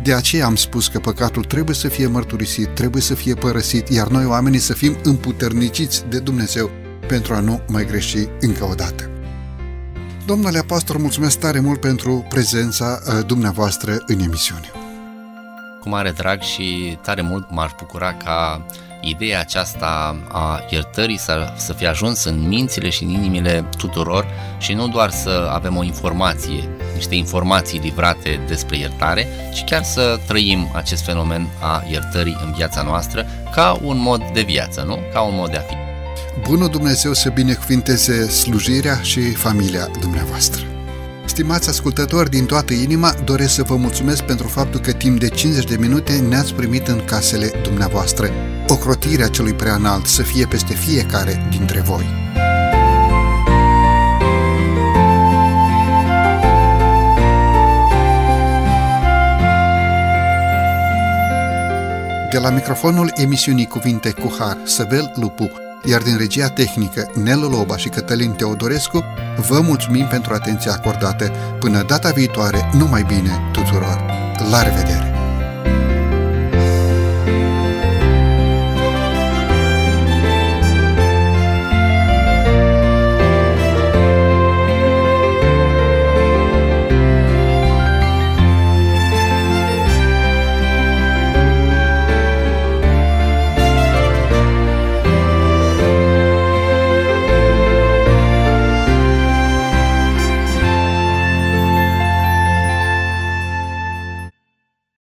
De 0.04 0.14
aceea 0.14 0.46
am 0.46 0.56
spus 0.56 0.88
că 0.88 1.00
păcatul 1.00 1.44
trebuie 1.44 1.76
să 1.76 1.88
fie 1.88 2.08
mărturisit, 2.08 2.76
trebuie 2.76 3.02
să 3.02 3.14
fie 3.14 3.34
părăsit, 3.34 3.90
iar 3.90 4.08
noi 4.08 4.26
oamenii 4.26 4.60
să 4.60 4.74
fim 4.74 4.98
împuterniciți 5.04 6.04
de 6.10 6.20
Dumnezeu 6.20 6.70
pentru 7.08 7.34
a 7.34 7.40
nu 7.40 7.62
mai 7.68 7.86
greși 7.86 8.28
încă 8.40 8.68
o 8.72 8.74
dată. 8.74 9.10
Domnule 10.26 10.62
pastor, 10.62 10.98
mulțumesc 10.98 11.40
tare 11.40 11.60
mult 11.60 11.80
pentru 11.80 12.26
prezența 12.30 13.02
uh, 13.08 13.26
dumneavoastră 13.26 14.04
în 14.08 14.20
emisiune. 14.20 14.83
Cu 15.84 15.90
mare 15.90 16.12
drag 16.12 16.42
și 16.42 16.98
tare 17.02 17.22
mult 17.22 17.52
m-aș 17.52 17.72
bucura 17.78 18.14
ca 18.14 18.66
ideea 19.02 19.40
aceasta 19.40 20.22
a 20.32 20.64
iertării 20.70 21.18
să, 21.18 21.54
să 21.58 21.74
fie 21.74 21.88
ajuns 21.88 22.24
în 22.24 22.48
mințile 22.48 22.90
și 22.90 23.04
în 23.04 23.10
inimile 23.10 23.66
tuturor 23.78 24.26
și 24.58 24.74
nu 24.74 24.88
doar 24.88 25.10
să 25.10 25.50
avem 25.52 25.78
o 25.78 25.84
informație, 25.84 26.70
niște 26.96 27.16
informații 27.16 27.80
livrate 27.80 28.40
despre 28.48 28.78
iertare, 28.78 29.28
ci 29.54 29.64
chiar 29.64 29.84
să 29.84 30.20
trăim 30.28 30.72
acest 30.74 31.04
fenomen 31.04 31.48
a 31.62 31.84
iertării 31.90 32.38
în 32.46 32.54
viața 32.54 32.82
noastră 32.82 33.26
ca 33.52 33.80
un 33.82 33.98
mod 34.02 34.24
de 34.34 34.42
viață, 34.42 34.82
nu? 34.82 35.00
Ca 35.14 35.22
un 35.22 35.36
mod 35.36 35.52
de 35.52 35.58
a 35.58 35.62
fi. 35.62 35.76
Bunul 36.50 36.70
Dumnezeu 36.70 37.14
să 37.14 37.30
binecuvinteze 37.30 38.30
slujirea 38.30 39.00
și 39.02 39.32
familia 39.32 39.88
dumneavoastră. 40.00 40.73
Stimați 41.26 41.70
ascultători, 41.70 42.30
din 42.30 42.46
toată 42.46 42.74
inima 42.74 43.14
doresc 43.24 43.54
să 43.54 43.64
vă 43.64 43.76
mulțumesc 43.76 44.24
pentru 44.24 44.48
faptul 44.48 44.80
că 44.80 44.92
timp 44.92 45.20
de 45.20 45.28
50 45.28 45.66
de 45.66 45.76
minute 45.80 46.14
ne-ați 46.14 46.54
primit 46.54 46.88
în 46.88 47.06
casele 47.06 47.52
dumneavoastră. 47.64 48.30
Ocrotirea 48.68 49.28
celui 49.28 49.54
preanalt 49.54 50.06
să 50.06 50.22
fie 50.22 50.46
peste 50.46 50.74
fiecare 50.74 51.48
dintre 51.50 51.80
voi. 51.80 52.06
De 62.32 62.40
la 62.40 62.50
microfonul 62.50 63.12
emisiunii 63.16 63.66
Cuvinte 63.66 64.12
cu 64.12 64.36
Har, 64.40 64.58
Săvel 64.64 65.12
Lupu, 65.16 65.63
iar 65.86 66.02
din 66.02 66.18
regia 66.18 66.48
tehnică 66.48 67.12
Nelu 67.24 67.50
Loba 67.50 67.78
și 67.78 67.90
Cătălin 67.90 68.32
Teodorescu, 68.32 69.04
vă 69.48 69.60
mulțumim 69.60 70.08
pentru 70.08 70.34
atenția 70.34 70.72
acordată. 70.72 71.32
Până 71.60 71.84
data 71.88 72.10
viitoare, 72.10 72.70
numai 72.74 73.04
bine 73.04 73.50
tuturor! 73.52 74.04
La 74.50 74.64
revedere! 74.64 75.13